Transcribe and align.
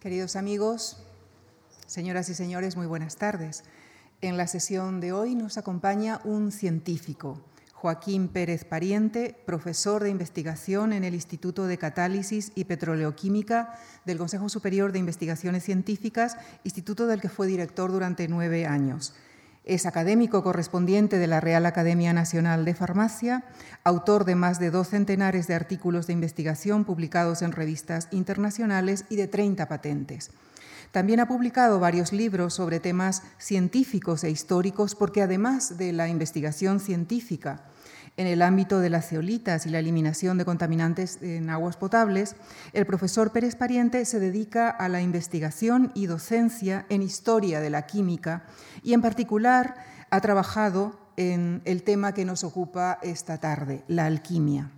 Queridos 0.00 0.36
amigos, 0.36 0.96
señoras 1.88 2.28
y 2.28 2.34
señores, 2.34 2.76
muy 2.76 2.86
buenas 2.86 3.16
tardes. 3.16 3.64
En 4.20 4.36
la 4.36 4.46
sesión 4.46 5.00
de 5.00 5.12
hoy 5.12 5.34
nos 5.34 5.58
acompaña 5.58 6.20
un 6.22 6.52
científico, 6.52 7.42
Joaquín 7.72 8.28
Pérez 8.28 8.64
Pariente, 8.64 9.36
profesor 9.44 10.04
de 10.04 10.10
investigación 10.10 10.92
en 10.92 11.02
el 11.02 11.14
Instituto 11.14 11.66
de 11.66 11.78
Catálisis 11.78 12.52
y 12.54 12.66
Petroleoquímica 12.66 13.76
del 14.04 14.18
Consejo 14.18 14.48
Superior 14.48 14.92
de 14.92 15.00
Investigaciones 15.00 15.64
Científicas, 15.64 16.36
instituto 16.62 17.08
del 17.08 17.20
que 17.20 17.28
fue 17.28 17.48
director 17.48 17.90
durante 17.90 18.28
nueve 18.28 18.66
años. 18.66 19.14
Es 19.68 19.84
académico 19.84 20.42
correspondiente 20.42 21.18
de 21.18 21.26
la 21.26 21.40
Real 21.40 21.66
Academia 21.66 22.14
Nacional 22.14 22.64
de 22.64 22.74
Farmacia, 22.74 23.44
autor 23.84 24.24
de 24.24 24.34
más 24.34 24.58
de 24.58 24.70
dos 24.70 24.88
centenares 24.88 25.46
de 25.46 25.54
artículos 25.54 26.06
de 26.06 26.14
investigación 26.14 26.86
publicados 26.86 27.42
en 27.42 27.52
revistas 27.52 28.08
internacionales 28.10 29.04
y 29.10 29.16
de 29.16 29.28
30 29.28 29.68
patentes. 29.68 30.30
También 30.90 31.20
ha 31.20 31.28
publicado 31.28 31.80
varios 31.80 32.14
libros 32.14 32.54
sobre 32.54 32.80
temas 32.80 33.22
científicos 33.36 34.24
e 34.24 34.30
históricos 34.30 34.94
porque 34.94 35.20
además 35.20 35.76
de 35.76 35.92
la 35.92 36.08
investigación 36.08 36.80
científica 36.80 37.60
en 38.18 38.26
el 38.26 38.42
ámbito 38.42 38.80
de 38.80 38.90
las 38.90 39.08
ceolitas 39.08 39.64
y 39.64 39.70
la 39.70 39.78
eliminación 39.78 40.38
de 40.38 40.44
contaminantes 40.44 41.22
en 41.22 41.48
aguas 41.50 41.76
potables, 41.76 42.34
el 42.72 42.84
profesor 42.84 43.30
Pérez 43.30 43.54
Pariente 43.54 44.04
se 44.04 44.18
dedica 44.18 44.68
a 44.68 44.88
la 44.88 45.00
investigación 45.00 45.92
y 45.94 46.06
docencia 46.06 46.84
en 46.88 47.02
historia 47.02 47.60
de 47.60 47.70
la 47.70 47.86
química 47.86 48.42
y 48.82 48.92
en 48.92 49.02
particular 49.02 49.76
ha 50.10 50.20
trabajado 50.20 50.98
en 51.16 51.62
el 51.64 51.84
tema 51.84 52.12
que 52.12 52.24
nos 52.24 52.42
ocupa 52.42 52.98
esta 53.02 53.38
tarde, 53.38 53.84
la 53.86 54.06
alquimia. 54.06 54.72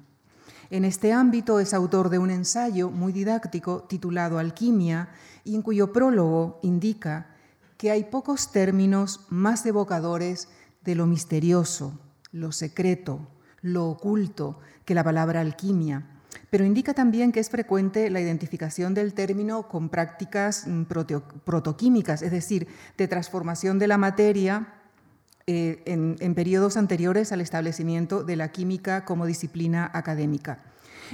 En 0.68 0.84
este 0.84 1.14
ámbito 1.14 1.60
es 1.60 1.72
autor 1.72 2.10
de 2.10 2.18
un 2.18 2.28
ensayo 2.28 2.90
muy 2.90 3.12
didáctico 3.12 3.84
titulado 3.84 4.38
Alquimia 4.38 5.08
y 5.44 5.54
en 5.54 5.62
cuyo 5.62 5.94
prólogo 5.94 6.60
indica 6.62 7.34
que 7.78 7.90
hay 7.90 8.04
pocos 8.04 8.52
términos 8.52 9.22
más 9.30 9.64
evocadores 9.64 10.48
de 10.84 10.94
lo 10.94 11.06
misterioso, 11.06 11.98
lo 12.32 12.52
secreto, 12.52 13.28
lo 13.62 13.88
oculto 13.88 14.58
que 14.84 14.94
la 14.94 15.04
palabra 15.04 15.40
alquimia, 15.40 16.06
pero 16.50 16.64
indica 16.64 16.94
también 16.94 17.32
que 17.32 17.40
es 17.40 17.50
frecuente 17.50 18.10
la 18.10 18.20
identificación 18.20 18.94
del 18.94 19.14
término 19.14 19.68
con 19.68 19.88
prácticas 19.88 20.66
mm, 20.66 20.82
protoquímicas, 21.44 22.22
es 22.22 22.30
decir, 22.30 22.68
de 22.96 23.08
transformación 23.08 23.78
de 23.78 23.88
la 23.88 23.98
materia 23.98 24.74
eh, 25.46 25.82
en, 25.86 26.16
en 26.20 26.34
periodos 26.34 26.76
anteriores 26.76 27.32
al 27.32 27.40
establecimiento 27.40 28.24
de 28.24 28.36
la 28.36 28.52
química 28.52 29.04
como 29.04 29.26
disciplina 29.26 29.90
académica. 29.94 30.62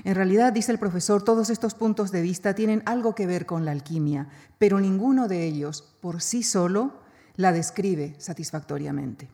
En 0.05 0.15
realidad, 0.15 0.53
dice 0.53 0.73
el 0.73 0.79
profesor, 0.79 1.23
todos 1.23 1.49
estos 1.49 1.75
puntos 1.75 2.13
de 2.13 2.21
vista 2.21 2.55
tienen 2.55 2.83
algo 2.85 3.15
que 3.15 3.27
ver 3.27 3.47
con 3.47 3.65
la 3.65 3.73
alquimia, 3.73 4.29
pero 4.59 4.79
ninguno 4.79 5.29
de 5.29 5.45
ellos 5.45 5.97
por 6.01 6.21
sí 6.21 6.43
solo 6.43 7.01
la 7.37 7.53
describe 7.53 8.15
satisfactoriamente. 8.19 9.29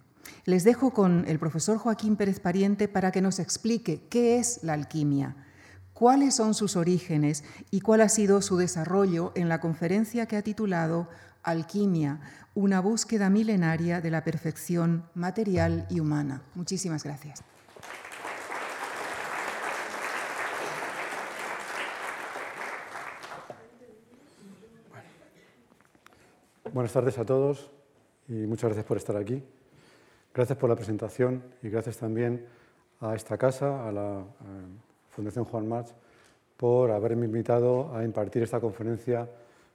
Les 0.44 0.64
dejo 0.64 0.92
con 0.92 1.24
el 1.28 1.38
profesor 1.38 1.78
Joaquín 1.78 2.16
Pérez 2.16 2.40
Pariente 2.40 2.88
para 2.88 3.12
que 3.12 3.20
nos 3.20 3.38
explique 3.38 4.06
qué 4.08 4.38
es 4.38 4.60
la 4.62 4.72
alquimia, 4.72 5.36
cuáles 5.92 6.34
son 6.34 6.54
sus 6.54 6.76
orígenes 6.76 7.44
y 7.70 7.80
cuál 7.80 8.00
ha 8.00 8.08
sido 8.08 8.42
su 8.42 8.56
desarrollo 8.56 9.32
en 9.34 9.48
la 9.48 9.60
conferencia 9.60 10.26
que 10.26 10.36
ha 10.36 10.42
titulado 10.42 11.08
Alquimia, 11.42 12.20
una 12.54 12.80
búsqueda 12.80 13.30
milenaria 13.30 14.00
de 14.00 14.10
la 14.10 14.24
perfección 14.24 15.04
material 15.14 15.86
y 15.90 16.00
humana. 16.00 16.42
Muchísimas 16.54 17.04
gracias. 17.04 17.42
Buenas 26.72 26.92
tardes 26.92 27.18
a 27.18 27.24
todos 27.26 27.70
y 28.28 28.46
muchas 28.46 28.68
gracias 28.68 28.86
por 28.86 28.96
estar 28.96 29.16
aquí. 29.16 29.42
Gracias 30.34 30.56
por 30.56 30.70
la 30.70 30.76
presentación 30.76 31.42
y 31.62 31.68
gracias 31.68 31.98
también 31.98 32.46
a 33.00 33.14
esta 33.14 33.36
casa, 33.36 33.86
a 33.86 33.92
la 33.92 34.24
Fundación 35.10 35.44
Juan 35.44 35.68
March, 35.68 35.88
por 36.56 36.90
haberme 36.90 37.26
invitado 37.26 37.94
a 37.94 38.02
impartir 38.02 38.42
esta 38.42 38.58
conferencia 38.58 39.28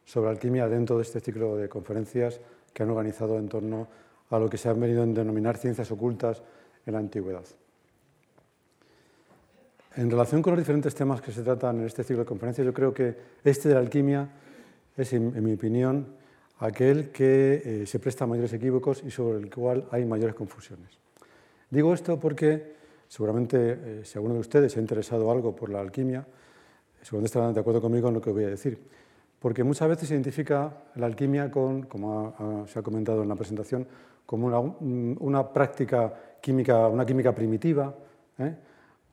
sobre 0.04 0.32
alquimia 0.32 0.68
dentro 0.68 0.98
de 0.98 1.04
este 1.04 1.20
ciclo 1.20 1.58
de 1.58 1.70
conferencias 1.70 2.40
que 2.74 2.82
han 2.82 2.90
organizado 2.90 3.38
en 3.38 3.48
torno 3.48 3.88
a 4.32 4.40
lo 4.40 4.50
que 4.50 4.58
se 4.58 4.68
han 4.68 4.80
venido 4.80 5.04
a 5.04 5.06
denominar 5.06 5.58
ciencias 5.58 5.92
ocultas 5.92 6.42
en 6.88 6.94
la 6.94 7.00
antigüedad. 7.00 7.46
En 9.96 10.10
relación 10.10 10.42
con 10.42 10.54
los 10.54 10.60
diferentes 10.60 10.96
temas 10.96 11.22
que 11.22 11.32
se 11.32 11.44
tratan 11.44 11.82
en 11.82 11.86
este 11.86 12.04
ciclo 12.04 12.24
de 12.24 12.26
conferencias, 12.26 12.66
yo 12.66 12.74
creo 12.74 12.94
que 12.96 13.16
este 13.44 13.70
de 13.70 13.76
la 13.76 13.82
alquimia 13.82 14.28
es, 14.96 15.14
en 15.14 15.44
mi 15.44 15.54
opinión, 15.54 16.08
aquel 16.60 17.10
que 17.10 17.82
eh, 17.82 17.86
se 17.86 18.00
presta 18.00 18.24
a 18.24 18.28
mayores 18.28 18.54
equívocos 18.54 19.04
y 19.06 19.12
sobre 19.12 19.40
el 19.40 19.54
cual 19.54 19.88
hay 19.92 20.06
mayores 20.06 20.36
confusiones. 20.36 20.98
Digo 21.70 21.94
esto 21.94 22.20
porque 22.20 22.76
seguramente 23.08 23.58
eh, 23.60 24.02
si 24.04 24.18
alguno 24.18 24.36
de 24.36 24.42
ustedes 24.42 24.76
ha 24.78 24.80
interesado 24.80 25.32
algo 25.32 25.56
por 25.56 25.70
la 25.70 25.80
alquimia, 25.80 26.26
seguramente 27.02 27.28
estarán 27.28 27.54
de 27.54 27.60
acuerdo 27.60 27.82
conmigo 27.82 28.08
en 28.08 28.16
lo 28.16 28.22
que 28.22 28.32
voy 28.32 28.46
a 28.46 28.50
decir. 28.50 28.80
Porque 29.40 29.64
muchas 29.64 29.88
veces 29.88 30.08
se 30.08 30.16
identifica 30.16 30.74
la 30.96 31.06
alquimia 31.06 31.52
con, 31.52 31.84
como 31.84 32.66
se 32.68 32.80
ha 32.80 32.82
comentado 32.82 33.22
en 33.22 33.30
la 33.30 33.36
presentación, 33.36 33.88
como 34.26 34.48
una, 35.20 35.54
práctica 35.54 36.12
química, 36.42 36.88
una 36.88 37.06
química 37.06 37.36
primitiva, 37.36 37.96
¿eh? 38.40 38.56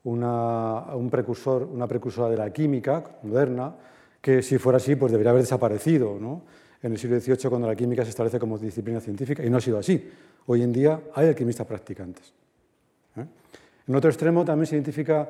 una, 0.03 0.95
un 0.95 1.09
precursor, 1.11 1.63
una 1.63 1.87
precursora 1.87 2.29
de 2.29 2.37
la 2.37 2.51
química 2.51 3.03
moderna, 3.21 3.75
que 4.19 4.41
si 4.41 4.57
fuera 4.57 4.77
así, 4.77 4.95
pues 4.95 5.11
debería 5.11 5.29
haber 5.29 5.43
desaparecido. 5.43 6.17
¿no? 6.19 6.41
En 6.85 6.91
el 6.91 6.99
siglo 6.99 7.19
XVIII 7.19 7.49
cuando 7.49 7.67
la 7.67 7.75
química 7.75 8.03
se 8.03 8.11
establece 8.11 8.37
como 8.37 8.59
disciplina 8.59 8.99
científica 8.99 9.43
y 9.43 9.49
no 9.49 9.57
ha 9.57 9.61
sido 9.61 9.79
así. 9.79 10.07
Hoy 10.45 10.61
en 10.61 10.71
día 10.71 11.01
hay 11.15 11.27
alquimistas 11.27 11.65
practicantes. 11.65 12.31
¿eh? 13.17 13.25
En 13.87 13.95
otro 13.95 14.11
extremo 14.11 14.45
también 14.45 14.67
se 14.67 14.75
identifica 14.75 15.27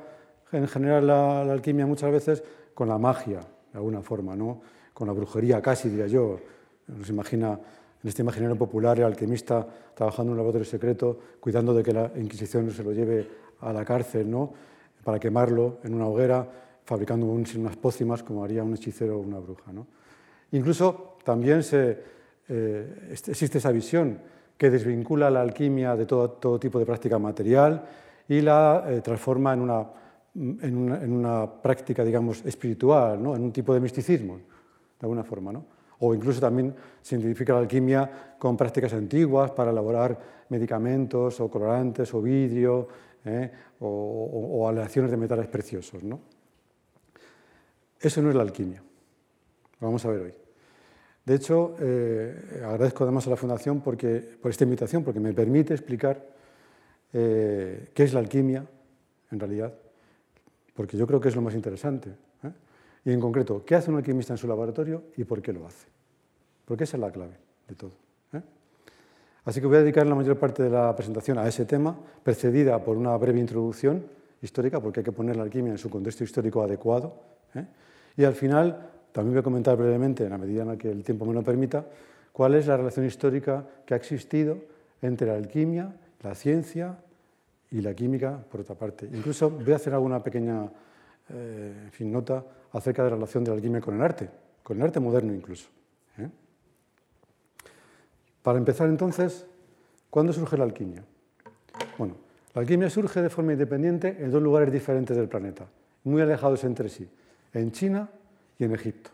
en 0.52 0.68
general 0.68 1.08
la, 1.08 1.42
alquimia 1.44 1.86
muchas 1.86 2.12
veces 2.12 2.44
con 2.74 2.90
la 2.90 2.98
magia, 2.98 3.40
de 3.72 3.78
alguna 3.78 4.02
forma, 4.02 4.36
¿no? 4.36 4.62
con 4.94 5.08
la 5.08 5.14
brujería 5.14 5.62
casi, 5.62 5.88
diría 5.88 6.08
yo. 6.08 6.42
Nos 6.88 7.08
imagina 7.08 7.54
en 8.04 8.10
este 8.10 8.22
imaginario 8.22 8.58
popular 8.58 8.98
el 8.98 9.06
alquimista 9.06 9.66
trabajando 9.96 10.32
en 10.32 10.34
un 10.34 10.38
laboratorio 10.40 10.70
secreto, 10.70 11.18
cuidando 11.40 11.74
de 11.74 11.84
que 11.84 11.94
la 11.94 12.12
Inquisición 12.18 12.66
no 12.66 12.74
se 12.74 12.84
lo 12.84 12.92
lleve 12.92 13.30
a 13.62 13.72
la 13.72 13.86
cárcel, 13.86 14.30
¿no? 14.30 14.52
para 15.06 15.20
quemarlo 15.20 15.78
en 15.84 15.94
una 15.94 16.08
hoguera, 16.08 16.46
fabricando 16.84 17.26
unas 17.28 17.78
pócimas 17.78 18.24
como 18.24 18.44
haría 18.44 18.62
un 18.62 18.74
hechicero 18.74 19.16
o 19.16 19.22
una 19.22 19.40
bruja. 19.40 19.72
¿no? 19.72 19.88
Incluso 20.52 21.18
también 21.24 21.62
eh, 21.72 23.10
existe 23.28 23.58
esa 23.58 23.72
visión 23.72 24.20
que 24.58 24.70
desvincula 24.70 25.30
la 25.30 25.42
alquimia 25.42 25.96
de 25.96 26.06
todo, 26.06 26.60
tipo 26.60 26.80
de 26.80 26.86
práctica 26.86 27.20
material 27.20 27.84
y 28.28 28.42
la 28.42 28.86
eh, 28.88 29.02
transforma 29.02 29.54
en 29.54 29.62
una, 29.62 29.86
en, 30.36 31.12
una, 31.12 31.62
práctica, 31.62 32.04
digamos, 32.04 32.46
espiritual, 32.46 33.22
¿no? 33.22 33.36
en 33.36 33.44
un 33.44 33.52
tipo 33.52 33.74
de 33.74 33.80
misticismo, 33.80 34.38
de 34.38 35.02
alguna 35.02 35.24
forma. 35.24 35.52
¿no? 35.52 35.66
O 36.00 36.14
incluso 36.14 36.40
también 36.40 36.74
se 37.02 37.16
identifica 37.16 37.54
la 37.54 37.60
alquimia 37.60 38.36
con 38.38 38.56
prácticas 38.56 38.94
antiguas 38.94 39.52
para 39.52 39.72
elaborar 39.72 40.46
medicamentos 40.50 41.40
o 41.42 41.50
colorantes 41.50 42.14
o 42.14 42.22
vidrio 42.22 42.88
¿eh? 43.26 43.52
o, 43.80 44.60
o, 44.60 44.70
aleaciones 44.70 45.12
de 45.12 45.18
metales 45.18 45.48
preciosos. 45.48 46.04
¿no? 46.04 46.20
Eso 48.00 48.22
no 48.22 48.30
es 48.30 48.36
la 48.36 48.44
alquimia. 48.44 48.82
Lo 49.80 49.88
vamos 49.88 50.06
a 50.06 50.10
ver 50.10 50.22
hoy. 50.22 50.34
De 51.26 51.34
hecho, 51.34 51.76
eh, 51.80 52.62
agradezco 52.64 53.04
además 53.04 53.26
a 53.26 53.32
la 53.32 53.36
Fundación 53.36 53.82
porque, 53.82 54.38
por 54.42 54.52
esta 54.52 54.64
invitación, 54.64 55.04
porque 55.04 55.20
me 55.20 55.34
permite 55.34 55.74
explicar 55.74 56.24
eh, 57.12 57.90
qué 57.94 58.04
es 58.04 58.14
la 58.14 58.20
alquimia, 58.20 58.64
en 59.32 59.40
realidad, 59.40 59.74
porque 60.76 60.98
yo 60.98 61.08
creo 61.08 61.20
que 61.20 61.30
es 61.30 61.36
lo 61.36 61.42
más 61.42 61.56
interesante. 61.56 62.10
¿eh? 62.44 62.52
Y 63.06 63.12
en 63.12 63.20
concreto, 63.20 63.66
qué 63.66 63.74
hace 63.74 63.90
un 63.90 63.98
alquimista 63.98 64.34
en 64.34 64.38
su 64.38 64.48
laboratorio 64.48 65.04
y 65.18 65.24
por 65.24 65.42
qué 65.42 65.52
lo 65.52 65.66
hace. 65.66 65.88
Porque 66.64 66.84
esa 66.84 66.98
es 66.98 67.02
la 67.02 67.12
clave 67.12 67.38
de 67.68 67.76
todo. 67.76 68.06
Así 69.46 69.62
que 69.62 69.68
voy 69.68 69.78
a 69.78 69.82
dedicar 69.82 70.08
la 70.08 70.16
mayor 70.16 70.40
parte 70.40 70.64
de 70.64 70.72
la 70.72 70.96
presentación 70.96 71.38
a 71.38 71.48
ese 71.48 71.66
tema, 71.66 71.96
precedida 72.24 72.84
por 72.84 72.98
una 72.98 73.16
breve 73.16 73.40
introducción 73.40 74.04
histórica, 74.42 74.80
porque 74.80 75.02
hay 75.02 75.04
que 75.04 75.12
poner 75.12 75.36
la 75.36 75.44
alquimia 75.44 75.72
en 75.72 75.78
su 75.78 75.88
contexto 75.88 76.24
histórico 76.24 76.64
adecuado. 76.64 77.22
Y 78.18 78.24
al 78.24 78.34
final 78.34 78.90
también 79.16 79.36
voy 79.36 79.40
a 79.40 79.44
comentar 79.44 79.78
brevemente, 79.78 80.26
en 80.26 80.32
la 80.32 80.38
medida 80.38 80.64
en 80.64 80.68
la 80.68 80.78
que 80.78 80.92
el 80.92 81.02
tiempo 81.02 81.24
me 81.24 81.34
lo 81.34 81.42
permita, 81.42 81.86
cuál 82.34 82.54
es 82.56 82.68
la 82.68 82.76
relación 82.76 83.06
histórica 83.06 83.66
que 83.86 83.94
ha 83.94 83.98
existido 83.98 84.58
entre 85.02 85.28
la 85.28 85.36
alquimia, 85.36 85.96
la 86.22 86.36
ciencia 86.36 86.98
y 87.72 87.80
la 87.80 87.94
química, 87.94 88.38
por 88.52 88.60
otra 88.60 88.76
parte. 88.76 89.08
Incluso 89.14 89.50
voy 89.50 89.72
a 89.72 89.78
hacer 89.78 89.94
alguna 89.94 90.22
pequeña 90.22 90.70
eh, 91.30 91.92
nota 92.02 92.44
acerca 92.74 93.06
de 93.06 93.12
la 93.12 93.16
relación 93.16 93.46
de 93.46 93.52
la 93.52 93.56
alquimia 93.56 93.80
con 93.80 93.96
el 93.96 94.02
arte, 94.02 94.30
con 94.62 94.76
el 94.76 94.84
arte 94.84 95.00
moderno 95.00 95.34
incluso. 95.34 95.70
¿eh? 96.18 96.28
Para 98.44 98.58
empezar 98.58 98.90
entonces, 98.90 99.46
¿cuándo 100.10 100.34
surge 100.34 100.58
la 100.58 100.66
alquimia? 100.66 101.06
Bueno, 101.98 102.18
la 102.54 102.60
alquimia 102.60 102.90
surge 102.90 103.22
de 103.22 103.30
forma 103.30 103.54
independiente 103.54 104.18
en 104.20 104.30
dos 104.30 104.44
lugares 104.44 104.74
diferentes 104.74 105.16
del 105.16 105.30
planeta, 105.30 105.68
muy 106.04 106.22
alejados 106.22 106.66
entre 106.66 106.90
sí, 106.90 107.08
en 107.54 107.72
China 107.72 108.10
y 108.58 108.64
en 108.64 108.74
Egipto. 108.74 109.12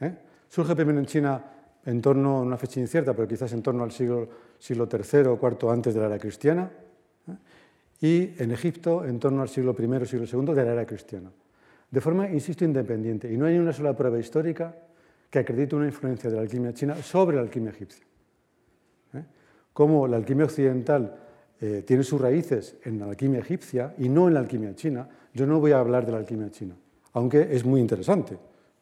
¿eh? 0.00 0.14
Surge 0.48 0.74
primero 0.74 0.98
en 0.98 1.06
China 1.06 1.42
en 1.84 2.02
torno 2.02 2.38
a 2.38 2.40
una 2.42 2.56
fecha 2.56 2.80
incierta, 2.80 3.14
pero 3.14 3.28
quizás 3.28 3.52
en 3.52 3.62
torno 3.62 3.84
al 3.84 3.92
siglo, 3.92 4.28
siglo 4.58 4.88
III 4.90 5.20
o 5.28 5.38
IV 5.40 5.70
antes 5.70 5.94
de 5.94 6.00
la 6.00 6.06
era 6.06 6.18
cristiana, 6.18 6.70
¿eh? 7.28 7.36
y 8.00 8.42
en 8.42 8.50
Egipto 8.50 9.04
en 9.04 9.18
torno 9.18 9.42
al 9.42 9.48
siglo 9.48 9.74
I 9.78 9.84
o 9.84 10.04
siglo 10.04 10.26
II 10.26 10.54
de 10.54 10.64
la 10.64 10.72
era 10.72 10.86
cristiana. 10.86 11.30
De 11.90 12.00
forma, 12.00 12.28
insisto, 12.28 12.64
independiente. 12.64 13.32
Y 13.32 13.36
no 13.36 13.46
hay 13.46 13.56
una 13.58 13.72
sola 13.72 13.94
prueba 13.96 14.18
histórica 14.18 14.74
que 15.30 15.38
acredite 15.38 15.76
una 15.76 15.86
influencia 15.86 16.28
de 16.30 16.36
la 16.36 16.42
alquimia 16.42 16.72
china 16.72 16.96
sobre 16.96 17.36
la 17.36 17.42
alquimia 17.42 17.70
egipcia. 17.70 18.04
¿eh? 19.14 19.24
Como 19.72 20.06
la 20.06 20.16
alquimia 20.16 20.44
occidental 20.44 21.16
eh, 21.60 21.84
tiene 21.86 22.02
sus 22.02 22.20
raíces 22.20 22.76
en 22.84 22.98
la 22.98 23.06
alquimia 23.06 23.40
egipcia 23.40 23.94
y 23.98 24.08
no 24.08 24.28
en 24.28 24.34
la 24.34 24.40
alquimia 24.40 24.74
china, 24.74 25.08
yo 25.32 25.46
no 25.46 25.60
voy 25.60 25.72
a 25.72 25.78
hablar 25.78 26.04
de 26.04 26.12
la 26.12 26.18
alquimia 26.18 26.50
china, 26.50 26.74
aunque 27.16 27.48
es 27.50 27.64
muy 27.64 27.80
interesante. 27.80 28.36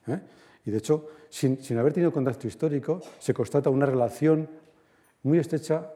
¿eh? 0.08 0.20
Y 0.66 0.70
de 0.72 0.78
hecho, 0.78 1.06
sin, 1.30 1.56
haber 1.78 1.92
tenido 1.92 2.12
contacto 2.12 2.48
histórico, 2.48 3.00
se 3.20 3.32
constata 3.32 3.70
una 3.70 3.86
relación 3.86 4.48
muy 5.22 5.38
estrecha 5.38 5.92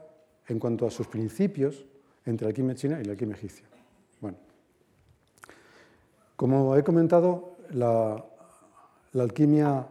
en 0.47 0.61
cuanto 0.61 0.87
a 0.87 0.91
sus 0.91 1.09
principios 1.09 1.85
entre 2.25 2.45
la 2.45 2.51
alquimia 2.51 2.77
china 2.77 3.01
y 3.01 3.05
la 3.05 3.13
alquimia 3.13 3.35
egipcia. 3.35 3.67
Bueno, 4.21 4.37
como 6.37 6.77
he 6.77 6.85
comentado, 6.85 7.57
la, 7.73 8.25
alquimia, 9.15 9.89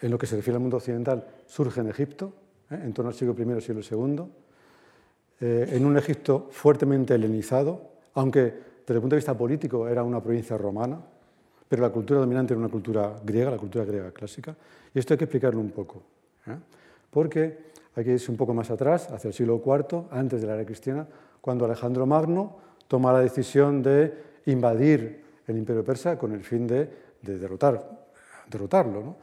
en 0.00 0.10
lo 0.10 0.18
que 0.18 0.26
se 0.26 0.34
refiere 0.34 0.56
al 0.56 0.62
mundo 0.62 0.78
occidental, 0.78 1.24
surge 1.46 1.80
en 1.80 1.90
Egipto, 1.90 2.32
¿eh? 2.72 2.80
en 2.82 2.92
torno 2.92 3.10
al 3.10 3.14
siglo 3.14 3.36
I 3.38 3.60
siglo 3.60 3.82
II, 3.88 4.24
eh, 5.40 5.68
en 5.70 5.86
un 5.86 5.96
Egipto 5.96 6.48
fuertemente 6.50 7.14
helenizado, 7.14 7.92
aunque 8.14 8.40
desde 8.40 8.94
el 8.94 9.00
punto 9.00 9.14
de 9.14 9.20
vista 9.20 9.38
político 9.38 9.86
era 9.86 10.02
una 10.02 10.20
provincia 10.20 10.58
romana, 10.58 11.00
pero 11.72 11.80
la 11.80 11.88
cultura 11.88 12.20
dominante 12.20 12.52
era 12.52 12.58
una 12.58 12.68
cultura 12.68 13.16
griega, 13.24 13.50
la 13.50 13.56
cultura 13.56 13.86
griega 13.86 14.10
clásica, 14.10 14.54
y 14.92 14.98
esto 14.98 15.14
hay 15.14 15.16
que 15.16 15.24
explicarlo 15.24 15.58
un 15.58 15.70
poco, 15.70 16.02
¿eh? 16.46 16.58
porque 17.08 17.72
hay 17.96 18.04
que 18.04 18.12
irse 18.12 18.30
un 18.30 18.36
poco 18.36 18.52
más 18.52 18.70
atrás, 18.70 19.10
hacia 19.10 19.28
el 19.28 19.32
siglo 19.32 19.62
IV, 19.64 20.08
antes 20.10 20.42
de 20.42 20.46
la 20.46 20.52
era 20.52 20.66
cristiana, 20.66 21.08
cuando 21.40 21.64
Alejandro 21.64 22.04
Magno 22.04 22.58
toma 22.86 23.10
la 23.10 23.20
decisión 23.20 23.82
de 23.82 24.12
invadir 24.44 25.24
el 25.46 25.56
imperio 25.56 25.82
persa 25.82 26.18
con 26.18 26.32
el 26.32 26.44
fin 26.44 26.66
de, 26.66 26.90
derrotar, 27.22 28.04
derrotarlo. 28.50 29.16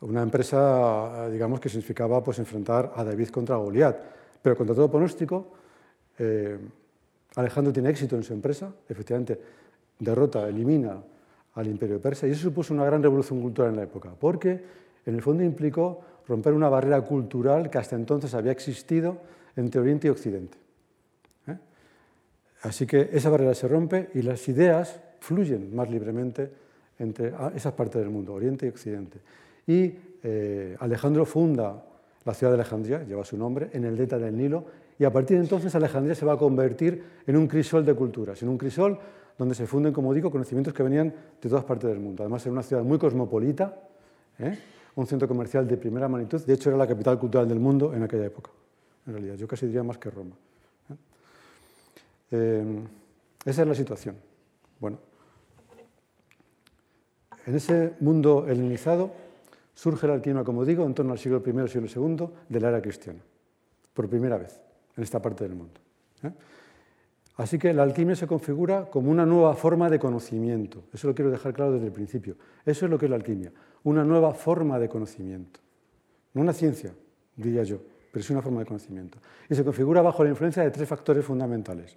Una 0.00 0.22
empresa, 0.22 1.28
digamos, 1.30 1.60
que 1.60 1.68
significaba 1.68 2.24
pues, 2.24 2.40
enfrentar 2.40 2.92
a 2.96 3.04
David 3.04 3.28
contra 3.28 3.54
Goliat. 3.54 3.96
Pero 4.42 4.56
contra 4.56 4.74
todo 4.74 4.90
pronóstico, 4.90 5.52
eh, 6.18 6.58
Alejandro 7.36 7.72
tiene 7.72 7.90
éxito 7.90 8.16
en 8.16 8.24
su 8.24 8.32
empresa, 8.32 8.72
efectivamente 8.88 9.40
derrota, 10.00 10.48
elimina 10.48 11.00
al 11.54 11.66
imperio 11.66 12.00
persa, 12.00 12.26
y 12.26 12.32
eso 12.32 12.42
supuso 12.42 12.74
una 12.74 12.84
gran 12.84 13.02
revolución 13.02 13.40
cultural 13.40 13.70
en 13.70 13.76
la 13.76 13.84
época, 13.84 14.10
porque 14.18 14.60
en 15.06 15.14
el 15.14 15.22
fondo 15.22 15.42
implicó 15.42 16.00
romper 16.26 16.52
una 16.52 16.68
barrera 16.68 17.00
cultural 17.02 17.70
que 17.70 17.78
hasta 17.78 17.96
entonces 17.96 18.34
había 18.34 18.52
existido 18.52 19.18
entre 19.56 19.80
Oriente 19.80 20.08
y 20.08 20.10
Occidente. 20.10 20.58
¿eh? 21.46 21.56
Así 22.62 22.86
que 22.86 23.10
esa 23.12 23.30
barrera 23.30 23.54
se 23.54 23.68
rompe 23.68 24.10
y 24.14 24.22
las 24.22 24.48
ideas 24.48 25.00
fluyen 25.20 25.74
más 25.74 25.90
libremente 25.90 26.50
entre 26.98 27.32
esas 27.54 27.72
partes 27.72 28.00
del 28.00 28.10
mundo, 28.10 28.34
Oriente 28.34 28.66
y 28.66 28.68
Occidente. 28.68 29.18
Y 29.66 29.94
eh, 30.22 30.76
Alejandro 30.80 31.24
funda 31.24 31.84
la 32.24 32.34
ciudad 32.34 32.52
de 32.52 32.60
Alejandría, 32.60 33.04
lleva 33.04 33.24
su 33.24 33.36
nombre, 33.36 33.68
en 33.72 33.84
el 33.84 33.96
delta 33.96 34.18
del 34.18 34.36
Nilo, 34.36 34.64
y 34.98 35.04
a 35.04 35.12
partir 35.12 35.36
de 35.36 35.42
entonces 35.42 35.74
Alejandría 35.74 36.14
se 36.14 36.24
va 36.24 36.34
a 36.34 36.36
convertir 36.36 37.02
en 37.26 37.36
un 37.36 37.48
crisol 37.48 37.84
de 37.84 37.94
culturas, 37.94 38.40
en 38.42 38.48
un 38.48 38.58
crisol 38.58 38.98
donde 39.36 39.54
se 39.54 39.66
funden, 39.66 39.92
como 39.92 40.14
digo, 40.14 40.30
conocimientos 40.30 40.72
que 40.72 40.82
venían 40.82 41.12
de 41.42 41.48
todas 41.48 41.64
partes 41.64 41.90
del 41.90 41.98
mundo. 41.98 42.22
Además, 42.22 42.44
era 42.46 42.52
una 42.52 42.62
ciudad 42.62 42.82
muy 42.84 42.98
cosmopolita, 42.98 43.76
¿eh? 44.38 44.56
un 44.94 45.06
centro 45.06 45.26
comercial 45.26 45.66
de 45.66 45.76
primera 45.76 46.08
magnitud, 46.08 46.40
de 46.44 46.54
hecho 46.54 46.70
era 46.70 46.78
la 46.78 46.86
capital 46.86 47.18
cultural 47.18 47.48
del 47.48 47.58
mundo 47.58 47.92
en 47.92 48.04
aquella 48.04 48.26
época, 48.26 48.50
en 49.06 49.12
realidad, 49.12 49.34
yo 49.34 49.48
casi 49.48 49.66
diría 49.66 49.82
más 49.82 49.98
que 49.98 50.10
Roma. 50.10 50.36
¿eh? 50.90 50.94
Eh, 52.30 52.82
esa 53.44 53.62
es 53.62 53.68
la 53.68 53.74
situación. 53.74 54.16
Bueno, 54.78 54.98
en 57.46 57.54
ese 57.56 57.94
mundo 57.98 58.46
helenizado, 58.48 59.10
surge 59.74 60.06
la 60.06 60.14
alquimia, 60.14 60.44
como 60.44 60.64
digo, 60.64 60.86
en 60.86 60.94
torno 60.94 61.12
al 61.12 61.18
siglo 61.18 61.42
I, 61.44 61.68
siglo 61.68 61.88
II 61.88 62.28
de 62.48 62.60
la 62.60 62.68
era 62.68 62.80
cristiana, 62.80 63.20
por 63.92 64.08
primera 64.08 64.38
vez 64.38 64.63
en 64.96 65.02
esta 65.02 65.20
parte 65.20 65.44
del 65.44 65.54
mundo. 65.54 65.80
¿eh? 66.22 66.30
Así 67.36 67.58
que 67.58 67.72
la 67.72 67.82
alquimia 67.82 68.14
se 68.14 68.26
configura 68.26 68.88
como 68.90 69.10
una 69.10 69.26
nueva 69.26 69.54
forma 69.54 69.90
de 69.90 69.98
conocimiento. 69.98 70.84
Eso 70.92 71.08
lo 71.08 71.14
quiero 71.14 71.30
dejar 71.30 71.52
claro 71.52 71.72
desde 71.72 71.86
el 71.86 71.92
principio. 71.92 72.36
Eso 72.64 72.86
es 72.86 72.90
lo 72.90 72.98
que 72.98 73.06
es 73.06 73.10
la 73.10 73.16
alquimia, 73.16 73.52
una 73.82 74.04
nueva 74.04 74.32
forma 74.34 74.78
de 74.78 74.88
conocimiento. 74.88 75.60
No 76.32 76.42
una 76.42 76.52
ciencia, 76.52 76.92
diría 77.36 77.64
yo, 77.64 77.80
pero 78.12 78.22
es 78.22 78.30
una 78.30 78.42
forma 78.42 78.60
de 78.60 78.66
conocimiento. 78.66 79.18
Y 79.48 79.54
se 79.54 79.64
configura 79.64 80.00
bajo 80.00 80.22
la 80.22 80.30
influencia 80.30 80.62
de 80.62 80.70
tres 80.70 80.88
factores 80.88 81.24
fundamentales, 81.24 81.96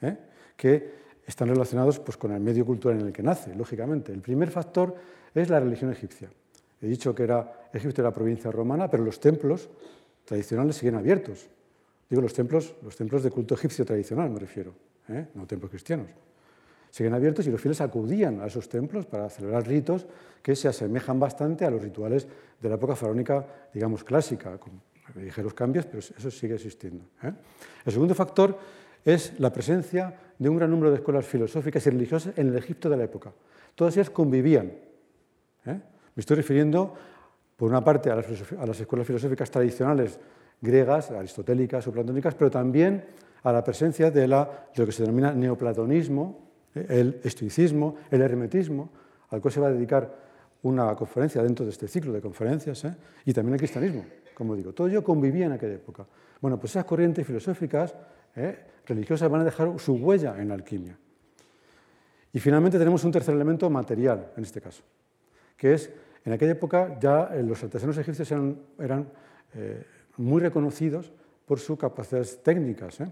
¿eh? 0.00 0.16
que 0.56 1.00
están 1.26 1.48
relacionados 1.48 1.98
pues, 2.00 2.16
con 2.16 2.32
el 2.32 2.40
medio 2.40 2.64
cultural 2.64 3.00
en 3.00 3.08
el 3.08 3.12
que 3.12 3.22
nace, 3.22 3.54
lógicamente. 3.54 4.12
El 4.12 4.20
primer 4.20 4.50
factor 4.50 4.96
es 5.34 5.50
la 5.50 5.60
religión 5.60 5.92
egipcia. 5.92 6.30
He 6.80 6.86
dicho 6.86 7.14
que 7.14 7.22
era, 7.22 7.68
Egipto 7.72 8.00
era 8.00 8.12
provincia 8.12 8.50
romana, 8.50 8.90
pero 8.90 9.04
los 9.04 9.20
templos 9.20 9.68
tradicionales 10.24 10.76
siguen 10.76 10.94
abiertos. 10.94 11.48
Digo 12.10 12.20
los 12.20 12.34
templos, 12.34 12.74
los 12.82 12.96
templos 12.96 13.22
de 13.22 13.30
culto 13.30 13.54
egipcio 13.54 13.84
tradicional, 13.86 14.28
me 14.30 14.40
refiero, 14.40 14.74
¿eh? 15.08 15.28
no 15.34 15.46
templos 15.46 15.70
cristianos. 15.70 16.08
Siguen 16.90 17.14
abiertos 17.14 17.46
y 17.46 17.50
los 17.52 17.60
fieles 17.60 17.80
acudían 17.80 18.40
a 18.40 18.46
esos 18.46 18.68
templos 18.68 19.06
para 19.06 19.30
celebrar 19.30 19.64
ritos 19.66 20.06
que 20.42 20.56
se 20.56 20.66
asemejan 20.66 21.20
bastante 21.20 21.64
a 21.64 21.70
los 21.70 21.80
rituales 21.80 22.26
de 22.60 22.68
la 22.68 22.74
época 22.74 22.96
faraónica, 22.96 23.46
digamos, 23.72 24.02
clásica, 24.02 24.58
con 24.58 24.72
ligeros 25.14 25.54
cambios, 25.54 25.86
pero 25.86 26.00
eso 26.00 26.30
sigue 26.32 26.54
existiendo. 26.54 27.04
¿eh? 27.22 27.32
El 27.84 27.92
segundo 27.92 28.14
factor 28.14 28.58
es 29.04 29.38
la 29.38 29.52
presencia 29.52 30.12
de 30.36 30.48
un 30.48 30.56
gran 30.56 30.70
número 30.70 30.90
de 30.90 30.96
escuelas 30.96 31.24
filosóficas 31.24 31.86
y 31.86 31.90
religiosas 31.90 32.36
en 32.36 32.48
el 32.48 32.56
Egipto 32.56 32.90
de 32.90 32.96
la 32.96 33.04
época. 33.04 33.32
Todas 33.74 33.96
ellas 33.96 34.10
convivían. 34.10 34.72
¿eh? 35.66 35.80
Me 36.14 36.20
estoy 36.20 36.36
refiriendo, 36.36 36.94
por 37.56 37.70
una 37.70 37.84
parte, 37.84 38.10
a 38.10 38.16
las, 38.16 38.80
escuelas 38.80 39.06
filosóficas 39.06 39.50
tradicionales 39.50 40.18
griegas, 40.60 41.10
aristotélicas 41.10 41.86
o 41.86 41.92
platónicas, 41.92 42.34
pero 42.34 42.50
también 42.50 43.04
a 43.42 43.52
la 43.52 43.64
presencia 43.64 44.10
de, 44.10 44.28
lo 44.28 44.46
que 44.74 44.92
se 44.92 45.02
denomina 45.02 45.32
neoplatonismo, 45.32 46.50
el 46.74 47.20
estoicismo, 47.24 47.96
el 48.10 48.20
hermetismo, 48.22 48.90
al 49.30 49.40
cual 49.40 49.52
se 49.52 49.60
va 49.60 49.68
a 49.68 49.72
dedicar 49.72 50.14
una 50.62 50.94
conferencia 50.94 51.42
dentro 51.42 51.64
de 51.64 51.72
este 51.72 51.88
ciclo 51.88 52.12
de 52.12 52.20
conferencias, 52.20 52.84
¿eh? 52.84 52.94
y 53.24 53.32
también 53.32 53.54
el 53.54 53.60
cristianismo, 53.60 54.04
como 54.34 54.54
digo. 54.54 54.72
Todo 54.72 54.88
ello 54.88 55.02
convivía 55.02 55.46
en 55.46 55.52
aquella 55.52 55.74
época. 55.74 56.06
Bueno, 56.40 56.58
pues 56.58 56.72
esas 56.72 56.84
corrientes 56.84 57.26
filosóficas, 57.26 57.94
¿eh? 58.36 58.58
religiosas, 58.86 59.30
van 59.30 59.40
a 59.40 59.44
dejar 59.44 59.78
su 59.78 59.94
huella 59.94 60.36
en 60.38 60.48
la 60.48 60.54
alquimia. 60.54 60.98
Y 62.32 62.38
finalmente 62.38 62.78
tenemos 62.78 63.02
un 63.04 63.12
tercer 63.12 63.34
elemento 63.34 63.68
material, 63.70 64.32
en 64.36 64.44
este 64.44 64.60
caso, 64.60 64.82
que 65.56 65.74
es, 65.74 65.90
en 66.24 66.32
aquella 66.32 66.52
época 66.52 66.98
ya 67.00 67.30
eh, 67.32 67.42
los 67.42 67.62
artesanos 67.64 67.96
egipcios 67.98 68.30
eran, 68.78 69.08
muy 70.20 70.40
reconocidos 70.40 71.12
por 71.46 71.58
sus 71.58 71.78
capacidades 71.78 72.42
técnicas, 72.42 73.00
¿eh? 73.00 73.10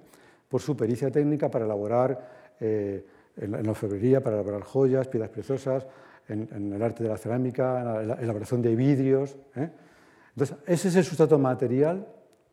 por 0.49 0.61
su 0.61 0.77
pericia 0.77 1.11
técnica 1.11 1.51
para 1.51 1.65
elaborar 1.65 2.57
en, 2.61 3.05
la 3.51 3.73
para 4.21 4.37
elaborar 4.37 4.63
joyas, 4.63 5.09
piedras 5.09 5.31
preciosas, 5.31 5.87
en, 6.29 6.73
el 6.73 6.83
arte 6.83 7.03
de 7.03 7.09
la 7.09 7.17
cerámica, 7.17 7.81
en 7.81 8.09
la 8.09 8.15
elaboración 8.15 8.63
de 8.63 8.75
vidrios. 8.77 9.37
Entonces, 9.55 10.57
ese 10.67 10.89
es 10.89 10.97
el 10.97 11.05
sustrato 11.05 11.39
material 11.39 12.07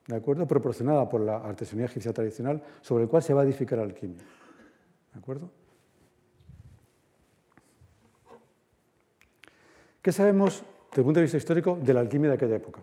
¿de 0.07 0.15
acuerdo? 0.15 0.47
proporcionada 0.47 1.09
por 1.09 1.21
la 1.21 1.37
artesanía 1.37 1.85
egipcia 1.85 2.13
tradicional 2.13 2.61
sobre 2.81 3.03
el 3.03 3.09
cual 3.09 3.23
se 3.23 3.33
va 3.33 3.41
a 3.41 3.45
edificar 3.45 3.79
la 3.79 3.85
alquimia. 3.85 4.23
¿De 5.13 5.19
acuerdo? 5.19 5.49
¿Qué 10.01 10.11
sabemos 10.11 10.63
desde 10.89 11.01
el 11.01 11.05
punto 11.05 11.19
de 11.19 11.23
vista 11.23 11.37
histórico 11.37 11.77
de 11.81 11.93
la 11.93 11.99
alquimia 12.01 12.29
de 12.29 12.35
aquella 12.35 12.55
época? 12.55 12.81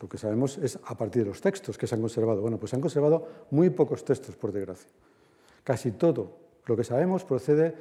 Lo 0.00 0.08
que 0.08 0.16
sabemos 0.16 0.56
es 0.58 0.78
a 0.84 0.96
partir 0.96 1.22
de 1.22 1.28
los 1.28 1.40
textos 1.40 1.76
que 1.76 1.86
se 1.86 1.94
han 1.94 2.00
conservado. 2.00 2.40
Bueno, 2.40 2.58
pues 2.58 2.70
se 2.70 2.76
han 2.76 2.82
conservado 2.82 3.28
muy 3.50 3.70
pocos 3.70 4.04
textos, 4.04 4.34
por 4.36 4.52
desgracia. 4.52 4.88
Casi 5.62 5.92
todo 5.92 6.38
lo 6.66 6.76
que 6.76 6.84
sabemos 6.84 7.24
procede 7.24 7.74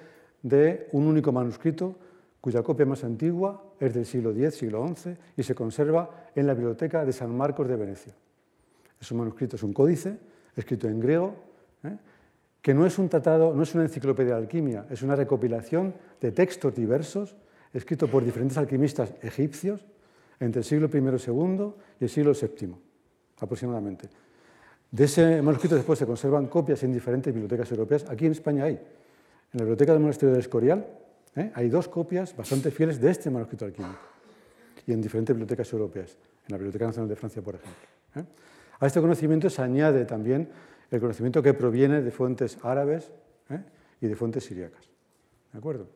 de 0.44 0.90
un 0.92 1.08
único 1.08 1.32
manuscrito 1.32 1.96
cuya 2.42 2.62
copia 2.62 2.86
más 2.86 3.04
antigua 3.04 3.64
es 3.80 3.94
del 3.94 4.06
siglo 4.06 4.32
X, 4.32 4.56
siglo 4.56 4.88
XI, 4.88 5.18
y 5.38 5.44
se 5.44 5.56
conserva 5.56 6.30
en 6.36 6.46
la 6.46 6.54
biblioteca 6.54 7.04
de 7.06 7.14
San 7.14 7.36
Marcos 7.36 7.68
de 7.68 7.75
Venecia. 7.75 8.14
Es 9.00 9.12
un 9.12 9.20
manuscrito, 9.20 9.56
es 9.56 9.64
un 9.64 9.74
códice 9.74 10.18
escrito 10.56 10.88
en 10.88 11.00
griego, 11.00 11.34
¿eh? 11.84 11.98
que 12.62 12.74
no 12.74 12.86
es 12.86 13.00
un 13.00 13.10
tratado, 13.10 13.54
no 13.54 13.64
es 13.64 13.74
una 13.74 13.84
enciclopedia 13.84 14.36
de 14.36 14.42
alquimia, 14.42 14.86
es 14.90 15.02
una 15.02 15.16
recopilación 15.16 15.96
de 16.22 16.32
textos 16.32 16.75
diversos 16.75 17.36
escrito 17.74 18.08
por 18.08 18.24
diferentes 18.24 18.58
alquimistas 18.58 19.14
egipcios 19.22 19.86
entre 20.39 20.60
el 20.60 20.65
siglo 20.65 20.89
I 20.94 20.98
y 20.98 21.01
II 21.01 21.74
y 22.00 22.04
el 22.04 22.10
siglo 22.10 22.34
VII, 22.34 22.75
aproximadamente. 23.39 24.10
De 24.92 25.04
ese 25.04 25.42
manuscrito 25.42 25.75
después 25.75 26.00
se 26.00 26.06
conservan 26.06 26.48
copias 26.48 26.84
en 26.84 26.94
diferentes 26.94 27.34
bibliotecas 27.34 27.70
europeas. 27.72 28.06
Aquí 28.10 28.25
en 28.25 28.32
España 28.32 28.65
hay. 28.65 28.74
En 28.74 29.60
la 29.60 29.63
biblioteca 29.63 29.92
del 29.92 30.01
monasterio 30.01 30.32
del 30.32 30.42
Escorial 30.42 30.86
¿eh? 31.36 31.51
hay 31.54 31.70
dos 31.70 31.88
copias 31.88 32.36
bastante 32.36 32.72
fieles 32.72 33.00
de 33.00 33.12
este 33.12 33.30
manuscrito 33.30 33.65
alquímico. 33.65 34.00
y 34.88 34.94
en 34.94 35.01
diferentes 35.01 35.36
bibliotecas 35.36 35.72
europeas, 35.74 36.18
en 36.48 36.51
la 36.51 36.58
Biblioteca 36.58 36.86
Nacional 36.86 37.10
de 37.10 37.15
Francia, 37.15 37.42
por 37.42 37.56
ejemplo. 37.56 37.88
¿eh? 38.15 38.24
A 38.80 38.88
este 38.88 39.01
conocimiento 39.01 39.50
se 39.50 39.62
añade 39.62 40.06
también 40.06 40.50
el 40.92 41.00
conocimiento 41.00 41.42
que 41.42 41.54
proviene 41.54 42.01
de 42.01 42.12
fuentes 42.12 42.58
árabes 42.62 43.12
¿eh? 43.50 43.62
y 44.01 44.08
de 44.08 44.15
fuentes 44.15 44.44
siríacas. 44.44 44.89
¿De 45.51 45.58
acuerdo? 45.58 45.88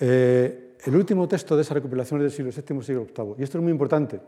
Eh, 0.00 0.71
el 0.84 0.96
último 0.96 1.28
texto 1.28 1.56
de 1.56 1.62
esa 1.62 1.74
recopilación 1.74 2.20
es 2.20 2.24
del 2.24 2.32
siglo 2.32 2.50
VII, 2.50 2.82
siglo 2.82 3.06
VIII, 3.06 3.34
y 3.38 3.42
esto 3.42 3.58
es 3.58 3.62
muy 3.62 3.72
importante 3.72 4.20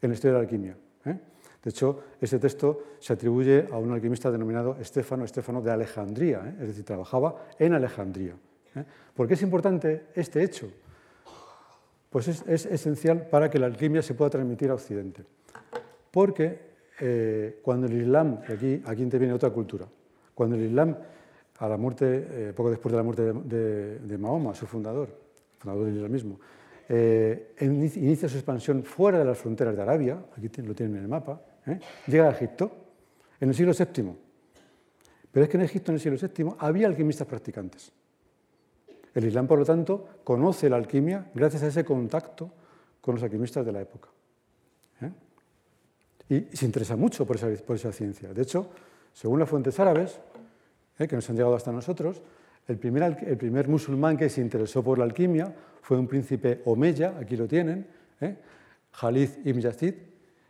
en 0.00 0.08
la 0.10 0.14
historia 0.14 0.34
de 0.34 0.38
la 0.38 0.44
alquimia. 0.44 0.76
De 1.04 1.70
hecho, 1.70 2.00
ese 2.20 2.38
texto 2.38 2.84
se 3.00 3.12
atribuye 3.12 3.66
a 3.72 3.78
un 3.78 3.92
alquimista 3.92 4.30
denominado 4.30 4.76
Estefano, 4.80 5.24
Estefano 5.24 5.60
de 5.60 5.72
Alejandría, 5.72 6.54
es 6.60 6.68
decir, 6.68 6.84
trabajaba 6.84 7.48
en 7.58 7.74
Alejandría. 7.74 8.34
¿Por 9.14 9.26
qué 9.26 9.34
es 9.34 9.42
importante 9.42 10.06
este 10.14 10.42
hecho? 10.42 10.70
Pues 12.10 12.28
es, 12.28 12.66
esencial 12.66 13.28
para 13.28 13.50
que 13.50 13.58
la 13.58 13.66
alquimia 13.66 14.02
se 14.02 14.14
pueda 14.14 14.30
transmitir 14.30 14.70
a 14.70 14.74
Occidente. 14.74 15.24
Porque 16.10 16.58
eh, 17.00 17.58
cuando 17.62 17.86
el 17.86 18.00
Islam, 18.00 18.40
aquí, 18.48 18.82
aquí 18.86 19.02
interviene 19.02 19.34
otra 19.34 19.50
cultura, 19.50 19.86
cuando 20.34 20.56
el 20.56 20.62
Islam, 20.62 20.96
a 21.58 21.68
la 21.68 21.76
muerte, 21.76 22.26
eh, 22.30 22.52
poco 22.54 22.70
después 22.70 22.92
de 22.92 22.96
la 22.96 23.02
muerte 23.02 23.32
de, 23.32 24.18
Mahoma, 24.18 24.54
su 24.54 24.66
fundador, 24.66 25.27
fundador 25.58 25.86
del 25.86 25.96
islamismo, 25.96 26.40
eh, 26.88 27.54
inicia 27.60 28.28
su 28.28 28.36
expansión 28.36 28.82
fuera 28.82 29.18
de 29.18 29.24
las 29.24 29.38
fronteras 29.38 29.76
de 29.76 29.82
Arabia, 29.82 30.18
aquí 30.36 30.62
lo 30.62 30.74
tienen 30.74 30.96
en 30.96 31.02
el 31.02 31.08
mapa, 31.08 31.40
llega 32.06 32.28
a 32.28 32.30
Egipto 32.30 32.70
en 33.40 33.50
el 33.50 33.54
siglo 33.54 33.72
VII. 33.72 34.12
Pero 35.30 35.44
es 35.44 35.50
que 35.50 35.56
en 35.56 35.62
Egipto 35.62 35.92
en 35.92 35.96
el 35.96 36.00
siglo 36.00 36.18
VII 36.18 36.54
había 36.58 36.86
alquimistas 36.86 37.26
practicantes. 37.26 37.92
El 39.14 39.24
Islam, 39.24 39.46
por 39.46 39.58
lo 39.58 39.64
tanto, 39.64 40.20
conoce 40.24 40.70
la 40.70 40.76
alquimia 40.76 41.30
gracias 41.34 41.62
a 41.62 41.66
ese 41.68 41.84
contacto 41.84 42.50
con 43.00 43.16
los 43.16 43.24
alquimistas 43.24 43.64
de 43.64 43.72
la 43.72 43.80
época. 43.80 44.08
¿eh? 45.02 45.10
Y 46.28 46.56
se 46.56 46.66
interesa 46.66 46.96
mucho 46.96 47.26
por 47.26 47.36
esa, 47.36 47.92
ciencia. 47.92 48.32
De 48.32 48.42
hecho, 48.42 48.70
según 49.12 49.40
las 49.40 49.48
fuentes 49.48 49.78
árabes, 49.80 50.20
¿eh? 50.98 51.08
que 51.08 51.16
nos 51.16 51.28
han 51.30 51.36
llegado 51.36 51.54
hasta 51.54 51.72
nosotros, 51.72 52.22
el 52.68 52.78
primer, 52.78 53.68
musulmán 53.68 54.16
que 54.16 54.28
se 54.28 54.40
interesó 54.40 54.82
por 54.82 54.98
la 54.98 55.04
alquimia 55.04 55.52
fue 55.80 55.98
un 55.98 56.06
príncipe 56.06 56.62
omeya, 56.66 57.14
aquí 57.18 57.36
lo 57.36 57.48
tienen, 57.48 57.86
¿eh? 58.20 58.36
Ibn 59.02 59.60
Yazid, 59.60 59.94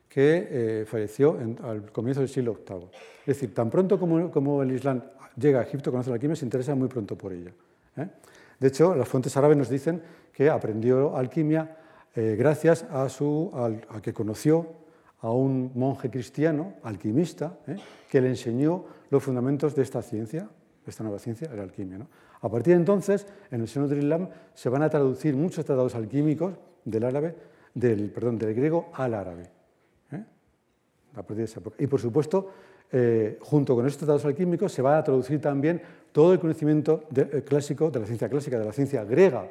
que 0.09 0.85
falleció 0.89 1.39
al 1.63 1.93
comienzo 1.93 2.21
del 2.21 2.29
siglo 2.29 2.59
VIII. 2.69 2.89
Es 3.21 3.27
decir, 3.27 3.55
tan 3.55 3.71
pronto 3.71 3.99
como, 4.01 4.63
el 4.63 4.73
Islam 4.73 5.03
llega 5.37 5.61
a 5.61 5.63
Egipto, 5.63 5.91
conoce 5.91 6.11
la 6.11 6.15
alquimia, 6.15 6.35
se 6.35 6.45
interesa 6.45 6.75
muy 6.75 6.89
pronto 6.89 7.17
por 7.17 7.33
ella. 7.33 7.53
De 8.59 8.69
hecho, 8.69 8.95
las 8.95 9.07
fuentes 9.07 9.37
árabes 9.37 9.57
nos 9.57 9.69
dicen 9.69 10.03
que 10.33 10.51
aprendió 10.51 11.17
alquimia 11.17 11.77
eh, 12.15 12.35
gracias 12.37 12.85
a, 12.91 13.09
su, 13.09 13.53
que 14.03 14.13
conoció 14.13 14.67
a 15.21 15.31
un 15.31 15.71
monje 15.75 16.11
cristiano, 16.11 16.75
alquimista, 16.83 17.59
eh, 17.67 17.77
que 18.11 18.21
le 18.21 18.29
enseñó 18.29 18.87
los 19.11 19.23
fundamentos 19.23 19.75
de 19.75 19.83
esta 19.83 20.03
ciencia, 20.03 20.49
esta 20.91 21.03
nueva 21.05 21.19
ciencia, 21.19 21.49
la 21.55 21.63
alquimia. 21.63 21.99
A 22.41 22.49
partir 22.49 22.75
de 22.75 22.81
entonces, 22.81 23.27
en 23.51 23.61
el 23.61 23.69
seno 23.69 23.89
del 23.89 23.99
Islam 23.99 24.29
se 24.55 24.69
van 24.69 24.83
a 24.83 24.91
traducir 24.91 25.37
muchos 25.37 25.65
tratados 25.65 25.95
alquímicos 25.95 26.55
del 26.85 27.05
árabe, 27.05 27.35
del, 27.75 28.11
perdón, 28.11 28.39
del 28.39 28.55
griego 28.55 28.91
al 28.95 29.15
árabe. 29.15 29.51
Eh, 30.13 30.25
y 31.79 31.87
por 31.87 32.01
supuesto, 32.01 32.51
junto 33.41 33.75
con 33.75 33.87
estos 33.87 33.99
tratados 33.99 34.25
alquímicos 34.25 34.73
se 34.73 34.81
va 34.81 34.97
a 34.97 35.05
traducir 35.05 35.41
también 35.41 35.83
todo 36.13 36.33
el 36.33 36.41
conocimiento 36.41 37.05
eh, 37.15 37.43
clásico, 37.47 37.91
de 37.91 38.01
la 38.01 38.07
ciencia 38.07 38.29
clásica, 38.29 38.59
de 38.59 38.65
la 38.65 38.73
ciencia 38.73 39.05
griega. 39.05 39.47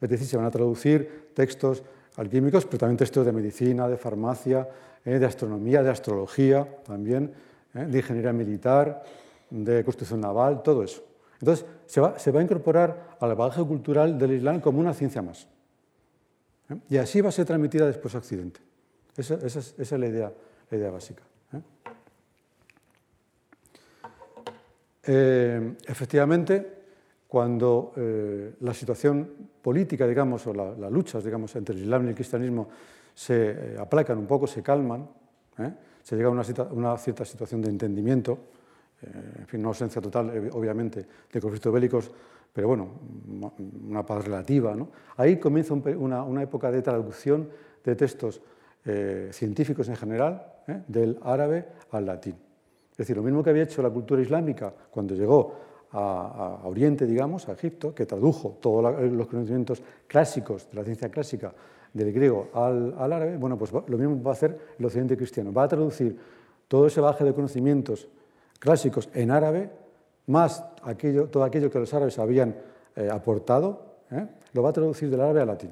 Es 0.00 0.08
decir, 0.08 0.26
se 0.26 0.36
van 0.36 0.46
a 0.46 0.50
traducir 0.50 1.30
textos 1.34 1.82
alquímicos, 2.16 2.66
pero 2.66 2.78
también 2.78 2.96
textos 2.96 3.24
de 3.24 3.32
medicina, 3.32 3.88
de 3.88 3.96
farmacia, 3.96 4.68
eh, 5.04 5.18
de 5.18 5.26
astronomía, 5.26 5.82
de 5.82 5.90
astrología, 5.90 6.66
también, 6.84 7.32
eh, 7.74 7.86
de 7.86 7.98
ingeniería 7.98 8.32
militar, 8.32 9.02
de 9.62 9.84
construcción 9.84 10.20
naval, 10.20 10.62
todo 10.62 10.82
eso. 10.82 11.04
Entonces, 11.40 11.66
se 11.86 12.00
va, 12.00 12.18
se 12.18 12.30
va 12.30 12.40
a 12.40 12.42
incorporar 12.42 13.16
al 13.20 13.34
bagaje 13.34 13.62
cultural 13.64 14.18
del 14.18 14.32
Islam 14.32 14.60
como 14.60 14.80
una 14.80 14.94
ciencia 14.94 15.22
más. 15.22 15.46
Y 16.88 16.96
así 16.96 17.20
va 17.20 17.28
a 17.28 17.32
ser 17.32 17.46
transmitida 17.46 17.86
después 17.86 18.14
a 18.14 18.18
Occidente. 18.18 18.60
Esa, 19.16 19.34
es, 19.34 19.92
la, 19.92 20.06
idea, 20.06 20.32
la 20.70 20.76
idea 20.76 20.90
básica. 20.90 21.22
Eh, 25.06 25.74
efectivamente, 25.86 26.84
cuando 27.28 27.92
eh, 27.96 28.54
la 28.60 28.72
situación 28.72 29.50
política, 29.60 30.06
digamos, 30.06 30.46
o 30.46 30.54
las 30.54 30.90
luchas, 30.90 31.22
digamos, 31.22 31.54
entre 31.56 31.74
el 31.74 31.82
Islam 31.82 32.06
y 32.06 32.08
el 32.08 32.14
cristianismo 32.14 32.68
se 33.14 33.50
eh, 33.50 33.76
aplacan 33.78 34.18
un 34.18 34.26
poco, 34.26 34.46
se 34.46 34.62
calman, 34.62 35.08
se 36.02 36.16
llega 36.16 36.28
a 36.28 36.32
una, 36.32 36.98
cierta 36.98 37.24
situación 37.24 37.60
de 37.60 37.68
entendimiento, 37.68 38.38
en 39.38 39.46
fin, 39.46 39.62
no 39.62 39.68
ausencia 39.68 40.00
total, 40.00 40.50
obviamente, 40.52 41.06
de 41.32 41.40
conflictos 41.40 41.72
bélicos, 41.72 42.10
pero 42.52 42.68
bueno, 42.68 42.88
una 43.88 44.04
paz 44.04 44.24
relativa. 44.24 44.74
¿no? 44.74 44.88
Ahí 45.16 45.38
comienza 45.38 45.74
una, 45.74 46.22
una, 46.22 46.42
época 46.42 46.70
de 46.70 46.82
traducción 46.82 47.48
de 47.84 47.96
textos 47.96 48.40
científicos 49.30 49.88
en 49.88 49.96
general, 49.96 50.44
del 50.86 51.18
árabe 51.22 51.66
al 51.90 52.06
latín. 52.06 52.36
Es 52.92 52.98
decir, 52.98 53.16
lo 53.16 53.22
mismo 53.22 53.42
que 53.42 53.50
había 53.50 53.64
hecho 53.64 53.82
la 53.82 53.90
cultura 53.90 54.22
islámica 54.22 54.72
cuando 54.90 55.14
llegó 55.14 55.54
a, 55.94 56.60
Oriente, 56.64 57.06
digamos, 57.06 57.48
a 57.48 57.52
Egipto, 57.52 57.94
que 57.94 58.06
tradujo 58.06 58.58
todos 58.60 59.02
los 59.12 59.26
conocimientos 59.26 59.82
clásicos 60.06 60.68
de 60.70 60.76
la 60.76 60.84
ciencia 60.84 61.08
clásica 61.08 61.52
del 61.92 62.12
griego 62.12 62.50
al, 62.52 62.94
árabe, 62.98 63.36
bueno, 63.36 63.56
pues 63.56 63.72
lo 63.72 63.98
mismo 63.98 64.22
va 64.22 64.30
a 64.30 64.34
hacer 64.34 64.58
el 64.78 64.84
occidente 64.84 65.16
cristiano. 65.16 65.52
Va 65.52 65.64
a 65.64 65.68
traducir 65.68 66.16
todo 66.66 66.86
ese 66.86 67.00
baje 67.00 67.24
de 67.24 67.32
conocimientos 67.32 68.08
clásicos 68.64 69.10
en 69.12 69.30
árabe, 69.30 69.70
más 70.26 70.64
todo 71.30 71.44
aquello 71.44 71.70
que 71.70 71.78
los 71.78 71.92
árabes 71.92 72.18
habían 72.18 72.56
eh, 72.96 73.10
aportado, 73.12 73.98
¿eh? 74.10 74.26
lo 74.54 74.62
va 74.62 74.70
a 74.70 74.72
traducir 74.72 75.10
del 75.10 75.20
árabe 75.20 75.42
al 75.42 75.48
latín. 75.48 75.70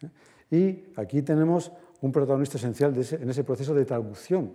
¿eh? 0.00 0.08
Y 0.56 0.98
aquí 0.98 1.20
tenemos 1.20 1.70
un 2.00 2.12
protagonista 2.12 2.56
esencial 2.56 2.94
en 2.96 3.28
ese 3.28 3.44
proceso 3.44 3.74
de 3.74 3.84
traducción 3.84 4.52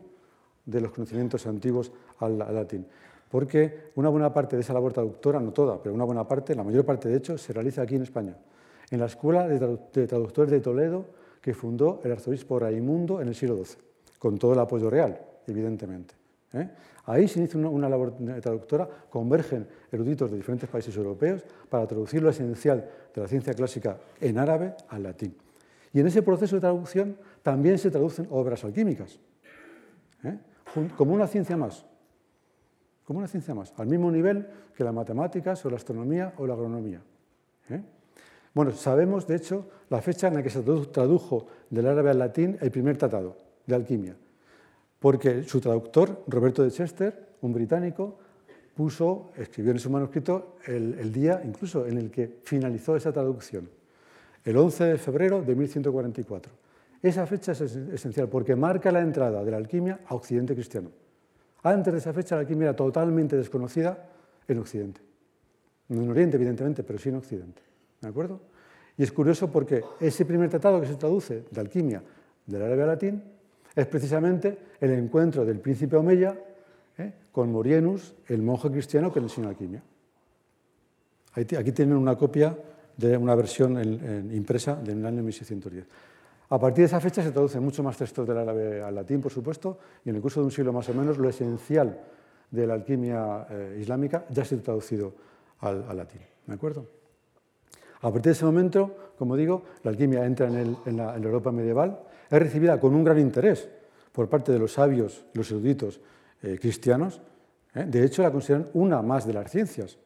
de 0.65 0.81
los 0.81 0.91
conocimientos 0.91 1.45
antiguos 1.45 1.91
al, 2.17 2.39
latín. 2.39 2.87
Porque 3.29 3.91
una 3.95 4.09
buena 4.09 4.33
parte 4.33 4.55
de 4.55 4.63
esa 4.63 4.73
labor 4.73 4.91
traductora, 4.91 5.39
no 5.39 5.51
toda, 5.51 5.79
pero 5.81 5.93
una 5.93 6.05
buena 6.05 6.27
parte, 6.27 6.55
la 6.55 6.63
mayor 6.63 6.85
parte 6.85 7.07
de 7.07 7.17
hecho, 7.17 7.37
se 7.37 7.53
realiza 7.53 7.83
aquí 7.83 7.97
en 7.97 8.01
España, 8.01 8.35
en 8.89 8.99
la 8.99 9.05
Escuela 9.05 9.47
de 9.47 10.07
Traductores 10.07 10.49
de 10.49 10.59
Toledo 10.59 11.05
que 11.39 11.53
fundó 11.53 12.01
el 12.03 12.13
arzobispo 12.13 12.57
Raimundo 12.57 13.21
en 13.21 13.27
el 13.27 13.35
siglo 13.35 13.63
XII, 13.63 13.77
con 14.17 14.39
todo 14.39 14.53
el 14.53 14.59
apoyo 14.59 14.89
real, 14.89 15.19
evidentemente. 15.45 16.15
Ahí 17.05 17.27
se 17.27 17.39
inicia 17.39 17.59
una, 17.59 17.89
labor 17.89 18.13
traductora, 18.41 18.87
convergen 19.09 19.67
eruditos 19.91 20.29
de 20.29 20.37
diferentes 20.37 20.69
países 20.69 20.95
europeos 20.95 21.43
para 21.69 21.87
traducir 21.87 22.21
lo 22.21 22.29
esencial 22.29 22.87
de 23.13 23.21
la 23.21 23.27
ciencia 23.27 23.53
clásica 23.53 23.97
en 24.19 24.37
árabe 24.37 24.75
al 24.89 25.03
latín. 25.03 25.35
Y 25.93 25.99
en 25.99 26.07
ese 26.07 26.21
proceso 26.21 26.55
de 26.55 26.61
traducción 26.61 27.17
también 27.41 27.77
se 27.77 27.91
traducen 27.91 28.27
obras 28.29 28.63
alquímicas. 28.63 29.19
¿eh? 30.23 30.37
como 30.95 31.13
una 31.13 31.27
ciencia 31.27 31.57
más, 31.57 31.85
como 33.03 33.19
una 33.19 33.27
ciencia 33.27 33.53
más, 33.53 33.73
al 33.77 33.87
mismo 33.87 34.11
nivel 34.11 34.47
que 34.75 34.83
las 34.83 34.93
matemáticas 34.93 35.65
o 35.65 35.69
la 35.69 35.75
astronomía 35.77 36.33
o 36.37 36.47
la 36.47 36.53
agronomía. 36.53 37.01
¿eh? 37.69 37.81
Bueno, 38.53 38.71
sabemos, 38.71 39.27
de 39.27 39.35
hecho, 39.35 39.69
la 39.89 40.01
fecha 40.01 40.27
en 40.27 40.35
la 40.35 40.43
que 40.43 40.49
se 40.49 40.61
tradujo 40.61 41.47
del 41.69 41.87
árabe 41.87 42.11
al 42.11 42.19
latín 42.19 42.57
el 42.61 42.71
primer 42.71 42.97
tratado 42.97 43.35
de 43.65 43.75
alquimia, 43.75 44.15
porque 45.01 45.43
su 45.43 45.59
traductor, 45.59 46.23
Roberto 46.27 46.63
de 46.63 46.69
Chester, 46.69 47.33
un 47.41 47.51
británico, 47.51 48.19
puso, 48.75 49.31
escribió 49.35 49.71
en 49.71 49.79
su 49.79 49.89
manuscrito 49.89 50.57
el, 50.67 51.11
día 51.11 51.41
incluso 51.43 51.87
en 51.87 51.97
el 51.97 52.11
que 52.11 52.39
finalizó 52.43 52.95
esa 52.95 53.11
traducción, 53.11 53.67
el 54.45 54.55
11 54.55 54.83
de 54.83 54.97
febrero 54.99 55.41
de 55.41 55.55
1144. 55.55 56.53
Esa 57.01 57.25
fecha 57.25 57.53
es 57.53 57.61
esencial 57.61 58.29
porque 58.29 58.55
marca 58.55 58.91
la 58.91 59.01
entrada 59.01 59.43
de 59.43 59.49
la 59.49 59.57
alquimia 59.57 60.01
a 60.05 60.13
Occidente 60.13 60.53
cristiano. 60.53 60.91
Antes 61.63 61.93
de 61.93 61.99
esa 61.99 62.13
fecha 62.13 62.35
la 62.35 62.41
alquimia 62.41 62.65
era 62.65 62.75
totalmente 62.75 63.35
desconocida 63.35 64.07
en 64.47 64.59
Occidente. 64.59 65.01
No 65.89 66.03
en 66.03 66.11
Oriente, 66.11 66.37
evidentemente, 66.37 66.83
pero 66.83 66.99
sí 66.99 67.09
en 67.09 67.15
Occidente. 67.15 67.63
¿De 67.99 68.07
acuerdo? 68.07 68.39
Y 68.97 69.01
es 69.01 69.11
curioso 69.11 69.51
porque 69.51 69.83
ese 69.99 70.25
primer 70.25 70.51
tratado 70.51 70.79
que 70.79 70.85
se 70.85 70.95
traduce 70.95 71.43
de 71.49 71.59
alquimia 71.59 72.03
del 72.45 72.61
árabe 72.61 72.83
al 72.83 72.87
latín 72.89 73.40
es 73.75 73.87
precisamente 73.87 74.57
el 74.79 74.91
encuentro 74.91 75.45
del 75.45 75.59
príncipe 75.59 75.95
Omeya 75.95 76.37
¿eh? 76.97 77.13
con 77.31 77.51
Morienus, 77.51 78.13
el 78.27 78.41
monje 78.41 78.69
cristiano 78.69 79.11
que 79.11 79.19
le 79.19 79.27
enseñó 79.27 79.49
alquimia. 79.49 79.81
Aquí 81.33 81.71
tienen 81.71 81.95
una 81.95 82.17
copia 82.17 82.57
de 82.97 83.15
una 83.15 83.35
versión 83.35 83.81
impresa 84.33 84.75
del 84.75 85.05
año 85.05 85.23
1610. 85.23 85.85
A 86.49 86.59
partir 86.59 86.81
de 86.83 86.87
esa 86.87 86.99
fecha 86.99 87.23
se 87.23 87.31
traducen 87.31 87.63
mucho 87.63 87.81
más 87.81 87.95
textos 87.95 88.27
del 88.27 88.37
árabe 88.37 88.81
al 88.83 88.93
latín, 88.93 89.21
por 89.21 89.31
supuesto, 89.31 89.79
y 90.03 90.09
en 90.09 90.17
el 90.17 90.21
curso 90.21 90.41
de 90.41 90.47
un 90.47 90.51
siglo 90.51 90.73
más 90.73 90.89
o 90.89 90.93
menos 90.93 91.17
lo 91.17 91.29
esencial 91.29 91.97
de 92.51 92.67
la 92.67 92.73
alquimia 92.73 93.47
eh, 93.49 93.77
islámica 93.79 94.25
ya 94.29 94.41
ha 94.41 94.45
sido 94.45 94.61
traducido 94.61 95.13
al, 95.61 95.95
latín. 95.95 96.19
¿De 96.45 96.53
acuerdo? 96.53 96.85
A 98.01 98.09
partir 98.09 98.23
de 98.23 98.31
ese 98.31 98.45
momento, 98.45 99.13
como 99.17 99.35
digo, 99.35 99.63
la 99.83 99.91
alquimia 99.91 100.25
entra 100.25 100.47
en, 100.47 100.97
la, 100.97 101.15
Europa 101.15 101.51
medieval, 101.51 101.99
es 102.29 102.39
recibida 102.39 102.79
con 102.79 102.95
un 102.95 103.03
gran 103.03 103.19
interés 103.19 103.69
por 104.11 104.27
parte 104.27 104.51
de 104.51 104.59
los 104.59 104.73
sabios, 104.73 105.23
los 105.33 105.49
eruditos 105.51 105.99
eh, 106.41 106.57
cristianos. 106.59 107.21
¿eh? 107.75 107.85
De 107.87 108.03
hecho, 108.03 108.23
la 108.23 108.31
consideran 108.31 108.67
una 108.73 109.01
más 109.03 109.27
de 109.27 109.33
las 109.33 109.51
ciencias 109.51 109.97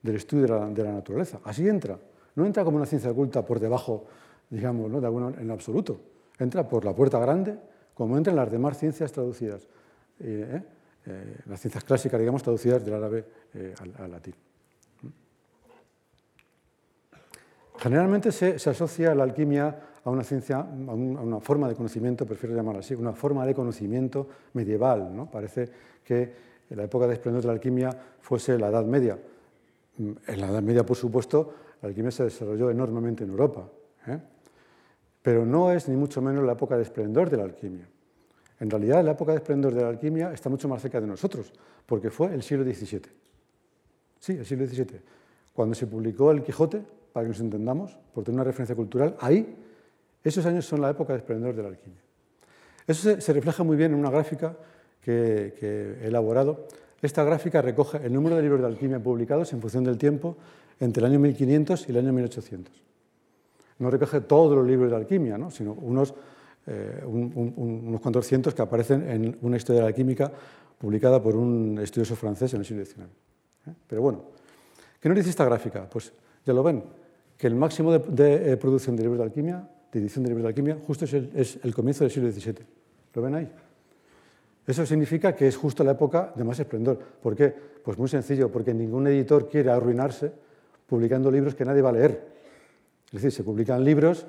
del 0.00 0.16
estudio 0.16 0.44
de 0.44 0.82
la, 0.84 0.92
naturaleza. 0.92 1.40
Así 1.44 1.68
entra. 1.68 1.98
No 2.34 2.46
entra 2.46 2.64
como 2.64 2.78
una 2.78 2.86
ciencia 2.86 3.10
oculta 3.10 3.44
por 3.44 3.60
debajo, 3.60 4.06
digamos, 4.48 4.90
¿no? 4.90 5.00
de 5.00 5.42
en 5.42 5.50
absoluto. 5.50 6.00
Entra 6.38 6.66
por 6.66 6.84
la 6.84 6.94
puerta 6.94 7.18
grande, 7.18 7.58
como 7.92 8.16
entran 8.16 8.36
las 8.36 8.50
demás 8.50 8.78
ciencias 8.78 9.12
traducidas. 9.12 9.68
¿eh? 10.18 10.62
las 11.46 11.60
ciencias 11.60 11.84
clásicas, 11.84 12.18
digamos, 12.18 12.42
traducidas 12.42 12.82
del 12.84 12.94
árabe 12.94 13.24
al 13.98 14.10
latín. 14.10 14.34
Generalmente 17.82 18.30
se, 18.30 18.54
asocia 18.70 19.12
la 19.12 19.24
alquimia 19.24 19.76
a 20.04 20.08
una 20.08 20.22
ciencia, 20.22 20.58
a, 20.58 20.64
una 20.64 21.40
forma 21.40 21.68
de 21.68 21.74
conocimiento, 21.74 22.24
prefiero 22.24 22.54
llamarlo 22.54 22.78
así, 22.78 22.94
una 22.94 23.12
forma 23.12 23.44
de 23.44 23.54
conocimiento 23.54 24.28
medieval. 24.52 25.10
¿no? 25.16 25.28
Parece 25.28 25.68
que 26.04 26.32
la 26.70 26.84
época 26.84 27.08
de 27.08 27.14
esplendor 27.14 27.42
de 27.42 27.48
la 27.48 27.54
alquimia 27.54 27.90
fuese 28.20 28.56
la 28.56 28.68
Edad 28.68 28.84
Media. 28.84 29.18
En 29.98 30.40
la 30.40 30.48
Edad 30.48 30.62
Media, 30.62 30.86
por 30.86 30.96
supuesto, 30.96 31.54
la 31.82 31.88
alquimia 31.88 32.12
se 32.12 32.22
desarrolló 32.22 32.70
enormemente 32.70 33.24
en 33.24 33.30
Europa, 33.30 33.68
¿eh? 34.06 34.18
pero 35.20 35.44
no 35.44 35.72
es 35.72 35.88
ni 35.88 35.96
mucho 35.96 36.22
menos 36.22 36.44
la 36.44 36.52
época 36.52 36.76
de 36.76 36.84
esplendor 36.84 37.30
de 37.30 37.36
la 37.36 37.42
alquimia. 37.42 37.88
En 38.60 38.70
realidad, 38.70 39.02
la 39.02 39.10
época 39.10 39.32
de 39.32 39.38
esplendor 39.38 39.74
de 39.74 39.82
la 39.82 39.88
alquimia 39.88 40.32
está 40.32 40.48
mucho 40.48 40.68
más 40.68 40.80
cerca 40.80 41.00
de 41.00 41.08
nosotros, 41.08 41.52
porque 41.84 42.10
fue 42.10 42.32
el 42.32 42.44
siglo 42.44 42.62
XVII. 42.62 43.02
Sí, 44.20 44.34
el 44.34 44.46
siglo 44.46 44.68
XVII. 44.68 45.00
Cuando 45.52 45.74
se 45.74 45.88
publicó 45.88 46.30
el 46.30 46.44
Quijote, 46.44 47.01
para 47.12 47.24
que 47.24 47.28
nos 47.28 47.40
entendamos, 47.40 47.98
por 48.14 48.24
tener 48.24 48.36
una 48.36 48.44
referencia 48.44 48.74
cultural, 48.74 49.16
ahí, 49.20 49.56
esos 50.24 50.46
años 50.46 50.64
son 50.64 50.80
la 50.80 50.90
época 50.90 51.12
de 51.12 51.18
esplendor 51.18 51.54
de 51.54 51.62
la 51.62 51.68
alquimia. 51.68 52.00
Eso 52.86 53.20
se, 53.20 53.32
refleja 53.32 53.62
muy 53.62 53.76
bien 53.76 53.92
en 53.92 53.98
una 53.98 54.10
gráfica 54.10 54.56
que, 55.00 55.54
he 56.02 56.06
elaborado. 56.06 56.66
Esta 57.00 57.24
gráfica 57.24 57.62
recoge 57.62 58.04
el 58.04 58.12
número 58.12 58.36
de 58.36 58.42
libros 58.42 58.60
de 58.60 58.66
alquimia 58.66 59.00
publicados 59.00 59.52
en 59.52 59.60
función 59.60 59.84
del 59.84 59.98
tiempo 59.98 60.36
entre 60.80 61.00
el 61.00 61.10
año 61.10 61.18
1500 61.20 61.88
y 61.88 61.90
el 61.90 61.98
año 61.98 62.12
1800. 62.12 62.82
No 63.78 63.90
recoge 63.90 64.20
todos 64.20 64.56
los 64.56 64.66
libros 64.66 64.90
de 64.90 64.96
alquimia, 64.96 65.36
¿no? 65.36 65.50
sino 65.50 65.72
unos, 65.72 66.14
eh, 66.66 67.02
unos 67.04 68.00
cuantos 68.00 68.26
cientos 68.26 68.54
que 68.54 68.62
aparecen 68.62 69.08
en 69.08 69.38
una 69.42 69.56
historia 69.56 69.82
de 69.82 69.88
la 69.88 69.94
química 69.94 70.30
publicada 70.78 71.22
por 71.22 71.36
un 71.36 71.78
estudioso 71.80 72.14
francés 72.16 72.54
en 72.54 72.60
el 72.60 72.66
siglo 72.66 72.84
XIX. 72.84 73.00
¿eh? 73.66 73.70
Pero 73.86 74.02
bueno, 74.02 74.24
¿qué 75.00 75.08
nos 75.08 75.18
dice 75.18 75.30
esta 75.30 75.44
gráfica? 75.44 75.88
Pues 75.88 76.12
ya 76.44 76.52
lo 76.52 76.62
ven, 76.62 76.82
que 77.42 77.48
el 77.48 77.56
máximo 77.56 77.90
de, 77.90 78.52
eh, 78.52 78.56
producción 78.56 78.94
de 78.94 79.02
libros 79.02 79.18
de 79.18 79.24
alquimia, 79.24 79.68
de 79.90 79.98
edición 79.98 80.22
de 80.22 80.28
libros 80.28 80.44
de 80.44 80.48
alquimia, 80.50 80.78
justo 80.86 81.04
es 81.06 81.12
el, 81.12 81.74
comienzo 81.74 82.04
del 82.04 82.12
siglo 82.12 82.30
XVII. 82.30 82.64
¿Lo 83.14 83.20
ven 83.20 83.34
ahí? 83.34 83.50
Eso 84.64 84.86
significa 84.86 85.34
que 85.34 85.48
es 85.48 85.56
justo 85.56 85.82
la 85.82 85.90
época 85.90 86.32
de 86.36 86.44
más 86.44 86.60
esplendor. 86.60 87.00
¿Por 87.20 87.34
qué? 87.34 87.52
Pues 87.82 87.98
muy 87.98 88.06
sencillo, 88.06 88.48
porque 88.48 88.72
ningún 88.72 89.08
editor 89.08 89.48
quiere 89.48 89.72
arruinarse 89.72 90.30
publicando 90.86 91.32
libros 91.32 91.56
que 91.56 91.64
nadie 91.64 91.82
va 91.82 91.88
a 91.88 91.94
leer. 91.94 92.28
Es 93.06 93.14
decir, 93.14 93.32
se 93.32 93.42
publican 93.42 93.82
libros 93.82 94.24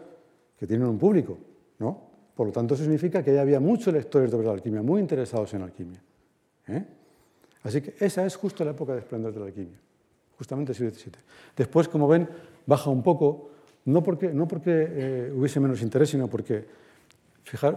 que 0.57 0.65
tienen 0.65 0.87
un 0.87 0.97
público, 0.97 1.37
¿no? 1.77 2.01
Por 2.33 2.47
lo 2.47 2.51
tanto, 2.51 2.73
eso 2.73 2.81
significa 2.81 3.21
que 3.21 3.31
ya 3.31 3.41
había 3.41 3.59
muchos 3.59 3.93
lectores 3.93 4.31
de 4.31 4.43
la 4.43 4.53
alquimia, 4.53 4.81
muy 4.81 4.99
interesados 4.99 5.53
en 5.53 5.59
la 5.59 5.65
alquimia. 5.65 6.01
¿eh? 6.67 6.83
Así 7.61 7.79
que 7.79 7.93
esa 8.03 8.25
es 8.25 8.35
justo 8.35 8.65
la 8.65 8.71
época 8.71 8.93
de 8.93 8.99
esplendor 9.01 9.31
de 9.35 9.39
la 9.39 9.45
alquimia, 9.45 9.77
justamente 10.35 10.71
el 10.71 10.75
siglo 10.75 10.91
XVII. 10.91 11.11
Después, 11.55 11.87
como 11.87 12.07
ven, 12.07 12.27
baja 12.65 12.89
un 12.89 13.03
poco, 13.03 13.49
no 13.85 14.03
porque, 14.03 14.33
no 14.33 14.47
porque 14.47 14.87
eh, 14.89 15.33
hubiese 15.35 15.59
menos 15.59 15.81
interés, 15.81 16.09
sino 16.09 16.27
porque, 16.27 16.65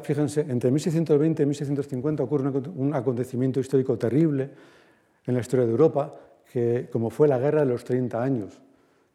fíjense, 0.02 0.42
entre 0.42 0.70
1620 0.70 1.42
y 1.42 1.46
1650 1.46 2.22
ocurre 2.22 2.50
un 2.74 2.94
acontecimiento 2.94 3.60
histórico 3.60 3.98
terrible 3.98 4.50
en 5.26 5.34
la 5.34 5.40
historia 5.40 5.66
de 5.66 5.72
Europa, 5.72 6.14
que, 6.52 6.88
como 6.90 7.10
fue 7.10 7.26
la 7.28 7.38
Guerra 7.38 7.60
de 7.60 7.66
los 7.66 7.84
30 7.84 8.22
años, 8.22 8.60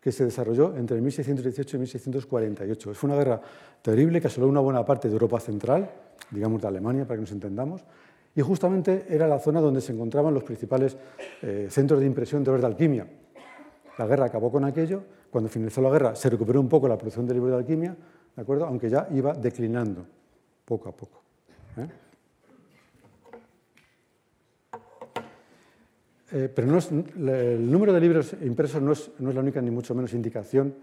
que 0.01 0.11
se 0.11 0.25
desarrolló 0.25 0.75
entre 0.75 0.99
1618 0.99 1.77
y 1.77 1.79
1648. 1.79 2.93
Fue 2.93 3.09
una 3.09 3.17
guerra 3.17 3.39
terrible 3.81 4.19
que 4.19 4.27
asoló 4.27 4.47
una 4.47 4.59
buena 4.59 4.83
parte 4.83 5.07
de 5.07 5.13
Europa 5.13 5.39
central, 5.39 5.89
digamos 6.31 6.61
de 6.61 6.67
Alemania, 6.67 7.05
para 7.05 7.17
que 7.17 7.21
nos 7.21 7.31
entendamos, 7.31 7.85
y 8.35 8.41
justamente 8.41 9.05
era 9.09 9.27
la 9.27 9.39
zona 9.39 9.61
donde 9.61 9.79
se 9.79 9.91
encontraban 9.91 10.33
los 10.33 10.43
principales 10.43 10.97
eh, 11.41 11.67
centros 11.69 11.99
de 11.99 12.05
impresión 12.05 12.43
de 12.43 12.49
obras 12.49 12.61
de 12.61 12.67
alquimia. 12.67 13.07
La 13.97 14.07
guerra 14.07 14.25
acabó 14.25 14.51
con 14.51 14.65
aquello 14.65 15.03
cuando 15.31 15.49
finalizó 15.49 15.81
la 15.81 15.89
guerra 15.89 16.15
se 16.15 16.29
recuperó 16.29 16.59
un 16.59 16.69
poco 16.69 16.87
la 16.87 16.97
producción 16.97 17.25
de 17.25 17.33
libros 17.33 17.51
de 17.51 17.57
alquimia, 17.57 17.95
¿de 18.35 18.41
acuerdo? 18.41 18.65
aunque 18.65 18.89
ya 18.89 19.07
iba 19.11 19.33
declinando 19.33 20.05
poco 20.65 20.89
a 20.89 20.91
poco. 20.91 21.21
¿eh? 21.77 21.87
Eh, 26.33 26.51
pero 26.53 26.77
el 26.77 27.71
número 27.71 27.91
de 27.91 27.99
libros 27.99 28.35
impresos 28.41 28.81
no 28.81 28.91
es, 28.93 29.11
la 29.19 29.39
única 29.41 29.61
ni 29.61 29.71
mucho 29.71 29.93
menos 29.95 30.13
indicación 30.13 30.75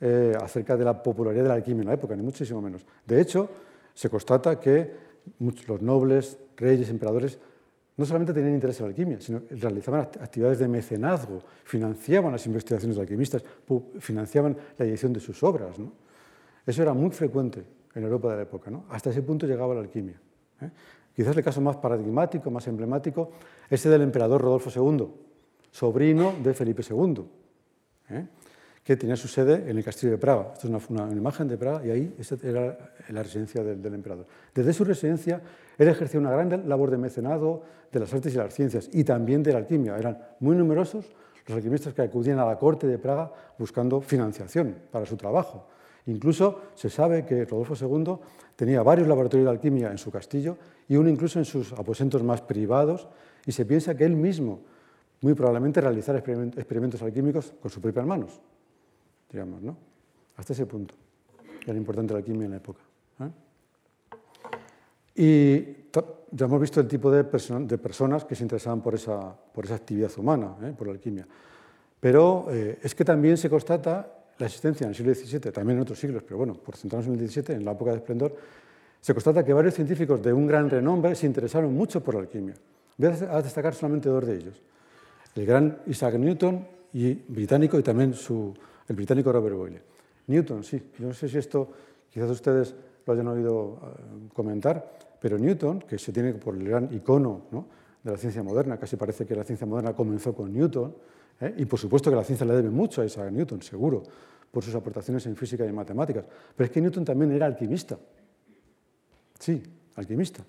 eh, 0.00 0.32
acerca 0.40 0.76
de 0.76 0.84
la 0.84 1.00
popularidad 1.02 1.44
de 1.44 1.48
la 1.48 1.54
alquimia 1.54 1.82
en 1.82 1.88
la 1.88 1.94
época, 1.94 2.16
ni 2.16 2.22
muchísimo 2.22 2.60
menos. 2.60 2.84
De 3.06 3.20
hecho, 3.20 3.48
se 3.94 4.08
constata 4.08 4.58
que 4.58 5.10
los 5.38 5.82
nobles, 5.82 6.38
reyes, 6.56 6.88
emperadores 6.88 7.38
no 7.96 8.04
solamente 8.04 8.32
tenían 8.32 8.54
interés 8.54 8.78
en 8.80 8.86
la 8.86 8.88
alquimia, 8.90 9.20
sino 9.20 9.42
realizaban 9.50 10.00
actividades 10.00 10.58
de 10.58 10.68
mecenazgo, 10.68 11.42
financiaban 11.64 12.32
las 12.32 12.46
investigaciones 12.46 12.96
de 12.96 13.02
alquimistas, 13.02 13.44
financiaban 13.98 14.56
la 14.78 14.84
edición 14.84 15.12
de 15.12 15.20
sus 15.20 15.42
obras. 15.42 15.76
Eso 16.66 16.82
era 16.82 16.94
muy 16.94 17.10
frecuente 17.10 17.64
en 17.94 18.02
Europa 18.02 18.30
de 18.30 18.36
la 18.36 18.42
época. 18.42 18.70
Hasta 18.88 19.10
ese 19.10 19.22
punto 19.22 19.46
llegaba 19.46 19.74
la 19.74 19.80
alquimia. 19.80 20.20
¿eh? 20.62 20.70
Quizás 21.14 21.36
el 21.36 21.44
caso 21.44 21.60
más 21.60 21.76
paradigmático, 21.76 22.50
más 22.50 22.66
emblemático, 22.68 23.32
es 23.68 23.84
el 23.84 23.92
del 23.92 24.02
emperador 24.02 24.40
Rodolfo 24.40 24.70
II, 24.74 25.06
sobrino 25.70 26.34
de 26.42 26.54
Felipe 26.54 26.82
II 26.88 27.24
que 28.84 28.96
tenía 28.96 29.16
su 29.16 29.28
sede 29.28 29.70
en 29.70 29.76
el 29.76 29.84
castillo 29.84 30.12
de 30.12 30.18
Praga. 30.18 30.52
Esto 30.54 30.74
es 30.74 30.90
una, 30.90 31.10
imagen 31.12 31.48
de 31.48 31.58
Praga 31.58 31.84
y 31.84 31.90
ahí 31.90 32.16
era 32.42 32.92
la 33.10 33.22
residencia 33.22 33.62
del, 33.62 33.94
emperador. 33.94 34.26
Desde 34.54 34.72
su 34.72 34.84
residencia, 34.84 35.40
él 35.76 35.88
ejercía 35.88 36.18
una 36.18 36.30
gran 36.30 36.68
labor 36.68 36.90
de 36.90 36.96
mecenado 36.96 37.62
de 37.92 38.00
las 38.00 38.12
artes 38.12 38.34
y 38.34 38.36
las 38.36 38.54
ciencias 38.54 38.88
y 38.92 39.04
también 39.04 39.42
de 39.42 39.52
la 39.52 39.58
alquimia. 39.58 39.98
Eran 39.98 40.18
muy 40.40 40.56
numerosos 40.56 41.06
los 41.46 41.56
alquimistas 41.56 41.92
que 41.92 42.02
acudían 42.02 42.38
a 42.38 42.46
la 42.46 42.56
corte 42.58 42.86
de 42.86 42.98
Praga 42.98 43.32
buscando 43.58 44.00
financiación 44.00 44.76
para 44.90 45.04
su 45.04 45.16
trabajo. 45.16 45.66
Incluso 46.06 46.62
se 46.74 46.88
sabe 46.88 47.26
que 47.26 47.44
Rodolfo 47.44 47.74
II 47.74 48.16
tenía 48.56 48.82
varios 48.82 49.06
laboratorios 49.06 49.44
de 49.44 49.50
alquimia 49.50 49.90
en 49.90 49.98
su 49.98 50.10
castillo 50.10 50.56
y 50.88 50.96
uno 50.96 51.10
incluso 51.10 51.38
en 51.38 51.44
sus 51.44 51.72
aposentos 51.74 52.22
más 52.22 52.40
privados 52.40 53.08
y 53.44 53.52
se 53.52 53.66
piensa 53.66 53.94
que 53.94 54.04
él 54.04 54.16
mismo 54.16 54.60
muy 55.20 55.34
probablemente 55.34 55.82
realizara 55.82 56.18
experimentos 56.18 57.02
alquímicos 57.02 57.52
con 57.60 57.70
sus 57.70 57.82
propias 57.82 58.06
manos 58.06 58.40
digamos, 59.30 59.62
¿no? 59.62 59.76
Hasta 60.36 60.52
ese 60.52 60.66
punto 60.66 60.94
era 61.66 61.76
importante 61.76 62.12
la 62.12 62.18
alquimia 62.18 62.46
en 62.46 62.50
la 62.50 62.56
época. 62.56 62.80
¿eh? 63.20 63.30
Y 65.16 65.80
ya 66.32 66.46
hemos 66.46 66.60
visto 66.60 66.80
el 66.80 66.88
tipo 66.88 67.10
de, 67.10 67.24
personas 67.24 68.24
que 68.24 68.34
se 68.34 68.42
interesaban 68.42 68.80
por 68.80 68.94
esa, 68.94 69.36
actividad 69.72 70.10
humana, 70.16 70.56
¿eh? 70.62 70.74
por 70.76 70.86
la 70.86 70.94
alquimia. 70.94 71.26
Pero 71.98 72.46
eh, 72.50 72.78
es 72.82 72.94
que 72.94 73.04
también 73.04 73.36
se 73.36 73.50
constata 73.50 74.16
la 74.38 74.46
existencia 74.46 74.84
en 74.84 74.90
el 74.90 74.96
siglo 74.96 75.14
XVII, 75.14 75.52
también 75.52 75.78
en 75.78 75.82
otros 75.82 75.98
siglos, 75.98 76.22
pero 76.22 76.38
bueno, 76.38 76.54
por 76.54 76.76
centrarnos 76.76 77.08
en 77.08 77.20
el 77.20 77.28
XVII, 77.28 77.56
en 77.56 77.64
la 77.64 77.72
época 77.72 77.90
de 77.90 77.98
esplendor, 77.98 78.36
se 79.00 79.12
constata 79.12 79.44
que 79.44 79.52
varios 79.52 79.74
científicos 79.74 80.22
de 80.22 80.32
un 80.32 80.46
gran 80.46 80.70
renombre 80.70 81.14
se 81.14 81.26
interesaron 81.26 81.74
mucho 81.74 82.02
por 82.02 82.14
la 82.14 82.20
alquimia. 82.20 82.54
Voy 82.96 83.08
a 83.08 83.42
destacar 83.42 83.74
solamente 83.74 84.08
dos 84.08 84.26
de 84.26 84.36
ellos. 84.36 84.62
El 85.34 85.46
gran 85.46 85.78
Isaac 85.86 86.14
Newton, 86.14 86.66
británico, 87.28 87.78
y 87.78 87.82
también 87.82 88.14
su, 88.14 88.54
el 88.90 88.96
británico 88.96 89.30
Robert 89.30 89.56
Boyle. 89.56 89.82
Newton, 90.26 90.64
sí, 90.64 90.82
yo 90.98 91.06
no 91.06 91.14
sé 91.14 91.28
si 91.28 91.38
esto 91.38 91.68
quizás 92.10 92.28
ustedes 92.28 92.74
lo 93.06 93.12
hayan 93.12 93.28
oído 93.28 93.78
eh, 93.82 94.28
comentar, 94.34 94.98
pero 95.20 95.38
Newton, 95.38 95.80
que 95.82 95.96
se 95.96 96.12
tiene 96.12 96.34
por 96.34 96.56
el 96.56 96.68
gran 96.68 96.92
icono 96.92 97.42
de 98.02 98.10
la 98.10 98.16
ciencia 98.16 98.42
moderna, 98.42 98.78
casi 98.78 98.96
parece 98.96 99.24
que 99.24 99.36
la 99.36 99.44
ciencia 99.44 99.64
moderna 99.64 99.94
comenzó 99.94 100.34
con 100.34 100.52
Newton, 100.52 100.92
¿eh? 101.40 101.54
y 101.58 101.66
por 101.66 101.78
supuesto 101.78 102.10
que 102.10 102.16
la 102.16 102.24
ciencia 102.24 102.44
le 102.44 102.54
debe 102.54 102.68
mucho 102.68 103.00
a 103.00 103.04
Isaac 103.04 103.30
Newton, 103.30 103.62
seguro, 103.62 104.02
por 104.50 104.64
sus 104.64 104.74
aportaciones 104.74 105.24
en 105.26 105.36
física 105.36 105.64
y 105.64 105.68
en 105.68 105.74
matemáticas, 105.76 106.24
pero 106.56 106.64
es 106.64 106.72
que 106.72 106.80
Newton 106.80 107.04
también 107.04 107.30
era 107.30 107.46
alquimista. 107.46 107.96
Sí, 109.38 109.62
alquimista. 109.94 110.44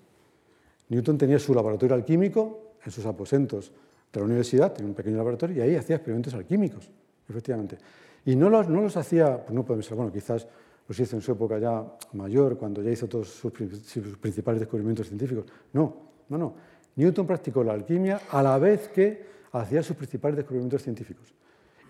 Newton 0.88 1.16
tenía 1.16 1.38
su 1.38 1.54
laboratorio 1.54 1.94
alquímico 1.94 2.72
en 2.84 2.90
sus 2.90 3.06
aposentos 3.06 3.70
de 4.12 4.18
la 4.18 4.26
universidad, 4.26 4.72
tenía 4.72 4.88
un 4.88 4.96
pequeño 4.96 5.16
laboratorio, 5.16 5.58
y 5.58 5.60
ahí 5.60 5.76
hacía 5.76 5.94
experimentos 5.94 6.34
alquímicos, 6.34 6.90
efectivamente. 7.28 7.78
Y 8.24 8.36
no 8.36 8.48
los, 8.48 8.68
no 8.68 8.82
los 8.82 8.96
hacía, 8.96 9.38
pues 9.38 9.52
no 9.52 9.64
podemos 9.64 9.86
ser, 9.86 9.96
bueno, 9.96 10.12
quizás 10.12 10.46
los 10.86 10.98
hizo 10.98 11.16
en 11.16 11.22
su 11.22 11.32
época 11.32 11.58
ya 11.58 11.84
mayor, 12.12 12.56
cuando 12.56 12.82
ya 12.82 12.90
hizo 12.90 13.08
todos 13.08 13.28
sus, 13.28 13.52
principales 13.52 14.60
descubrimientos 14.60 15.08
científicos. 15.08 15.46
No, 15.72 15.94
no, 16.28 16.38
no. 16.38 16.54
Newton 16.96 17.26
practicó 17.26 17.64
la 17.64 17.72
alquimia 17.72 18.20
a 18.30 18.42
la 18.42 18.58
vez 18.58 18.88
que 18.88 19.24
hacía 19.52 19.82
sus 19.82 19.96
principales 19.96 20.36
descubrimientos 20.36 20.82
científicos. 20.82 21.34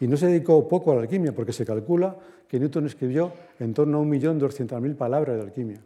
Y 0.01 0.07
no 0.07 0.17
se 0.17 0.27
dedicó 0.27 0.69
poco 0.69 0.93
a 0.93 0.97
la 0.97 1.03
alquimia, 1.03 1.33
porque 1.35 1.53
se 1.53 1.65
calcula 1.65 2.17
que 2.49 2.59
Newton 2.59 2.87
escribió 2.87 3.33
en 3.59 3.73
torno 3.75 3.99
a 3.99 4.03
1.200.000 4.03 4.97
palabras 4.97 5.37
de 5.37 5.43
alquimia, 5.43 5.81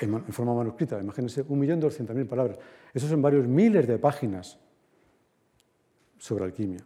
en, 0.00 0.24
forma 0.32 0.54
manuscrita. 0.54 1.00
Imagínense, 1.00 1.46
1.200.000 1.46 2.26
palabras. 2.26 2.58
Eso 2.92 3.08
son 3.08 3.22
varios 3.22 3.46
miles 3.46 3.86
de 3.86 3.98
páginas 3.98 4.58
sobre 6.18 6.44
alquimia. 6.44 6.80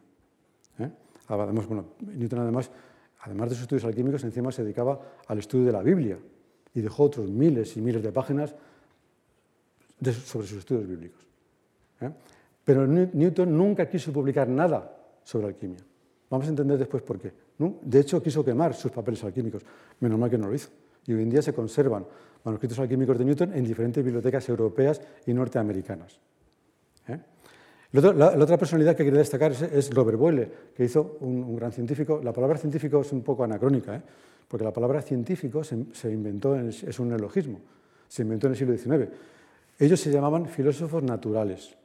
¿eh? 0.78 0.90
Además, 1.28 1.66
Newton 2.00 2.38
además, 2.40 2.70
además 3.20 3.50
de 3.50 3.54
sus 3.54 3.62
estudios 3.62 3.84
alquímicos, 3.84 4.24
encima 4.24 4.52
se 4.52 4.62
dedicaba 4.62 5.00
al 5.26 5.38
estudio 5.38 5.66
de 5.66 5.72
la 5.72 5.82
Biblia 5.82 6.18
y 6.74 6.80
dejó 6.80 7.04
otros 7.04 7.28
miles 7.28 7.76
y 7.76 7.80
miles 7.80 8.02
de 8.02 8.12
páginas 8.12 8.54
sobre 10.24 10.46
sus 10.46 10.58
estudios 10.58 10.86
bíblicos. 10.86 11.20
¿eh? 12.00 12.10
Pero 12.64 12.86
Newton 12.86 13.56
nunca 13.56 13.88
quiso 13.88 14.12
publicar 14.12 14.48
nada 14.48 14.96
sobre 15.24 15.48
alquimia. 15.48 15.80
Vamos 16.30 16.46
a 16.46 16.50
entender 16.50 16.78
después 16.78 17.02
por 17.02 17.18
qué. 17.18 17.32
De 17.58 18.00
hecho, 18.00 18.22
quiso 18.22 18.44
quemar 18.44 18.74
sus 18.74 18.90
papeles 18.90 19.22
alquímicos. 19.24 19.62
Menos 20.00 20.18
mal 20.18 20.30
que 20.30 20.38
no 20.38 20.48
lo 20.48 20.54
hizo. 20.54 20.70
Y 21.06 21.12
hoy 21.12 21.22
en 21.22 21.30
día 21.30 21.42
se 21.42 21.52
conservan 21.52 22.06
manuscritos 22.44 22.78
alquímicos 22.78 23.18
de 23.18 23.24
Newton 23.24 23.52
en 23.52 23.64
diferentes 23.64 24.02
bibliotecas 24.02 24.48
europeas 24.48 25.00
y 25.26 25.34
norteamericanas. 25.34 26.18
La, 27.92 28.28
otra 28.38 28.56
personalidad 28.56 28.96
que 28.96 29.04
quería 29.04 29.18
destacar 29.18 29.52
es, 29.52 29.94
Robert 29.94 30.18
Boyle, 30.18 30.48
que 30.74 30.84
hizo 30.84 31.18
un, 31.20 31.54
gran 31.56 31.72
científico. 31.72 32.20
La 32.22 32.32
palabra 32.32 32.56
científico 32.56 33.02
es 33.02 33.12
un 33.12 33.22
poco 33.22 33.44
anacrónica, 33.44 33.96
¿eh? 33.96 34.02
porque 34.48 34.64
la 34.64 34.72
palabra 34.72 35.02
científico 35.02 35.62
se, 35.62 35.76
inventó, 36.10 36.56
es 36.56 36.98
un 36.98 37.08
neologismo, 37.08 37.60
se 38.08 38.22
inventó 38.22 38.46
en 38.46 38.52
el 38.52 38.58
siglo 38.58 38.76
XIX. 38.76 39.10
Ellos 39.78 40.00
se 40.00 40.10
llamaban 40.10 40.46
filósofos 40.46 41.02
naturales. 41.02 41.76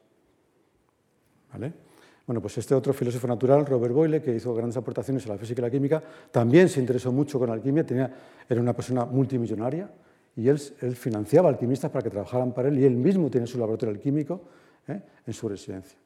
Bueno, 2.25 2.41
pues 2.41 2.57
este 2.57 2.75
otro 2.75 2.93
filósofo 2.93 3.27
natural, 3.27 3.65
Robert 3.65 3.93
Boyle, 3.93 4.21
que 4.21 4.35
hizo 4.35 4.53
grandes 4.53 4.77
aportaciones 4.77 5.25
a 5.25 5.29
la 5.29 5.37
física 5.37 5.61
y 5.61 5.63
la 5.63 5.71
química, 5.71 6.03
también 6.31 6.67
se 6.67 6.79
interesó 6.79 7.11
mucho 7.11 7.39
con 7.39 7.47
la 7.47 7.55
alquimia, 7.55 7.85
tenía, 7.85 8.13
era 8.47 8.59
una 8.59 8.73
persona 8.73 9.05
multimillonaria 9.05 9.89
y 10.35 10.47
él, 10.49 10.59
financiaba 10.59 11.49
alquimistas 11.49 11.89
para 11.89 12.03
que 12.03 12.09
trabajaran 12.09 12.53
para 12.53 12.67
él 12.67 12.79
y 12.79 12.85
él 12.85 12.95
mismo 12.95 13.29
tiene 13.29 13.47
su 13.47 13.57
laboratorio 13.57 13.95
alquímico 13.95 14.41
¿eh? 14.87 15.01
en 15.25 15.33
su 15.33 15.47
residencia 15.47 15.97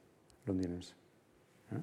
londinense. 0.46 0.94
¿eh? 1.72 1.82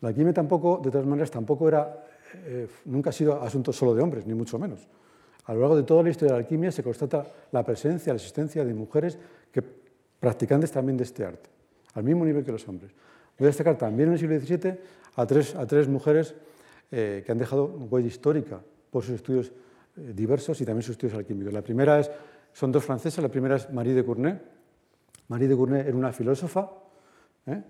La 0.00 0.08
alquimia 0.08 0.32
tampoco, 0.32 0.80
de 0.82 0.90
todas 0.90 1.06
maneras, 1.06 1.30
tampoco 1.30 1.68
era, 1.68 2.04
eh, 2.34 2.68
nunca 2.86 3.10
ha 3.10 3.12
sido 3.12 3.40
asunto 3.40 3.72
solo 3.72 3.94
de 3.94 4.02
hombres, 4.02 4.26
ni 4.26 4.34
mucho 4.34 4.58
menos. 4.58 4.86
A 5.46 5.54
lo 5.54 5.60
largo 5.60 5.76
de 5.76 5.82
toda 5.82 6.02
la 6.02 6.10
historia 6.10 6.32
de 6.32 6.38
la 6.40 6.44
alquimia 6.44 6.72
se 6.72 6.82
constata 6.82 7.26
la 7.52 7.64
presencia, 7.64 8.12
la 8.12 8.16
existencia 8.16 8.64
de 8.64 8.74
mujeres 8.74 9.18
que 9.52 9.62
practicantes 9.62 10.72
también 10.72 10.96
de 10.96 11.04
este 11.04 11.24
arte, 11.24 11.50
al 11.94 12.04
mismo 12.04 12.24
nivel 12.24 12.44
que 12.44 12.52
los 12.52 12.66
hombres. 12.66 12.92
Voy 13.38 13.46
a 13.46 13.48
destacar 13.48 13.76
también 13.76 14.08
en 14.08 14.14
el 14.14 14.18
siglo 14.18 14.38
XVII 14.38 14.78
a 15.16 15.26
tres, 15.26 15.54
a 15.54 15.66
tres 15.66 15.88
mujeres 15.88 16.34
eh, 16.90 17.22
que 17.24 17.32
han 17.32 17.38
dejado 17.38 17.66
huella 17.66 18.08
histórica 18.08 18.60
por 18.90 19.02
sus 19.02 19.16
estudios 19.16 19.52
eh, 19.96 20.12
diversos 20.14 20.60
y 20.60 20.64
también 20.64 20.82
sus 20.82 20.92
estudios 20.92 21.18
alquímicos. 21.18 21.52
La 21.52 21.62
primera 21.62 22.00
es, 22.00 22.10
son 22.52 22.72
dos 22.72 22.84
francesas, 22.84 23.22
la 23.22 23.30
primera 23.30 23.56
es 23.56 23.70
Marie 23.70 23.94
de 23.94 24.02
Gournay. 24.02 24.40
Marie 25.28 25.48
de 25.48 25.54
Gournay 25.54 25.80
era 25.80 25.96
una 25.96 26.12
filósofa 26.12 26.70
¿eh? 27.46 27.62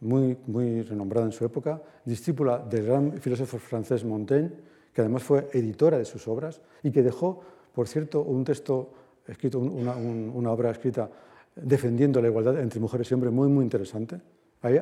muy, 0.00 0.36
muy 0.46 0.82
renombrada 0.82 1.26
en 1.26 1.32
su 1.32 1.44
época, 1.44 1.80
discípula 2.04 2.58
del 2.58 2.86
gran 2.86 3.12
filósofo 3.20 3.58
francés 3.58 4.04
Montaigne, 4.04 4.50
que 4.92 5.00
además 5.02 5.22
fue 5.22 5.48
editora 5.52 5.98
de 5.98 6.04
sus 6.04 6.26
obras 6.28 6.60
y 6.82 6.90
que 6.90 7.02
dejó, 7.02 7.42
por 7.74 7.86
cierto, 7.88 8.22
un 8.22 8.44
texto 8.44 8.90
escrito, 9.26 9.58
una, 9.58 10.50
obra 10.50 10.70
escrita 10.70 11.10
defendiendo 11.54 12.20
la 12.20 12.28
igualdad 12.28 12.58
entre 12.60 12.80
mujeres 12.80 13.10
y 13.10 13.14
hombres 13.14 13.32
muy, 13.32 13.48
muy 13.48 13.64
interesante. 13.64 14.20
Hay, 14.62 14.78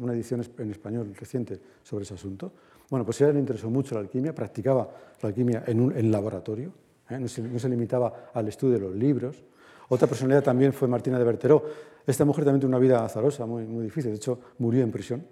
una 0.00 0.14
edición 0.14 0.42
en 0.58 0.70
español 0.70 1.14
reciente 1.14 1.60
sobre 1.82 2.04
ese 2.04 2.14
asunto. 2.14 2.52
Bueno, 2.90 3.04
pues 3.04 3.20
ella 3.20 3.32
le 3.32 3.40
interesó 3.40 3.70
mucho 3.70 3.94
la 3.94 4.00
alquimia, 4.00 4.34
practicaba 4.34 4.88
la 5.22 5.28
alquimia 5.28 5.64
en 5.66 5.80
un 5.80 6.10
laboratorio, 6.10 6.72
¿eh? 7.10 7.18
no, 7.18 7.28
se, 7.28 7.68
limitaba 7.68 8.30
al 8.32 8.48
estudio 8.48 8.74
de 8.74 8.80
los 8.80 8.94
libros. 8.94 9.44
Otra 9.88 10.06
personalidad 10.06 10.42
también 10.42 10.72
fue 10.72 10.86
Martina 10.88 11.18
de 11.18 11.24
Berteró. 11.24 11.64
Esta 12.06 12.24
mujer 12.24 12.44
también 12.44 12.60
tuvo 12.60 12.68
una 12.68 12.78
vida 12.78 13.04
azarosa, 13.04 13.46
muy, 13.46 13.64
difícil. 13.84 14.10
De 14.10 14.16
hecho, 14.16 14.38
murió 14.58 14.82
en 14.82 14.90
prisión, 14.90 15.26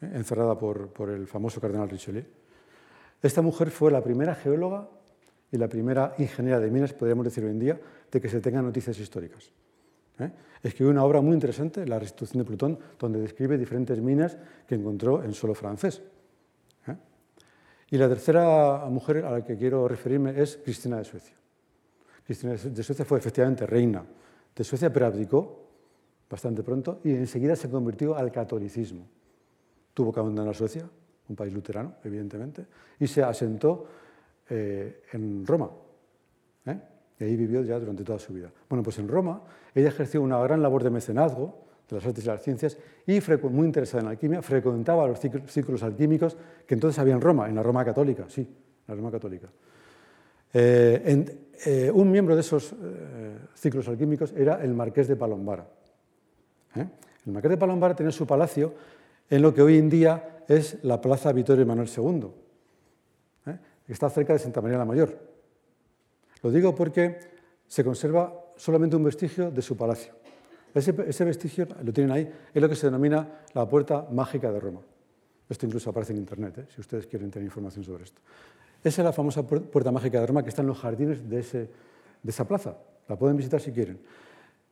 ¿eh? 0.00 0.10
encerrada 0.14 0.58
por, 0.58 0.88
por 0.88 1.10
el 1.10 1.26
famoso 1.26 1.60
cardenal 1.60 1.88
Richelieu. 1.88 2.24
Esta 3.22 3.42
mujer 3.42 3.70
fue 3.70 3.90
la 3.90 4.02
primera 4.02 4.34
geóloga 4.34 4.88
y 5.52 5.58
la 5.58 5.68
primera 5.68 6.14
ingeniera 6.18 6.58
de 6.60 6.70
minas, 6.70 6.92
podríamos 6.92 7.24
decir 7.24 7.44
hoy 7.44 7.50
en 7.50 7.58
día, 7.58 7.80
de 8.10 8.20
que 8.20 8.28
se 8.28 8.40
tengan 8.40 8.64
noticias 8.64 8.98
históricas. 8.98 9.52
¿eh? 10.18 10.30
Escribió 10.62 10.90
una 10.90 11.04
obra 11.04 11.20
muy 11.20 11.34
interesante, 11.34 11.86
La 11.86 11.98
restitución 11.98 12.42
de 12.42 12.46
Plutón, 12.46 12.78
donde 12.98 13.20
describe 13.20 13.58
diferentes 13.58 14.00
minas 14.00 14.36
que 14.66 14.76
encontró 14.76 15.22
en 15.22 15.34
suelo 15.34 15.54
francés. 15.54 16.02
¿eh? 16.86 16.96
Y 17.90 17.98
la 17.98 18.08
tercera 18.08 18.86
mujer 18.88 19.24
a 19.24 19.30
la 19.30 19.44
que 19.44 19.56
quiero 19.56 19.86
referirme 19.88 20.40
es 20.40 20.58
Cristina 20.62 20.96
de 20.98 21.04
Suecia. 21.04 21.39
Cristina 22.24 22.54
de 22.54 22.82
Suecia 22.82 23.04
fue 23.04 23.18
efectivamente 23.18 23.66
reina 23.66 24.04
de 24.54 24.64
Suecia, 24.64 24.92
pero 24.92 25.06
abdicó 25.06 25.66
bastante 26.28 26.62
pronto 26.62 27.00
y 27.04 27.10
enseguida 27.10 27.56
se 27.56 27.68
convirtió 27.68 28.16
al 28.16 28.30
catolicismo. 28.30 29.06
Tuvo 29.94 30.12
que 30.12 30.20
abandonar 30.20 30.54
Suecia 30.54 30.88
un 31.30 31.36
país 31.36 31.52
luterano, 31.52 31.94
evidentemente, 32.04 32.66
y 32.98 33.06
se 33.06 33.22
asentó 33.22 33.86
eh, 34.48 35.02
en 35.12 35.46
Roma. 35.46 35.70
¿eh? 36.66 36.80
Y 37.20 37.24
ahí 37.24 37.36
vivió 37.36 37.62
ya 37.62 37.78
durante 37.78 38.02
toda 38.02 38.18
su 38.18 38.32
vida. 38.34 38.52
Bueno, 38.68 38.82
pues 38.82 38.98
en 38.98 39.08
Roma 39.08 39.42
ella 39.74 39.88
ejerció 39.88 40.22
una 40.22 40.38
gran 40.40 40.60
labor 40.60 40.82
de 40.82 40.90
mecenazgo 40.90 41.66
de 41.88 41.96
las 41.96 42.06
artes 42.06 42.24
y 42.24 42.26
las 42.26 42.42
ciencias 42.42 42.78
y 43.06 43.20
muy 43.50 43.66
interesada 43.66 44.00
en 44.00 44.04
la 44.06 44.10
alquimia, 44.12 44.42
frecuentaba 44.42 45.06
los 45.06 45.18
círculos 45.20 45.82
alquímicos 45.82 46.36
que 46.66 46.74
entonces 46.74 46.98
había 46.98 47.14
en 47.14 47.20
Roma, 47.20 47.48
en 47.48 47.54
la 47.54 47.62
Roma 47.62 47.84
católica, 47.84 48.26
sí, 48.28 48.42
en 48.42 48.84
la 48.86 48.94
Roma 48.94 49.10
católica. 49.10 49.48
Eh, 50.52 51.90
un 51.92 52.10
miembro 52.10 52.34
de 52.34 52.40
esos 52.40 52.74
círculos 53.54 53.88
alquímicos 53.88 54.32
era 54.36 54.62
el 54.62 54.74
marqués 54.74 55.08
de 55.08 55.16
Palombara. 55.16 55.66
El 56.74 57.32
marqués 57.32 57.50
de 57.50 57.56
Palombara 57.56 57.94
tenía 57.94 58.12
su 58.12 58.26
palacio 58.26 58.74
en 59.28 59.42
lo 59.42 59.54
que 59.54 59.62
hoy 59.62 59.78
en 59.78 59.88
día 59.88 60.42
es 60.48 60.78
la 60.82 61.00
Plaza 61.00 61.32
Vittorio 61.32 61.62
Emanuel 61.62 61.88
II, 61.88 62.26
¿eh? 63.46 63.58
que 63.86 63.92
está 63.92 64.10
cerca 64.10 64.32
de 64.32 64.40
Santa 64.40 64.60
María 64.60 64.78
la 64.78 64.84
Mayor. 64.84 65.16
Lo 66.42 66.50
digo 66.50 66.74
porque 66.74 67.18
se 67.66 67.84
conserva 67.84 68.34
solamente 68.56 68.96
un 68.96 69.04
vestigio 69.04 69.50
de 69.50 69.62
su 69.62 69.76
palacio. 69.76 70.14
Ese, 70.74 71.24
vestigio, 71.24 71.66
lo 71.82 71.92
tienen 71.92 72.12
ahí, 72.12 72.32
es 72.54 72.62
lo 72.62 72.68
que 72.68 72.76
se 72.76 72.86
denomina 72.86 73.42
la 73.54 73.68
puerta 73.68 74.08
mágica 74.10 74.50
de 74.50 74.60
Roma. 74.60 74.80
Esto 75.48 75.66
incluso 75.66 75.90
aparece 75.90 76.12
en 76.12 76.18
Internet, 76.18 76.58
¿eh? 76.58 76.66
si 76.74 76.80
ustedes 76.80 77.06
quieren 77.06 77.30
tener 77.30 77.46
información 77.46 77.84
sobre 77.84 78.04
esto. 78.04 78.20
Esa 78.82 79.02
es 79.02 79.04
la 79.04 79.12
famosa 79.12 79.46
puerta 79.46 79.92
mágica 79.92 80.20
de 80.20 80.26
Roma 80.26 80.42
que 80.42 80.48
está 80.48 80.62
en 80.62 80.68
los 80.68 80.78
jardines 80.78 81.28
de, 81.28 81.40
ese, 81.40 81.58
de 82.22 82.30
esa 82.30 82.46
plaza. 82.46 82.76
La 83.08 83.16
pueden 83.16 83.36
visitar 83.36 83.60
si 83.60 83.72
quieren. 83.72 84.00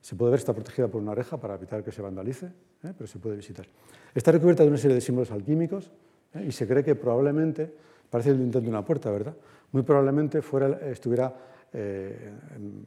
Se 0.00 0.16
puede 0.16 0.30
ver, 0.30 0.38
está 0.38 0.54
protegida 0.54 0.88
por 0.88 1.02
una 1.02 1.14
reja 1.14 1.36
para 1.38 1.54
evitar 1.54 1.82
que 1.82 1.92
se 1.92 2.00
vandalice, 2.00 2.46
¿eh? 2.46 2.92
pero 2.96 3.06
se 3.06 3.18
puede 3.18 3.36
visitar. 3.36 3.66
Está 4.14 4.32
recubierta 4.32 4.62
de 4.62 4.68
una 4.68 4.78
serie 4.78 4.94
de 4.94 5.00
símbolos 5.00 5.30
alquímicos 5.30 5.90
¿eh? 6.34 6.44
y 6.48 6.52
se 6.52 6.66
cree 6.66 6.84
que 6.84 6.94
probablemente, 6.94 7.70
parece 8.08 8.30
el 8.30 8.36
intento 8.36 8.60
de 8.60 8.68
una 8.68 8.84
puerta, 8.84 9.10
¿verdad? 9.10 9.34
Muy 9.72 9.82
probablemente 9.82 10.40
fuera, 10.40 10.78
estuviera 10.88 11.34
eh, 11.72 12.32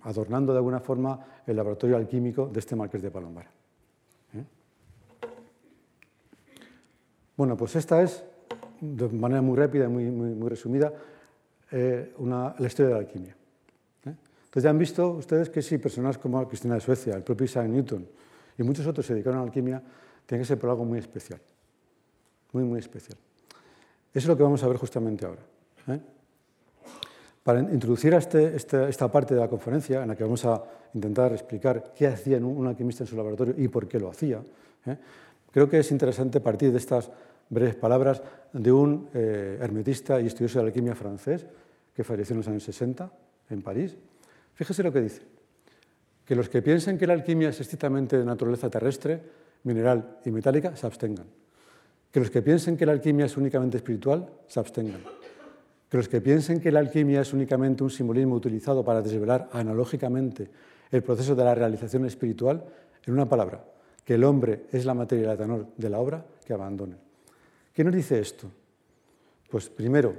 adornando 0.03 0.53
de 0.53 0.57
alguna 0.57 0.79
forma 0.79 1.19
el 1.45 1.55
laboratorio 1.55 1.97
alquímico 1.97 2.47
de 2.47 2.59
este 2.59 2.75
marqués 2.75 3.01
de 3.01 3.11
Palombara. 3.11 3.51
Bueno, 7.37 7.57
pues 7.57 7.75
esta 7.75 8.03
es, 8.03 8.23
de 8.79 9.07
manera 9.09 9.41
muy 9.41 9.57
rápida 9.57 9.85
y 9.85 9.87
muy, 9.87 10.11
muy, 10.11 10.49
resumida, 10.49 10.93
la 11.71 12.67
historia 12.67 12.87
de 12.87 12.93
la 12.93 12.99
alquimia. 12.99 13.35
Entonces 14.51 14.65
ya 14.65 14.69
han 14.69 14.77
visto 14.77 15.11
ustedes 15.11 15.49
que 15.49 15.61
si 15.61 15.77
personas 15.77 16.17
como 16.17 16.45
Cristina 16.45 16.75
de 16.75 16.81
Suecia, 16.81 17.15
el 17.15 17.23
propio 17.23 17.45
Isaac 17.45 17.67
Newton 17.69 18.05
y 18.57 18.63
muchos 18.63 18.85
otros 18.85 19.05
se 19.05 19.13
dedicaron 19.13 19.39
a 19.39 19.43
la 19.43 19.47
alquimia, 19.47 19.81
tiene 20.25 20.41
que 20.41 20.45
ser 20.45 20.59
por 20.59 20.69
algo 20.69 20.83
muy 20.83 20.99
especial, 20.99 21.39
muy, 22.51 22.65
muy 22.65 22.79
especial. 22.79 23.17
Eso 24.13 24.25
es 24.25 24.27
lo 24.27 24.35
que 24.35 24.43
vamos 24.43 24.61
a 24.61 24.67
ver 24.67 24.75
justamente 24.75 25.25
ahora. 25.25 25.41
¿eh? 25.87 26.01
Para 27.43 27.61
introducir 27.61 28.13
a 28.13 28.17
este, 28.17 28.53
este, 28.53 28.89
esta 28.89 29.09
parte 29.09 29.35
de 29.35 29.39
la 29.39 29.47
conferencia, 29.47 30.01
en 30.01 30.09
la 30.09 30.17
que 30.17 30.25
vamos 30.25 30.43
a 30.43 30.61
intentar 30.95 31.31
explicar 31.31 31.93
qué 31.95 32.07
hacía 32.07 32.37
un 32.39 32.67
alquimista 32.67 33.05
en 33.05 33.07
su 33.07 33.15
laboratorio 33.15 33.55
y 33.57 33.69
por 33.69 33.87
qué 33.87 34.01
lo 34.01 34.09
hacía, 34.09 34.41
¿eh? 34.85 34.97
creo 35.49 35.69
que 35.69 35.79
es 35.79 35.89
interesante 35.91 36.41
partir 36.41 36.73
de 36.73 36.77
estas 36.77 37.09
breves 37.49 37.75
palabras 37.75 38.21
de 38.51 38.69
un 38.69 39.07
eh, 39.13 39.59
hermetista 39.61 40.19
y 40.19 40.27
estudioso 40.27 40.59
de 40.59 40.65
la 40.65 40.67
alquimia 40.67 40.93
francés 40.93 41.45
que 41.93 42.03
falleció 42.03 42.33
en 42.33 42.39
los 42.39 42.47
años 42.47 42.63
60 42.63 43.11
en 43.49 43.61
París, 43.61 43.97
Fíjese 44.61 44.83
lo 44.83 44.93
que 44.93 45.01
dice, 45.01 45.21
que 46.23 46.35
los 46.35 46.47
que 46.47 46.61
piensen 46.61 46.97
que 46.97 47.07
la 47.07 47.13
alquimia 47.13 47.49
es 47.49 47.59
estrictamente 47.59 48.17
de 48.17 48.25
naturaleza 48.25 48.69
terrestre, 48.69 49.19
mineral 49.63 50.19
y 50.23 50.29
metálica, 50.29 50.75
se 50.75 50.85
abstengan. 50.85 51.25
Que 52.11 52.19
los 52.19 52.29
que 52.29 52.41
piensen 52.41 52.77
que 52.77 52.85
la 52.85 52.91
alquimia 52.91 53.25
es 53.25 53.37
únicamente 53.37 53.77
espiritual, 53.77 54.29
se 54.47 54.59
abstengan. 54.59 55.01
Que 55.89 55.97
los 55.97 56.07
que 56.07 56.21
piensen 56.21 56.59
que 56.59 56.71
la 56.71 56.79
alquimia 56.79 57.21
es 57.21 57.33
únicamente 57.33 57.83
un 57.83 57.89
simbolismo 57.89 58.35
utilizado 58.35 58.83
para 58.83 59.01
desvelar 59.01 59.49
analógicamente 59.51 60.49
el 60.91 61.01
proceso 61.01 61.35
de 61.35 61.43
la 61.43 61.55
realización 61.55 62.05
espiritual, 62.05 62.63
en 63.05 63.13
una 63.13 63.27
palabra, 63.27 63.63
que 64.05 64.13
el 64.13 64.23
hombre 64.23 64.65
es 64.71 64.85
la 64.85 64.93
materia 64.93 65.35
y 65.35 65.41
el 65.41 65.65
de 65.75 65.89
la 65.89 65.99
obra, 65.99 66.23
que 66.45 66.53
abandonen. 66.53 66.99
¿Qué 67.73 67.83
nos 67.83 67.95
dice 67.95 68.19
esto? 68.19 68.51
Pues 69.49 69.69
primero, 69.69 70.13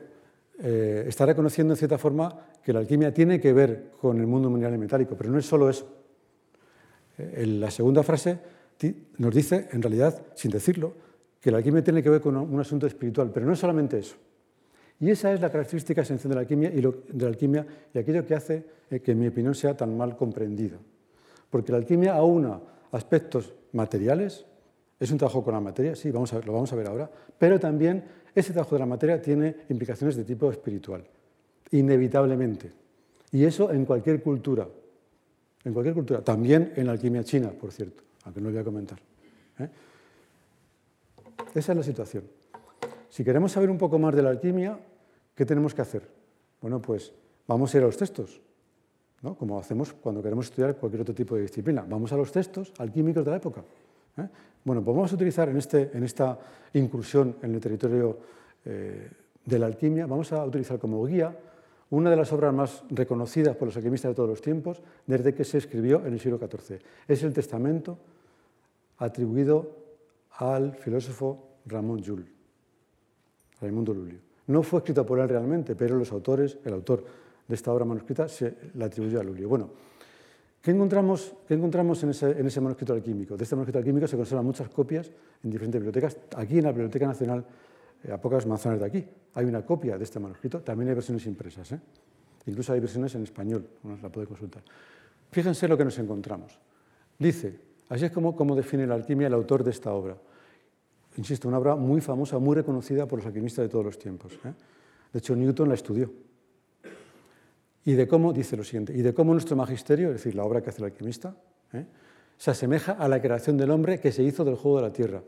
eh, 0.63 1.05
está 1.09 1.27
reconociendo 1.27 1.75
en 1.75 1.77
cierta 1.77 1.99
forma 1.99 2.47
que 2.63 2.73
la 2.73 2.79
alquimia 2.79 3.13
tiene 3.13 3.41
que 3.41 3.53
ver 3.53 3.91
con 4.01 4.21
el 4.21 4.27
mundo 4.27 4.49
mineral 4.49 4.75
y 4.75 4.79
metálico, 4.79 5.17
pero 5.17 5.31
no 5.31 5.39
es 5.39 5.47
solo 5.47 5.69
eso. 5.69 5.89
Eh, 7.19 7.47
la 7.47 7.71
segunda 7.71 8.03
frase 8.03 8.39
nos 9.19 9.35
dice, 9.35 9.69
en 9.73 9.83
realidad, 9.83 10.23
sin 10.35 10.51
decirlo, 10.51 10.93
que 11.41 11.51
la 11.51 11.59
alquimia 11.59 11.83
tiene 11.83 12.03
que 12.03 12.11
ver 12.11 12.21
con 12.21 12.37
un 12.37 12.61
asunto 12.61 12.87
espiritual, 12.87 13.31
pero 13.33 13.47
no 13.47 13.53
es 13.53 13.59
solamente 13.59 13.99
eso. 13.99 14.17
Y 15.01 15.11
esa 15.11 15.33
es 15.33 15.41
la 15.41 15.51
característica 15.51 16.03
esencial 16.03 16.31
de 16.31 16.35
la 16.37 16.41
alquimia 16.43 16.71
y, 16.71 16.81
de 16.81 17.25
la 17.25 17.29
alquimia 17.29 17.67
y 17.93 17.99
aquello 17.99 18.25
que 18.25 18.35
hace 18.35 18.65
eh, 18.89 19.01
que, 19.01 19.13
en 19.13 19.19
mi 19.19 19.27
opinión, 19.27 19.55
sea 19.55 19.77
tan 19.77 19.97
mal 19.97 20.17
comprendida. 20.17 20.79
Porque 21.51 21.73
la 21.73 21.79
alquimia 21.79 22.15
aúna 22.15 22.61
aspectos 22.93 23.53
materiales, 23.73 24.47
es 25.01 25.11
un 25.11 25.19
trabajo 25.19 25.43
con 25.43 25.55
la 25.55 25.61
materia, 25.61 25.97
sí, 25.97 26.13
vamos 26.13 26.33
a 26.33 26.39
lo 26.39 26.53
vamos 26.53 26.73
a 26.73 26.77
ver 26.77 26.87
ahora, 26.87 27.11
pero 27.37 27.59
también 27.59 28.05
ese 28.35 28.53
trabajo 28.53 28.75
de 28.75 28.81
la 28.81 28.87
materia 28.87 29.21
tiene 29.21 29.57
implicaciones 29.69 30.17
de 30.17 30.25
tipo 30.25 30.51
espiritual, 30.51 31.05
inevitablemente. 31.71 32.73
Y 33.31 33.45
eso 33.45 33.71
en 33.71 33.85
cualquier 33.85 34.23
cultura, 34.23 34.69
en 35.65 35.73
cualquier 35.73 35.95
cultura, 35.95 36.23
también 36.23 36.73
en 36.77 36.87
la 36.87 36.93
alquimia 36.93 37.25
china, 37.25 37.51
por 37.51 37.73
cierto, 37.73 38.03
aunque 38.25 38.41
no 38.41 38.49
lo 38.49 38.53
voy 38.53 38.61
a 38.61 38.65
comentar. 38.65 38.99
¿eh? 39.59 39.69
Esa 41.55 41.73
es 41.73 41.79
la 41.79 41.85
situación. 41.85 42.25
Si 43.09 43.25
queremos 43.25 43.53
saber 43.53 43.71
un 43.71 43.79
poco 43.79 43.99
más 43.99 44.15
de 44.15 44.23
la 44.23 44.31
alquimia, 44.31 44.79
¿qué 45.35 45.45
tenemos 45.45 45.75
que 45.75 45.83
hacer? 45.83 46.09
Bueno, 46.61 46.81
pues 46.81 47.13
vamos 47.47 47.75
a 47.75 47.77
ir 47.77 47.83
a 47.83 47.87
los 47.87 47.97
textos, 47.97 48.41
¿no? 49.21 49.35
como 49.35 49.59
hacemos 49.59 49.93
cuando 49.93 50.23
queremos 50.23 50.47
estudiar 50.47 50.77
cualquier 50.77 51.03
otro 51.03 51.15
tipo 51.15 51.35
de 51.37 51.43
disciplina. 51.43 51.85
Vamos 51.87 52.13
a 52.13 52.17
los 52.17 52.33
textos 52.33 52.73
alquímicos 52.79 53.25
de 53.25 53.31
la 53.31 53.37
época. 53.37 53.63
¿Eh? 54.19 54.29
Bueno, 54.65 54.83
pues 54.83 54.97
vamos 54.97 55.13
a 55.13 55.15
utilizar 55.15 55.49
en, 55.49 55.57
este, 55.57 55.91
en, 55.93 56.05
esta 56.05 56.39
incursión 56.75 57.37
en 57.43 57.55
el 57.55 57.61
territorio 57.61 58.19
eh, 58.65 59.11
de 59.45 59.59
la 59.59 59.67
alquimia, 59.67 60.07
vamos 60.07 60.33
a 60.33 60.45
utilizar 60.45 60.79
como 60.79 61.05
guía 61.05 61.37
una 61.91 62.09
de 62.09 62.17
las 62.17 62.33
obras 62.33 62.55
más 62.55 62.85
reconocidas 62.89 63.55
por 63.57 63.69
los 63.69 63.77
alquimistas 63.77 64.13
de 64.13 64.15
todos 64.15 64.29
los 64.29 64.41
tiempos 64.41 64.81
desde 65.07 65.35
que 65.35 65.45
se 65.45 65.59
escribió 65.59 66.07
en 66.07 66.15
el 66.15 66.21
siglo 66.21 66.39
XIV. 66.39 66.81
Es 67.07 67.23
el 67.23 67.35
Testamento 67.35 67.99
atribuido 68.99 69.77
al 70.39 70.75
filósofo 70.77 71.59
Ramón 71.67 72.01
Llull, 72.01 72.27
Raimundo 73.61 73.93
Lulio. 73.93 74.21
No 74.47 74.63
fue 74.63 74.79
escrito 74.79 75.05
por 75.05 75.19
él 75.19 75.29
realmente, 75.29 75.75
pero 75.75 75.99
los 75.99 76.11
autores, 76.13 76.57
el 76.65 76.73
autor 76.73 77.05
de 77.47 77.55
esta 77.55 77.73
obra 77.73 77.85
manuscrita 77.85 78.27
se 78.29 78.57
la 78.75 78.87
atribuyó 78.87 79.21
a 79.21 79.25
Lulio. 79.25 79.49
Bueno, 79.49 79.71
¿Qué 80.63 80.71
encontramos, 80.71 81.35
en, 81.49 82.11
ese, 82.11 82.61
manuscrito 82.61 82.93
alquímico? 82.93 83.37
De 83.37 83.43
este 83.43 83.57
manuscrito 83.57 83.79
alquímico 83.79 84.07
se 84.07 84.17
conservan 84.17 84.47
muchas 84.47 84.69
copias 84.69 85.11
en 85.43 85.51
diferentes 85.51 85.81
bibliotecas. 85.81 86.17
Aquí 86.37 86.59
en 86.59 86.65
la 86.65 86.71
Biblioteca 86.71 87.05
Nacional, 87.05 87.45
eh, 88.05 88.13
a 88.13 88.21
pocas 88.21 88.47
manzanas 88.47 88.79
de 88.79 88.87
aquí, 88.87 89.05
hay 89.35 89.45
una 89.45 89.67
copia 89.67 89.99
de 89.99 90.05
este 90.05 90.21
manuscrito. 90.21 90.61
También 90.61 90.91
hay 90.91 90.95
versiones 90.95 91.27
impresas. 91.27 91.73
¿eh? 91.73 91.81
Incluso 92.47 92.73
hay 92.73 92.79
versiones 92.79 93.13
en 93.17 93.25
español, 93.25 93.67
uno 93.83 93.99
la 94.01 94.09
puede 94.09 94.29
consultar. 94.29 94.63
Fíjense 95.33 95.67
lo 95.67 95.77
que 95.77 95.85
nos 95.85 95.99
encontramos. 95.99 96.57
Dice, 97.19 97.59
así 97.89 98.05
es 98.05 98.13
como, 98.13 98.55
define 98.55 98.87
la 98.87 98.95
alquimia 98.95 99.27
el 99.27 99.35
autor 99.35 99.65
de 99.65 99.73
esta 99.73 99.93
obra. 99.93 100.17
Insisto, 101.17 101.49
una 101.49 101.59
obra 101.59 101.75
muy 101.75 102.01
famosa, 102.01 102.39
muy 102.39 102.55
reconocida 102.55 103.07
por 103.07 103.19
los 103.19 103.27
alquimistas 103.27 103.65
de 103.65 103.69
todos 103.69 103.85
los 103.85 103.99
tiempos. 103.99 104.35
¿eh? 104.45 104.53
De 105.13 105.19
hecho, 105.19 105.35
Newton 105.35 105.69
la 105.69 105.75
estudió 105.75 106.09
y 107.85 107.95
de 107.95 108.07
cómo, 108.07 108.33
dice 108.33 108.57
lo 108.57 108.65
siguiente, 108.65 108.93
y 108.93 109.03
de 109.03 109.13
cómo 109.13 109.33
nuestro 109.33 109.57
magisterio, 109.57 110.09
es 110.09 110.15
decir, 110.15 110.35
la 110.35 110.45
obra 110.45 110.63
que 110.63 110.71
hace 110.71 110.79
el 110.79 110.87
alquimista, 110.87 111.35
¿eh? 111.73 111.85
se 112.37 112.51
asemeja 112.51 112.93
a 112.93 113.09
la 113.09 113.21
creación 113.21 113.57
del 113.57 113.71
hombre 113.71 113.99
que 113.99 114.13
se 114.13 114.23
hizo 114.23 114.45
del 114.45 114.57
juego 114.57 114.79
de 114.79 114.83
la 114.83 114.93
tierra. 114.93 115.23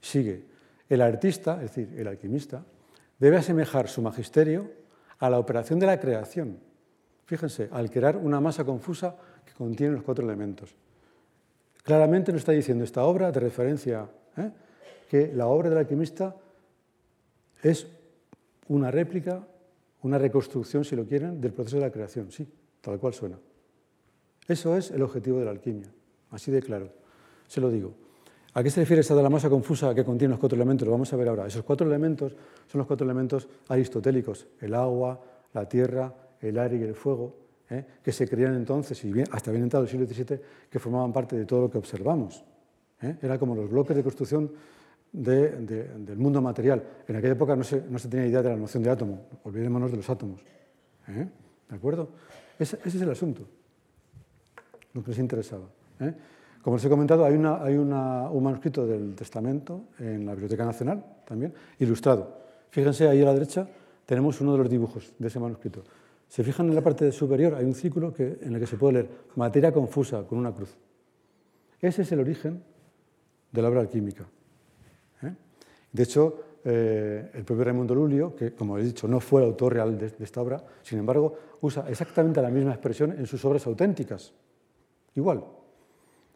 Sigue, 0.00 0.44
el 0.88 1.00
artista, 1.00 1.54
es 1.62 1.74
decir, 1.74 1.98
el 1.98 2.06
alquimista, 2.06 2.64
debe 3.18 3.36
asemejar 3.38 3.88
su 3.88 4.02
magisterio 4.02 4.70
a 5.18 5.30
la 5.30 5.38
operación 5.38 5.78
de 5.78 5.86
la 5.86 5.98
creación. 5.98 6.58
Fíjense, 7.24 7.68
al 7.72 7.90
crear 7.90 8.16
una 8.16 8.40
masa 8.40 8.64
confusa 8.64 9.16
que 9.44 9.52
contiene 9.52 9.94
los 9.94 10.02
cuatro 10.02 10.24
elementos. 10.24 10.76
Claramente 11.82 12.32
nos 12.32 12.40
está 12.40 12.52
diciendo 12.52 12.84
esta 12.84 13.04
obra 13.04 13.32
de 13.32 13.40
referencia 13.40 14.08
¿eh? 14.36 14.50
que 15.08 15.32
la 15.32 15.46
obra 15.46 15.70
del 15.70 15.78
alquimista 15.78 16.36
es 17.62 17.86
una 18.68 18.90
réplica 18.90 19.46
una 20.06 20.18
reconstrucción, 20.18 20.84
si 20.84 20.96
lo 20.96 21.04
quieren, 21.04 21.40
del 21.40 21.52
proceso 21.52 21.76
de 21.76 21.82
la 21.82 21.90
creación, 21.90 22.30
sí, 22.30 22.48
tal 22.80 22.98
cual 22.98 23.12
suena. 23.12 23.38
Eso 24.46 24.76
es 24.76 24.90
el 24.92 25.02
objetivo 25.02 25.38
de 25.38 25.44
la 25.44 25.50
alquimia, 25.50 25.92
así 26.30 26.50
de 26.50 26.62
claro. 26.62 26.90
Se 27.48 27.60
lo 27.60 27.70
digo. 27.70 27.94
¿A 28.54 28.62
qué 28.62 28.70
se 28.70 28.80
refiere 28.80 29.00
esta 29.00 29.14
de 29.14 29.22
la 29.22 29.28
masa 29.28 29.50
confusa 29.50 29.94
que 29.94 30.04
contiene 30.04 30.30
los 30.30 30.40
cuatro 30.40 30.56
elementos? 30.56 30.86
Lo 30.86 30.92
vamos 30.92 31.12
a 31.12 31.16
ver 31.16 31.28
ahora. 31.28 31.46
Esos 31.46 31.62
cuatro 31.62 31.86
elementos 31.86 32.34
son 32.66 32.78
los 32.78 32.86
cuatro 32.86 33.04
elementos 33.04 33.48
aristotélicos, 33.68 34.46
el 34.60 34.74
agua, 34.74 35.20
la 35.52 35.68
tierra, 35.68 36.14
el 36.40 36.58
aire 36.58 36.78
y 36.78 36.82
el 36.82 36.94
fuego, 36.94 37.36
¿eh? 37.68 37.84
que 38.02 38.12
se 38.12 38.26
creían 38.26 38.54
entonces, 38.54 39.04
y 39.04 39.12
hasta 39.30 39.50
bien 39.50 39.64
entrado 39.64 39.84
el 39.84 39.90
siglo 39.90 40.06
XVII, 40.06 40.40
que 40.70 40.78
formaban 40.78 41.12
parte 41.12 41.36
de 41.36 41.44
todo 41.44 41.62
lo 41.62 41.70
que 41.70 41.78
observamos. 41.78 42.44
¿eh? 43.02 43.16
Era 43.20 43.38
como 43.38 43.54
los 43.54 43.68
bloques 43.68 43.94
de 43.96 44.02
construcción 44.02 44.50
del 45.12 46.16
mundo 46.16 46.42
material. 46.42 46.82
En 47.08 47.16
aquella 47.16 47.32
época 47.32 47.56
no 47.56 47.64
se, 47.64 47.80
tenía 48.08 48.26
idea 48.26 48.42
de 48.42 48.50
la 48.50 48.56
noción 48.56 48.82
de 48.82 48.90
átomo, 48.90 49.26
olvidémonos 49.44 49.90
de 49.90 49.96
los 49.96 50.10
átomos. 50.10 50.40
¿eh? 51.08 51.26
¿De 51.68 51.76
acuerdo? 51.76 52.10
Ese, 52.58 52.78
es 52.84 52.94
el 52.94 53.10
asunto, 53.10 53.42
lo 54.92 55.02
que 55.02 55.10
les 55.10 55.18
interesaba. 55.18 55.64
¿eh? 56.00 56.14
Como 56.62 56.76
les 56.76 56.84
he 56.84 56.88
comentado, 56.88 57.24
hay, 57.24 57.36
un 57.36 58.42
manuscrito 58.42 58.86
del 58.86 59.14
Testamento 59.14 59.84
en 59.98 60.26
la 60.26 60.32
Biblioteca 60.32 60.64
Nacional 60.64 61.04
también, 61.24 61.54
ilustrado. 61.78 62.40
Fíjense 62.70 63.08
ahí 63.08 63.22
a 63.22 63.26
la 63.26 63.34
derecha, 63.34 63.68
tenemos 64.04 64.40
uno 64.40 64.52
de 64.52 64.58
los 64.58 64.68
dibujos 64.68 65.12
de 65.18 65.28
ese 65.28 65.38
manuscrito. 65.38 65.84
Se 66.28 66.42
fijan 66.42 66.68
en 66.68 66.74
la 66.74 66.82
parte 66.82 67.12
superior, 67.12 67.54
hay 67.54 67.64
un 67.64 67.74
círculo 67.74 68.12
que, 68.12 68.38
en 68.42 68.54
el 68.54 68.60
que 68.60 68.66
se 68.66 68.76
puede 68.76 68.94
leer 68.94 69.10
materia 69.36 69.72
confusa 69.72 70.24
con 70.24 70.38
una 70.38 70.52
cruz. 70.52 70.76
Ese 71.80 72.02
es 72.02 72.12
el 72.12 72.20
origen 72.20 72.62
de 73.52 73.62
la 73.62 73.68
obra 73.68 73.80
alquímica. 73.80 74.26
De 75.96 76.02
hecho, 76.02 76.60
eh, 76.62 77.30
el 77.32 77.42
propio 77.44 77.64
Raimundo 77.64 77.94
Lulio, 77.94 78.36
que 78.36 78.52
como 78.52 78.76
he 78.76 78.82
dicho 78.82 79.08
no 79.08 79.18
fue 79.18 79.40
el 79.40 79.48
autor 79.48 79.72
real 79.72 79.96
de, 79.96 80.12
esta 80.20 80.42
obra, 80.42 80.62
sin 80.82 80.98
embargo, 80.98 81.34
usa 81.62 81.86
exactamente 81.88 82.42
la 82.42 82.50
misma 82.50 82.72
expresión 82.72 83.12
en 83.12 83.26
sus 83.26 83.42
obras 83.46 83.66
auténticas. 83.66 84.34
Igual. 85.14 85.42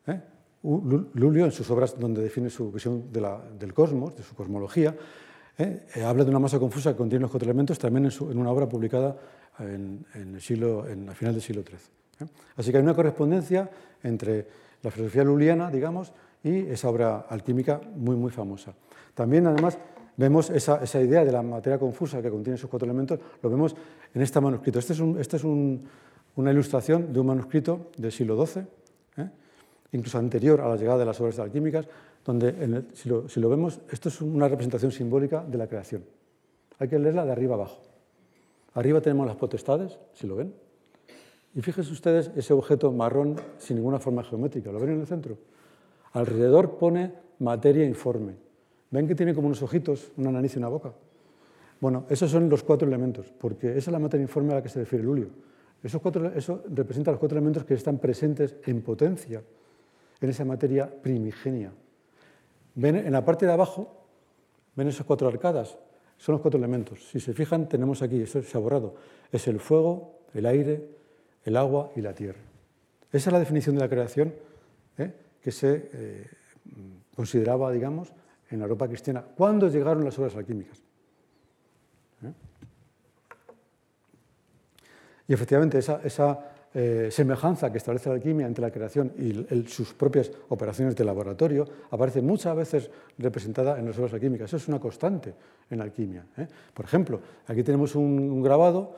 ¿eh? 0.06 0.18
Lulio, 0.62 1.44
en 1.44 1.52
sus 1.52 1.70
obras 1.70 1.98
donde 1.98 2.22
define 2.22 2.48
su 2.48 2.72
visión 2.72 3.12
del 3.12 3.74
cosmos, 3.74 4.16
de 4.16 4.22
su 4.22 4.34
cosmología, 4.34 4.96
¿eh? 5.58 5.82
habla 6.06 6.24
de 6.24 6.30
una 6.30 6.38
masa 6.38 6.58
confusa 6.58 6.92
que 6.92 6.96
contiene 6.96 7.20
los 7.20 7.30
cuatro 7.30 7.46
elementos, 7.46 7.78
también 7.78 8.06
en, 8.06 8.38
una 8.38 8.50
obra 8.50 8.66
publicada 8.66 9.14
en, 9.58 10.06
el 10.14 10.40
siglo, 10.40 10.88
en, 10.88 11.06
a 11.10 11.14
final 11.14 11.34
del 11.34 11.42
siglo 11.42 11.62
XIII. 11.62 12.28
Así 12.56 12.70
que 12.70 12.78
hay 12.78 12.82
una 12.82 12.94
correspondencia 12.94 13.70
entre 14.02 14.46
la 14.82 14.90
filosofía 14.90 15.22
luliana, 15.22 15.70
digamos, 15.70 16.12
y 16.42 16.60
esa 16.68 16.88
obra 16.88 17.26
alquímica 17.28 17.80
muy, 17.94 18.16
muy 18.16 18.30
famosa. 18.30 18.74
También, 19.20 19.46
además, 19.46 19.76
vemos 20.16 20.48
esa, 20.48 20.80
idea 20.98 21.26
de 21.26 21.30
la 21.30 21.42
materia 21.42 21.78
confusa 21.78 22.22
que 22.22 22.30
contiene 22.30 22.54
esos 22.54 22.70
cuatro 22.70 22.86
elementos, 22.86 23.20
lo 23.42 23.50
vemos 23.50 23.76
en 24.14 24.22
este 24.22 24.40
manuscrito. 24.40 24.78
Este 24.78 24.94
es, 24.94 25.00
este 25.18 25.36
es 25.36 25.44
una 25.44 26.50
ilustración 26.50 27.12
de 27.12 27.20
un 27.20 27.26
manuscrito 27.26 27.90
del 27.98 28.12
siglo 28.12 28.46
XII, 28.46 28.62
¿eh? 29.18 29.28
incluso 29.92 30.16
anterior 30.16 30.62
a 30.62 30.70
la 30.70 30.76
llegada 30.76 31.00
de 31.00 31.04
las 31.04 31.20
obras 31.20 31.38
alquímicas, 31.38 31.86
donde 32.24 32.86
si, 32.94 33.10
lo, 33.10 33.48
vemos, 33.50 33.82
esto 33.90 34.08
es 34.08 34.22
una 34.22 34.48
representación 34.48 34.90
simbólica 34.90 35.44
de 35.44 35.58
la 35.58 35.66
creación. 35.66 36.02
Hay 36.78 36.88
que 36.88 36.98
leerla 36.98 37.26
de 37.26 37.32
arriba 37.32 37.56
abajo. 37.56 37.82
Arriba 38.72 39.02
tenemos 39.02 39.26
las 39.26 39.36
potestades, 39.36 39.98
si 40.14 40.26
lo 40.26 40.36
ven. 40.36 40.54
Y 41.54 41.60
fíjense 41.60 41.92
ustedes 41.92 42.30
ese 42.36 42.54
objeto 42.54 42.90
marrón 42.90 43.36
sin 43.58 43.76
ninguna 43.76 43.98
forma 43.98 44.24
geométrica. 44.24 44.72
¿Lo 44.72 44.80
ven 44.80 44.92
en 44.92 45.00
el 45.00 45.06
centro? 45.06 45.36
Alrededor 46.14 46.78
pone 46.78 47.12
materia 47.38 47.84
informe. 47.84 48.48
¿Ven 48.90 49.06
que 49.06 49.14
tiene 49.14 49.34
como 49.34 49.46
unos 49.46 49.62
ojitos, 49.62 50.12
una 50.16 50.30
nariz 50.32 50.54
y 50.56 50.58
una 50.58 50.68
boca? 50.68 50.92
Bueno, 51.80 52.06
esos 52.10 52.30
son 52.30 52.48
los 52.48 52.62
cuatro 52.62 52.86
elementos, 52.86 53.32
porque 53.38 53.70
esa 53.70 53.90
es 53.90 53.92
la 53.92 53.98
materia 53.98 54.22
informe 54.22 54.52
a 54.52 54.56
la 54.56 54.62
que 54.62 54.68
se 54.68 54.80
refiere 54.80 55.04
Lulio. 55.04 55.28
Esos 55.82 56.00
cuatro, 56.02 56.26
eso 56.34 56.62
representa 56.68 57.10
los 57.10 57.18
cuatro 57.18 57.38
elementos 57.38 57.64
que 57.64 57.74
están 57.74 57.98
presentes 57.98 58.56
en 58.66 58.82
potencia 58.82 59.42
en 60.20 60.28
esa 60.28 60.44
materia 60.44 60.90
primigenia. 61.02 61.72
¿Ven 62.74 62.96
en 62.96 63.12
la 63.12 63.24
parte 63.24 63.46
de 63.46 63.52
abajo? 63.52 64.04
¿Ven 64.76 64.88
esas 64.88 65.06
cuatro 65.06 65.28
arcadas? 65.28 65.78
Son 66.18 66.34
los 66.34 66.42
cuatro 66.42 66.58
elementos. 66.58 67.08
Si 67.08 67.18
se 67.18 67.32
fijan, 67.32 67.68
tenemos 67.68 68.02
aquí, 68.02 68.20
eso 68.20 68.42
se 68.42 68.58
ha 68.58 68.60
borrado, 68.60 68.96
es 69.32 69.48
el 69.48 69.58
fuego, 69.58 70.18
el 70.34 70.44
aire, 70.44 70.86
el 71.44 71.56
agua 71.56 71.90
y 71.96 72.02
la 72.02 72.12
tierra. 72.12 72.40
Esa 73.10 73.30
es 73.30 73.32
la 73.32 73.38
definición 73.38 73.74
de 73.76 73.80
la 73.80 73.88
creación 73.88 74.34
¿eh? 74.98 75.12
que 75.42 75.50
se 75.50 75.90
eh, 75.92 76.26
consideraba, 77.16 77.72
digamos, 77.72 78.12
en 78.50 78.58
la 78.58 78.64
Europa 78.64 78.88
cristiana. 78.88 79.22
¿Cuándo 79.22 79.68
llegaron 79.68 80.04
las 80.04 80.18
obras 80.18 80.36
alquímicas? 80.36 80.82
¿Eh? 82.22 82.32
Y 85.28 85.32
efectivamente, 85.32 85.78
esa, 85.78 86.40
eh, 86.72 87.08
semejanza 87.10 87.70
que 87.72 87.78
establece 87.78 88.08
la 88.08 88.16
alquimia 88.16 88.46
entre 88.46 88.62
la 88.62 88.70
creación 88.70 89.12
y 89.18 89.66
sus 89.66 89.92
propias 89.94 90.30
operaciones 90.50 90.94
de 90.94 91.04
laboratorio 91.04 91.66
aparece 91.90 92.22
muchas 92.22 92.54
veces 92.54 92.90
representada 93.18 93.78
en 93.78 93.86
las 93.86 93.98
obras 93.98 94.14
alquímicas. 94.14 94.50
Eso 94.50 94.56
es 94.56 94.68
una 94.68 94.78
constante 94.78 95.34
en 95.68 95.78
la 95.78 95.84
alquimia. 95.84 96.26
¿eh? 96.36 96.46
Por 96.74 96.84
ejemplo, 96.84 97.20
aquí 97.46 97.62
tenemos 97.62 97.94
un, 97.94 98.42
grabado 98.42 98.94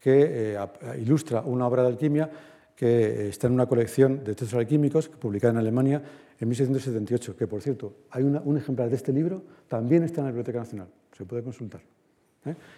que 0.00 0.56
ilustra 0.98 1.42
una 1.42 1.66
obra 1.66 1.82
de 1.82 1.88
alquimia 1.88 2.30
que 2.74 3.28
está 3.28 3.48
en 3.48 3.54
una 3.54 3.66
colección 3.66 4.18
de 4.22 4.36
textos 4.36 4.54
alquímicos 4.54 5.08
publicada 5.08 5.50
en 5.52 5.58
Alemania 5.58 6.02
en 6.40 6.48
1678, 6.48 7.36
que 7.36 7.46
por 7.46 7.60
cierto, 7.60 7.94
hay 8.10 8.22
un 8.22 8.56
ejemplar 8.56 8.88
de 8.88 8.96
este 8.96 9.12
libro, 9.12 9.42
también 9.66 10.04
está 10.04 10.20
en 10.20 10.26
la 10.26 10.30
Biblioteca 10.30 10.58
Nacional, 10.60 10.88
se 11.16 11.24
puede 11.24 11.42
consultar. 11.42 11.80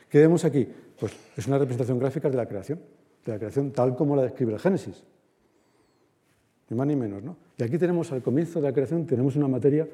¿Qué 0.09 0.19
vemos 0.19 0.45
aquí? 0.45 0.67
Pues 0.99 1.13
es 1.37 1.47
una 1.47 1.59
representación 1.59 1.99
gráfica 1.99 2.29
de 2.29 2.37
la 2.37 2.47
creación 2.47 2.81
de 3.25 3.33
la 3.33 3.39
creación 3.39 3.71
tal 3.73 3.97
como 3.97 4.17
la 4.17 4.23
describe 4.23 4.53
el 4.53 4.59
Génesis. 4.59 5.03
Ni 6.69 6.77
más 6.77 6.87
ni 6.87 6.97
menos. 6.97 7.23
¿no? 7.23 7.37
Y 7.57 7.63
aquí 7.63 7.79
tenemos 7.79 8.11
al 8.13 8.23
comienzo 8.23 8.61
de 8.61 8.69
la 8.69 8.73
creación, 8.73 9.07
tenemos 9.07 9.37
una 9.37 9.49
materia, 9.49 9.89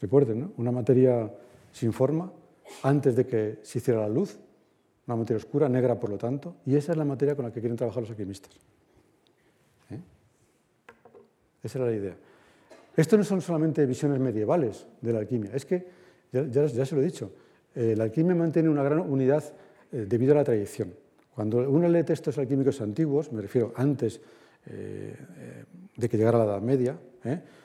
recuerden, 0.00 0.40
¿no? 0.40 0.52
una 0.56 0.70
materia 0.70 1.30
sin 1.72 1.92
forma, 1.92 2.32
antes 2.82 3.16
de 3.16 3.26
que 3.26 3.58
se 3.62 3.78
hiciera 3.78 4.00
la 4.00 4.08
luz, 4.08 4.38
una 5.06 5.16
materia 5.16 5.38
oscura, 5.38 5.68
negra 5.68 5.98
por 5.98 6.10
lo 6.10 6.18
tanto, 6.18 6.56
y 6.64 6.76
esa 6.76 6.92
es 6.92 6.98
la 6.98 7.04
materia 7.04 7.34
con 7.34 7.44
la 7.44 7.52
que 7.52 7.60
quieren 7.60 7.76
trabajar 7.76 8.02
los 8.02 8.10
alquimistas. 8.10 8.52
¿Eh? 9.90 9.98
Esa 11.62 11.78
era 11.78 11.88
la 11.88 11.96
idea. 11.96 12.16
Esto 12.96 13.16
no 13.16 13.24
son 13.24 13.40
solamente 13.40 13.86
visiones 13.86 14.20
medievales 14.20 14.86
de 15.00 15.12
la 15.12 15.20
alquimia, 15.20 15.50
es 15.54 15.64
que, 15.64 15.86
ya, 16.30 16.68
se 16.68 16.94
lo 16.94 17.00
he 17.00 17.04
dicho, 17.04 17.32
eh, 17.74 17.94
la 17.96 18.04
alquimia 18.04 18.34
mantiene 18.34 18.68
una 18.68 18.82
gran 18.82 19.00
unidad 19.00 19.44
eh, 19.90 20.04
debido 20.08 20.32
a 20.32 20.36
la 20.36 20.44
tradición. 20.44 20.94
Cuando 21.34 21.68
uno 21.70 21.88
lee 21.88 22.04
textos 22.04 22.36
alquímicos 22.36 22.80
antiguos, 22.82 23.32
me 23.32 23.40
refiero 23.40 23.72
antes 23.76 24.20
eh, 24.66 25.16
de 25.96 26.08
que 26.08 26.18
llegara 26.18 26.38
la 26.38 26.44
Edad 26.44 26.60
Media, 26.60 26.98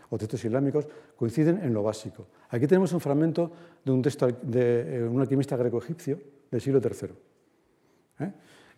o 0.10 0.18
textos 0.18 0.46
islámicos, 0.46 0.88
coinciden 1.18 1.60
en 1.64 1.74
lo 1.74 1.84
básico. 1.84 2.28
Aquí 2.50 2.68
tenemos 2.68 2.94
un 2.94 3.02
fragmento 3.02 3.52
de 3.84 3.92
un 3.92 4.02
texto 4.02 4.28
de 4.28 5.06
un 5.10 5.20
alquimista 5.20 5.58
greco-egipcio 5.58 6.20
del 6.50 6.62
siglo 6.62 6.80
III. 6.80 8.30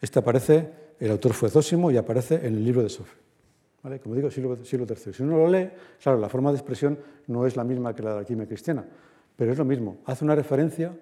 Este 0.02 0.20
aparece, 0.20 0.70
el 1.00 1.12
autor 1.12 1.34
fue 1.34 1.50
Zósimo 1.50 1.92
y 1.92 1.98
aparece 1.98 2.36
en 2.36 2.56
el 2.56 2.64
libro 2.64 2.82
de 2.82 2.90
Como 3.82 4.16
digo, 4.16 4.30
siglo, 4.30 4.58
siglo 4.64 4.86
III. 4.88 5.14
Si 5.14 5.24
uno 5.24 5.38
lo 5.38 5.48
lee, 5.48 5.70
claro, 6.02 6.20
la 6.20 6.28
forma 6.28 6.52
de 6.52 6.58
expresión 6.58 7.00
no 7.28 7.46
es 7.46 7.56
la 7.56 7.64
misma 7.64 7.96
que 7.96 8.04
la 8.04 8.10
de 8.10 8.16
la 8.16 8.20
alquimia 8.22 8.46
cristiana, 8.46 8.86
pero 9.36 9.52
es 9.52 9.58
lo 9.58 9.66
mismo. 9.66 10.00
Hace 10.06 10.26
una 10.26 10.36
referencia 10.36 10.94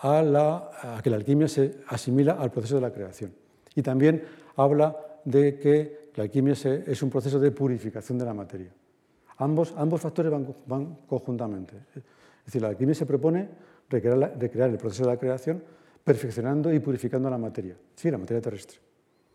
a, 0.00 1.00
que 1.02 1.10
la 1.10 1.16
alquimia 1.16 1.48
se 1.48 1.78
asimila 1.88 2.32
al 2.34 2.50
proceso 2.50 2.76
de 2.76 2.80
la 2.80 2.92
creación. 2.92 3.32
Y 3.74 3.82
también 3.82 4.22
habla 4.56 4.96
de 5.24 5.58
que 5.58 6.10
la 6.14 6.24
alquimia 6.24 6.54
es 6.54 7.02
un 7.02 7.10
proceso 7.10 7.38
de 7.38 7.50
purificación 7.50 8.18
de 8.18 8.24
la 8.24 8.34
materia. 8.34 8.72
Ambos, 9.36 9.74
ambos 9.76 10.00
factores 10.00 10.32
van, 10.66 10.98
conjuntamente. 11.06 11.76
Es 11.94 12.44
decir, 12.46 12.62
la 12.62 12.68
alquimia 12.68 12.94
se 12.94 13.06
propone 13.06 13.48
recrear, 13.88 14.36
recrear, 14.38 14.70
el 14.70 14.78
proceso 14.78 15.04
de 15.04 15.10
la 15.10 15.18
creación 15.18 15.62
perfeccionando 16.02 16.72
y 16.72 16.80
purificando 16.80 17.28
la 17.28 17.38
materia, 17.38 17.76
sí, 17.94 18.10
la 18.10 18.18
materia 18.18 18.40
terrestre. 18.40 18.87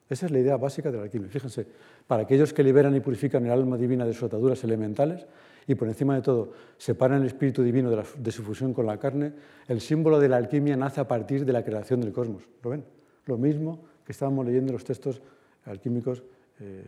Esa 0.10 0.26
es 0.26 0.32
la 0.32 0.40
idea 0.40 0.58
básica 0.58 0.92
de 0.92 0.98
la 0.98 1.04
alquimia. 1.04 1.30
Fíjense, 1.30 1.66
para 2.08 2.24
aquellos 2.24 2.54
que 2.54 2.64
liberan 2.64 2.96
y 2.96 3.00
purifican 3.00 3.46
el 3.46 3.52
alma 3.52 3.78
divina 3.78 4.06
de 4.06 4.14
sus 4.14 4.24
ataduras 4.24 4.64
elementales, 4.64 5.26
y 5.68 5.76
por 5.76 5.88
encima 5.88 6.16
de 6.16 6.22
todo 6.22 6.52
separan 6.78 7.22
el 7.22 7.28
espíritu 7.28 7.64
divino 7.64 7.90
de, 7.90 8.32
su 8.32 8.44
fusión 8.44 8.74
con 8.74 8.86
la 8.86 8.98
carne, 8.98 9.34
el 9.68 9.80
símbolo 9.80 10.20
de 10.20 10.30
la 10.30 10.38
alquimia 10.38 10.76
nace 10.76 11.00
a 11.02 11.08
partir 11.08 11.46
de 11.46 11.54
la 11.54 11.64
creación 11.64 12.02
del 12.02 12.12
cosmos. 12.12 12.44
¿Lo 12.62 12.70
ven? 12.72 12.84
Lo 13.26 13.38
mismo 13.38 13.80
que 14.06 14.12
estábamos 14.12 14.46
leyendo 14.46 14.72
en 14.72 14.74
los 14.74 14.84
textos 14.84 15.22
alquímicos 15.66 16.24
eh, 16.60 16.84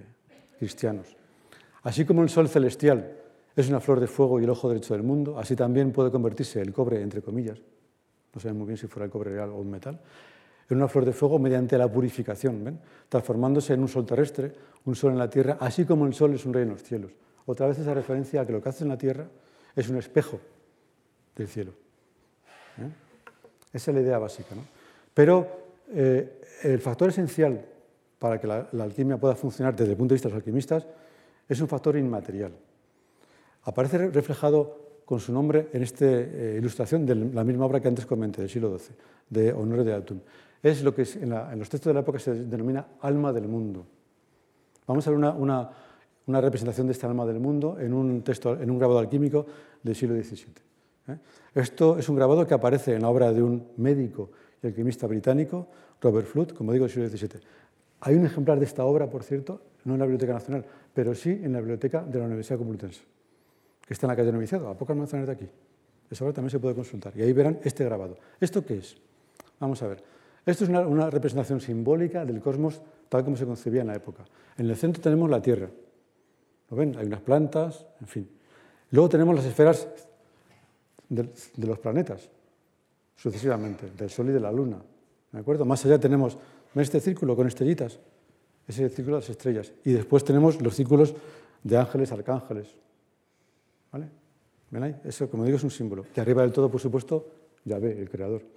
cristianos. 0.59 1.15
Así 1.83 2.03
como 2.03 2.21
el 2.23 2.29
sol 2.29 2.49
celestial 2.49 3.13
es 3.55 3.69
una 3.69 3.79
flor 3.79 4.01
de 4.01 4.07
fuego 4.07 4.39
y 4.39 4.43
el 4.43 4.49
ojo 4.49 4.67
derecho 4.67 4.93
del 4.93 5.03
mundo, 5.03 5.39
así 5.39 5.55
también 5.55 5.91
puede 5.91 6.11
convertirse 6.11 6.61
el 6.61 6.73
cobre, 6.73 7.01
entre 7.01 7.21
comillas, 7.21 7.61
no 8.33 8.41
sabemos 8.41 8.59
muy 8.59 8.67
bien 8.67 8.77
si 8.77 8.87
fuera 8.87 9.05
el 9.05 9.11
cobre 9.11 9.31
real 9.31 9.49
o 9.51 9.55
un 9.55 9.71
metal, 9.71 9.97
en 10.69 10.77
una 10.77 10.87
flor 10.87 11.05
de 11.05 11.13
fuego 11.13 11.37
mediante 11.39 11.77
la 11.77 11.87
purificación, 11.87 12.63
¿ven? 12.63 12.79
transformándose 13.09 13.73
en 13.73 13.81
un 13.81 13.87
sol 13.87 14.05
terrestre, 14.05 14.51
un 14.85 14.95
sol 14.95 15.11
en 15.11 15.19
la 15.19 15.29
tierra, 15.29 15.57
así 15.59 15.85
como 15.85 16.05
el 16.05 16.13
sol 16.13 16.33
es 16.33 16.45
un 16.45 16.53
rey 16.53 16.63
en 16.63 16.69
los 16.69 16.83
cielos. 16.83 17.11
Otra 17.45 17.67
vez 17.67 17.77
esa 17.77 17.93
referencia 17.93 18.41
a 18.41 18.45
que 18.45 18.53
lo 18.53 18.61
que 18.61 18.69
hace 18.69 18.83
en 18.83 18.89
la 18.89 18.97
tierra 18.97 19.27
es 19.75 19.89
un 19.89 19.97
espejo 19.97 20.39
del 21.35 21.47
cielo. 21.47 21.71
¿eh? 22.79 22.89
Esa 23.73 23.91
es 23.91 23.95
la 23.95 24.01
idea 24.01 24.17
básica. 24.17 24.55
¿no? 24.55 24.61
Pero 25.13 25.47
eh, 25.93 26.41
el 26.63 26.79
factor 26.79 27.09
esencial 27.09 27.63
para 28.17 28.39
que 28.39 28.47
la, 28.47 28.67
alquimia 28.79 29.17
pueda 29.17 29.35
funcionar 29.35 29.75
desde 29.75 29.91
el 29.91 29.97
punto 29.97 30.13
de 30.13 30.15
vista 30.15 30.29
de 30.29 30.33
los 30.33 30.39
alquimistas 30.39 30.87
es 31.47 31.61
un 31.61 31.67
factor 31.67 31.95
inmaterial. 31.97 32.53
Aparece 33.63 34.09
reflejado 34.09 35.01
con 35.05 35.19
su 35.19 35.31
nombre 35.31 35.67
en 35.73 35.83
esta 35.83 36.05
eh, 36.05 36.55
ilustración 36.57 37.05
de 37.05 37.15
la 37.15 37.43
misma 37.43 37.65
obra 37.65 37.79
que 37.79 37.87
antes 37.87 38.05
comenté, 38.05 38.41
del 38.41 38.49
siglo 38.49 38.77
XII, 38.77 38.95
de 39.29 39.53
Honore 39.53 39.83
de 39.83 39.93
Autun. 39.93 40.21
Es 40.61 40.83
lo 40.83 40.93
que 40.93 41.03
en, 41.21 41.59
los 41.59 41.69
textos 41.69 41.89
de 41.89 41.93
la 41.93 41.99
época 41.99 42.19
se 42.19 42.33
denomina 42.33 42.85
alma 43.01 43.31
del 43.31 43.47
mundo. 43.47 43.85
Vamos 44.87 45.07
a 45.07 45.11
ver 45.11 45.19
una 45.19 46.41
representación 46.41 46.87
de 46.87 46.93
esta 46.93 47.07
alma 47.07 47.25
del 47.25 47.39
mundo 47.39 47.77
en 47.79 47.93
un, 47.93 48.23
texto, 48.23 48.59
en 48.59 48.69
un 48.69 48.77
grabado 48.77 48.99
alquímico 48.99 49.45
del 49.83 49.95
siglo 49.95 50.15
XVII. 50.15 50.45
¿eh? 51.09 51.17
Esto 51.53 51.97
es 51.97 52.09
un 52.09 52.15
grabado 52.15 52.45
que 52.45 52.53
aparece 52.53 52.95
en 52.95 53.01
la 53.01 53.09
obra 53.09 53.31
de 53.31 53.41
un 53.41 53.67
médico 53.77 54.31
y 54.61 54.67
alquimista 54.67 55.07
británico, 55.07 55.67
Robert 56.01 56.27
Flood, 56.27 56.49
como 56.51 56.73
digo, 56.73 56.85
del 56.85 56.93
siglo 56.93 57.09
XVII. 57.09 57.41
Hay 58.01 58.15
un 58.15 58.25
ejemplar 58.25 58.59
de 58.59 58.65
esta 58.65 58.85
obra, 58.85 59.09
por 59.09 59.23
cierto, 59.23 59.61
no 59.85 59.93
en 59.93 59.99
la 59.99 60.05
Biblioteca 60.05 60.33
Nacional, 60.33 60.65
pero 60.93 61.15
sí 61.15 61.29
en 61.29 61.53
la 61.53 61.59
Biblioteca 61.59 62.03
de 62.03 62.19
la 62.19 62.25
Universidad 62.25 62.57
Complutense, 62.57 63.01
que 63.85 63.93
está 63.93 64.07
en 64.07 64.09
la 64.09 64.15
calle 64.15 64.31
Noviciado, 64.31 64.67
a 64.67 64.77
pocas 64.77 64.95
manzanas 64.95 65.27
de 65.27 65.33
aquí. 65.33 65.49
Esa 66.09 66.23
obra 66.23 66.33
también 66.33 66.51
se 66.51 66.59
puede 66.59 66.75
consultar. 66.75 67.13
Y 67.15 67.21
ahí 67.21 67.33
verán 67.33 67.59
este 67.63 67.83
grabado. 67.83 68.17
¿Esto 68.39 68.63
qué 68.63 68.77
es? 68.77 68.97
Vamos 69.59 69.81
a 69.81 69.87
ver. 69.87 70.03
Esto 70.45 70.63
es 70.63 70.69
una, 70.69 71.09
representación 71.09 71.59
simbólica 71.59 72.23
del 72.23 72.39
cosmos 72.39 72.81
tal 73.09 73.23
como 73.23 73.35
se 73.35 73.45
concebía 73.45 73.81
en 73.81 73.87
la 73.87 73.95
época. 73.95 74.25
En 74.57 74.69
el 74.69 74.75
centro 74.75 75.01
tenemos 75.01 75.29
la 75.29 75.41
Tierra, 75.41 75.69
¿Lo 76.69 76.77
ven? 76.77 76.95
Hay 76.97 77.05
unas 77.05 77.21
plantas, 77.21 77.85
en 78.01 78.07
fin. 78.07 78.29
Luego 78.91 79.09
tenemos 79.09 79.35
las 79.35 79.45
esferas 79.45 79.87
de, 81.09 81.29
los 81.57 81.79
planetas, 81.79 82.29
sucesivamente, 83.15 83.91
del 83.91 84.09
Sol 84.09 84.29
y 84.29 84.31
de 84.31 84.39
la 84.39 84.51
Luna. 84.51 84.81
¿De 85.31 85.39
acuerdo? 85.39 85.65
Más 85.65 85.85
allá 85.85 85.99
tenemos 85.99 86.37
este 86.73 86.99
círculo 86.99 87.35
con 87.35 87.47
estrellitas, 87.47 87.99
ese 88.67 88.89
círculo 88.89 89.17
de 89.17 89.21
las 89.21 89.29
estrellas. 89.29 89.71
Y 89.83 89.93
después 89.93 90.23
tenemos 90.23 90.61
los 90.61 90.75
círculos 90.75 91.13
de 91.63 91.77
ángeles, 91.77 92.11
arcángeles. 92.11 92.75
¿Vale? 93.91 94.09
¿Ven 94.71 94.83
ahí? 94.83 94.95
Eso, 95.03 95.29
como 95.29 95.45
digo, 95.45 95.57
es 95.57 95.63
un 95.63 95.71
símbolo. 95.71 96.05
Y 96.15 96.19
arriba 96.19 96.41
del 96.41 96.51
todo, 96.51 96.69
por 96.69 96.81
supuesto, 96.81 97.27
ya 97.63 97.77
ve 97.77 97.99
el 97.99 98.09
creador. 98.09 98.54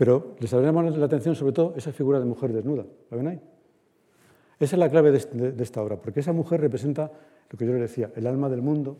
Pero 0.00 0.34
les 0.40 0.50
abriremos 0.54 0.96
la 0.96 1.04
atención 1.04 1.34
sobre 1.34 1.52
todo 1.52 1.74
esa 1.76 1.92
figura 1.92 2.18
de 2.18 2.24
mujer 2.24 2.54
desnuda. 2.54 2.86
¿La 3.10 3.16
ven 3.18 3.26
ahí? 3.26 3.40
Esa 4.58 4.76
es 4.76 4.80
la 4.80 4.88
clave 4.88 5.12
de, 5.12 5.62
esta 5.62 5.82
obra, 5.82 6.00
porque 6.00 6.20
esa 6.20 6.32
mujer 6.32 6.58
representa 6.62 7.12
lo 7.50 7.58
que 7.58 7.66
yo 7.66 7.72
le 7.74 7.80
decía, 7.80 8.10
el 8.16 8.26
alma 8.26 8.48
del 8.48 8.62
mundo, 8.62 8.96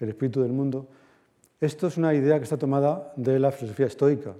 el 0.00 0.08
espíritu 0.08 0.40
del 0.40 0.52
mundo. 0.52 0.88
Esto 1.60 1.88
es 1.88 1.98
una 1.98 2.14
idea 2.14 2.38
que 2.38 2.44
está 2.44 2.56
tomada 2.56 3.12
de 3.16 3.38
la 3.38 3.52
filosofía 3.52 3.88
estoica, 3.88 4.36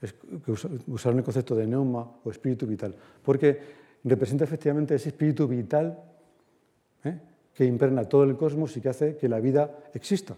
que 0.00 0.52
usaron 0.86 1.18
el 1.18 1.24
concepto 1.24 1.56
de 1.56 1.66
neuma 1.66 2.08
o 2.22 2.30
espíritu 2.30 2.64
vital, 2.64 2.94
porque 3.24 3.58
representa 4.04 4.44
efectivamente 4.44 4.94
ese 4.94 5.08
espíritu 5.08 5.48
vital 5.48 5.98
¿eh? 7.02 7.18
que 7.52 7.64
impregna 7.64 8.04
todo 8.04 8.22
el 8.22 8.36
cosmos 8.36 8.76
y 8.76 8.80
que 8.80 8.90
hace 8.90 9.16
que 9.16 9.28
la 9.28 9.40
vida 9.40 9.76
exista. 9.92 10.36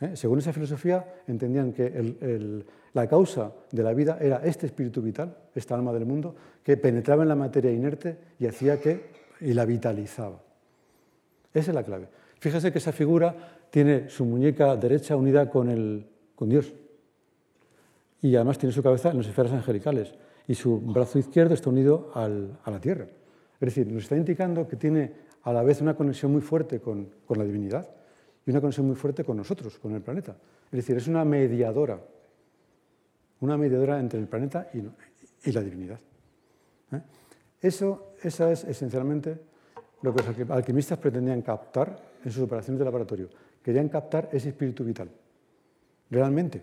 ¿Eh? 0.00 0.16
Según 0.16 0.38
esa 0.38 0.52
filosofía, 0.52 1.22
entendían 1.26 1.72
que 1.72 2.64
la 2.92 3.08
causa 3.08 3.52
de 3.70 3.82
la 3.82 3.92
vida 3.92 4.18
era 4.20 4.42
este 4.44 4.66
espíritu 4.66 5.02
vital, 5.02 5.36
esta 5.54 5.74
alma 5.74 5.92
del 5.92 6.06
mundo, 6.06 6.34
que 6.62 6.76
penetraba 6.76 7.22
en 7.22 7.28
la 7.28 7.36
materia 7.36 7.70
inerte 7.70 8.16
y 8.38 8.46
hacía 8.46 8.80
que 8.80 9.10
y 9.40 9.54
la 9.54 9.64
vitalizaba. 9.64 10.40
Esa 11.52 11.70
es 11.70 11.74
la 11.74 11.82
clave. 11.82 12.08
Fíjese 12.38 12.72
que 12.72 12.78
esa 12.78 12.92
figura 12.92 13.34
tiene 13.70 14.08
su 14.08 14.24
muñeca 14.24 14.76
derecha 14.76 15.16
unida 15.16 15.48
con, 15.48 15.68
el, 15.68 16.06
con 16.34 16.48
Dios. 16.48 16.72
Y 18.22 18.34
además 18.36 18.58
tiene 18.58 18.72
su 18.72 18.82
cabeza 18.82 19.10
en 19.10 19.18
las 19.18 19.26
esferas 19.26 19.52
angelicales. 19.52 20.14
Y 20.46 20.54
su 20.54 20.80
brazo 20.80 21.18
izquierdo 21.18 21.54
está 21.54 21.70
unido 21.70 22.10
al, 22.14 22.58
a 22.64 22.70
la 22.70 22.80
tierra. 22.80 23.06
Es 23.54 23.60
decir, 23.60 23.86
nos 23.86 24.04
está 24.04 24.16
indicando 24.16 24.66
que 24.66 24.76
tiene 24.76 25.12
a 25.42 25.52
la 25.52 25.62
vez 25.62 25.80
una 25.80 25.94
conexión 25.94 26.32
muy 26.32 26.40
fuerte 26.40 26.80
con, 26.80 27.08
con, 27.26 27.38
la 27.38 27.44
divinidad 27.44 27.88
y 28.46 28.50
una 28.50 28.60
conexión 28.60 28.86
muy 28.86 28.96
fuerte 28.96 29.24
con 29.24 29.36
nosotros, 29.36 29.78
con 29.78 29.94
el 29.94 30.02
planeta. 30.02 30.36
Es 30.66 30.76
decir, 30.76 30.96
es 30.96 31.06
una 31.08 31.24
mediadora. 31.24 32.00
Una 33.40 33.56
mediadora 33.56 33.98
entre 33.98 34.18
el 34.18 34.26
planeta 34.26 34.68
y, 34.74 34.78
y 35.48 35.52
la 35.52 35.60
divinidad. 35.62 36.00
¿Eh? 36.92 37.00
Eso, 37.60 38.14
esa 38.22 38.50
es 38.50 38.64
esencialmente 38.64 39.38
lo 40.02 40.14
que 40.14 40.22
los 40.22 40.50
alquimistas 40.50 40.98
pretendían 40.98 41.42
captar 41.42 41.96
en 42.24 42.30
sus 42.30 42.42
operaciones 42.42 42.78
de 42.78 42.84
laboratorio. 42.84 43.28
Querían 43.62 43.88
captar 43.88 44.30
ese 44.32 44.50
espíritu 44.50 44.84
vital, 44.84 45.10
realmente. 46.10 46.62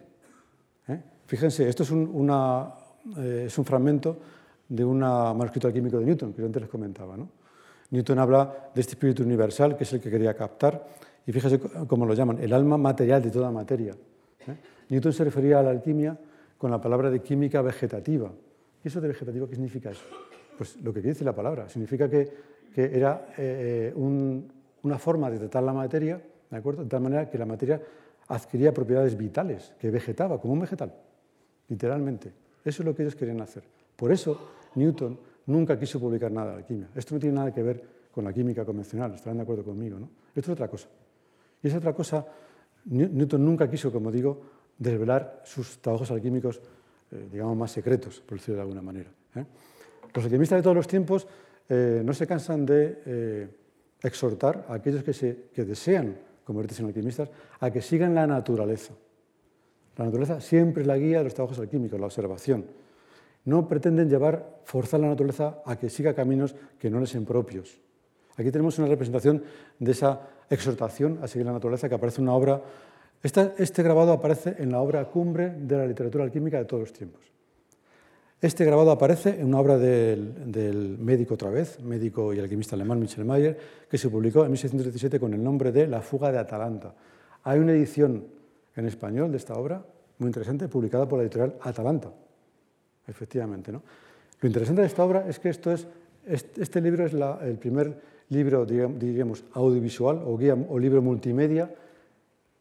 ¿eh? 0.88 1.02
Fíjense, 1.26 1.68
esto 1.70 1.84
es 1.84 1.92
un, 1.92 2.10
una, 2.12 2.74
eh, 3.18 3.44
es 3.48 3.58
un 3.58 3.66
fragmento 3.66 4.18
de 4.68 4.84
un 4.84 5.00
manuscrito 5.00 5.68
alquímico 5.68 6.00
de 6.00 6.06
Newton, 6.06 6.34
que 6.34 6.42
yo 6.42 6.48
antes 6.48 6.64
les 6.64 6.70
comentaba. 6.70 7.16
¿no? 7.16 7.30
Newton 7.92 8.20
habla 8.20 8.72
de 8.74 8.82
este 8.82 8.94
espíritu 8.94 9.24
universal, 9.24 9.78
que 9.78 9.84
es 9.84 9.94
el 9.94 10.02
que 10.02 10.10
quería 10.10 10.36
captar, 10.36 10.88
y 11.28 11.32
fíjese 11.34 11.60
cómo 11.60 12.06
lo 12.06 12.14
llaman, 12.14 12.40
el 12.40 12.54
alma 12.54 12.78
material 12.78 13.22
de 13.22 13.30
toda 13.30 13.52
materia. 13.52 13.92
¿eh? 13.92 14.56
Newton 14.88 15.12
se 15.12 15.26
refería 15.26 15.60
a 15.60 15.64
la 15.64 15.72
alquimia 15.72 16.18
con 16.58 16.72
la 16.72 16.80
palabra 16.80 17.10
de 17.12 17.20
química 17.22 17.62
vegetativa. 17.62 18.32
¿Y 18.82 18.88
eso 18.88 19.02
de 19.02 19.10
vegetativa 19.10 19.46
qué 19.46 19.56
significa 19.56 19.92
eso? 19.92 20.06
Pues 20.58 20.82
lo 20.82 20.94
que 20.94 21.02
dice 21.02 21.26
la 21.26 21.36
palabra, 21.36 21.68
significa 21.68 22.10
que, 22.10 22.32
que 22.74 22.98
era 22.98 23.34
eh, 23.38 23.94
una 23.94 24.98
forma 24.98 25.30
de 25.30 25.38
tratar 25.40 25.64
la 25.64 25.74
materia, 25.74 26.22
¿de 26.50 26.58
acuerdo? 26.58 26.84
De 26.84 26.90
tal 26.90 27.02
manera 27.02 27.30
que 27.30 27.38
la 27.38 27.46
materia 27.46 27.82
adquiría 28.30 28.74
propiedades 28.74 29.18
vitales, 29.18 29.74
que 29.78 29.92
vegetaba 29.92 30.40
como 30.40 30.54
un 30.54 30.62
vegetal, 30.62 30.94
literalmente. 31.68 32.32
Eso 32.64 32.84
es 32.84 32.86
lo 32.86 32.96
que 32.96 33.04
ellos 33.04 33.16
querían 33.18 33.42
hacer. 33.42 33.64
Por 33.98 34.14
eso 34.14 34.52
Newton 34.76 35.20
nunca 35.48 35.78
quiso 35.78 36.00
publicar 36.00 36.32
nada 36.32 36.52
de 36.52 36.58
alquimia. 36.60 36.88
Esto 36.96 37.16
no 37.16 37.20
tiene 37.20 37.36
nada 37.36 37.54
que 37.54 37.62
ver 37.62 37.84
con 38.14 38.24
la 38.24 38.32
química 38.32 38.64
convencional, 38.64 39.14
estarán 39.14 39.38
de 39.38 39.44
acuerdo 39.44 39.66
conmigo. 39.66 40.00
¿no? 40.00 40.10
Esto 40.34 40.52
es 40.52 40.56
otra 40.56 40.70
cosa. 40.70 40.88
Y 41.68 41.70
esa 41.70 41.80
otra 41.80 41.92
cosa, 41.92 42.26
Newton 42.86 43.44
nunca 43.44 43.70
quiso, 43.70 43.92
como 43.92 44.10
digo, 44.10 44.42
desvelar 44.78 45.42
sus 45.44 45.80
trabajos 45.82 46.10
alquímicos, 46.12 46.62
eh, 47.12 47.28
digamos, 47.30 47.58
más 47.58 47.72
secretos, 47.72 48.22
por 48.22 48.38
decirlo 48.38 48.56
de 48.56 48.62
alguna 48.62 48.82
manera. 48.82 49.12
¿eh? 49.36 49.44
Los 50.14 50.24
alquimistas 50.24 50.60
de 50.60 50.64
todos 50.64 50.78
los 50.78 50.88
tiempos 50.88 51.28
eh, 51.68 52.02
no 52.06 52.14
se 52.14 52.26
cansan 52.26 52.66
de 52.66 53.50
exhortar 54.02 54.66
a 54.70 54.76
aquellos 54.76 55.04
que, 55.04 55.12
se, 55.12 55.50
que 55.54 55.66
desean 55.66 56.16
convertirse 56.46 56.84
en 56.84 56.88
alquimistas 56.88 57.30
a 57.60 57.70
que 57.70 57.82
sigan 57.82 58.16
la 58.16 58.26
naturaleza. 58.26 58.94
La 59.98 60.06
naturaleza 60.06 60.40
siempre 60.40 60.84
es 60.84 60.88
la 60.88 60.98
guía 60.98 61.18
de 61.18 61.26
los 61.26 61.34
trabajos 61.34 61.60
alquímicos, 61.60 62.00
la 62.00 62.06
observación. 62.06 62.66
No 63.44 63.68
pretenden 63.68 64.10
llevar, 64.10 64.62
forzar 64.64 65.02
la 65.02 65.10
naturaleza 65.10 65.62
a 65.66 65.76
que 65.76 65.90
siga 65.90 66.14
caminos 66.14 66.56
que 66.80 66.90
no 66.90 67.02
les 67.02 67.10
sean 67.10 67.26
propios. 67.26 67.82
Aquí 68.38 68.52
tenemos 68.52 68.80
una 68.80 68.88
representación 68.88 69.44
de 69.80 69.92
esa 69.92 70.22
exhortación 70.50 71.20
a 71.22 71.28
seguir 71.28 71.46
la 71.46 71.54
naturaleza 71.54 71.90
que 71.90 71.96
aparece 71.96 72.22
en 72.22 72.28
una 72.28 72.34
obra. 72.34 72.62
Este, 73.22 73.84
grabado 73.84 74.12
aparece 74.12 74.56
en 74.60 74.72
la 74.72 74.80
obra 74.80 75.06
cumbre 75.06 75.50
de 75.50 75.78
la 75.78 75.86
literatura 75.86 76.24
alquímica 76.24 76.58
de 76.58 76.66
todos 76.66 76.82
los 76.82 76.94
tiempos. 76.94 77.22
Este 78.40 78.64
grabado 78.66 78.92
aparece 78.92 79.40
en 79.40 79.48
una 79.48 79.60
obra 79.60 79.78
del, 79.80 80.98
médico 81.00 81.34
otra 81.34 81.50
vez, 81.50 81.80
médico 81.82 82.34
y 82.34 82.40
alquimista 82.40 82.76
alemán 82.76 83.00
Michel 83.00 83.26
Mayer, 83.26 83.58
que 83.90 83.98
se 83.98 84.10
publicó 84.10 84.46
en 84.46 84.52
1617 84.52 85.20
con 85.20 85.34
el 85.34 85.44
nombre 85.44 85.72
de 85.72 85.88
La 85.88 86.02
fuga 86.02 86.32
de 86.32 86.38
Atalanta. 86.38 86.94
Hay 87.44 87.60
una 87.60 87.72
edición 87.72 88.28
en 88.76 88.86
español 88.86 89.32
de 89.32 89.38
esta 89.38 89.56
obra 89.56 89.84
muy 90.20 90.28
interesante, 90.28 90.68
publicada 90.68 91.08
por 91.08 91.18
la 91.18 91.24
editorial 91.24 91.56
Atalanta, 91.62 92.12
efectivamente. 93.08 93.72
¿no? 93.72 93.82
Lo 94.40 94.48
interesante 94.48 94.82
de 94.82 94.88
esta 94.88 95.04
obra 95.04 95.28
es 95.28 95.40
que 95.40 95.50
esto 95.50 95.72
es, 95.72 95.88
este 96.28 96.80
libro 96.80 97.06
es 97.06 97.14
el 97.14 97.58
primer 97.58 98.17
libro, 98.30 98.66
diríamos, 98.66 99.44
audiovisual 99.54 100.22
o, 100.26 100.38
guía, 100.38 100.56
o 100.56 100.80
libro 100.80 101.02
multimedia 101.02 101.74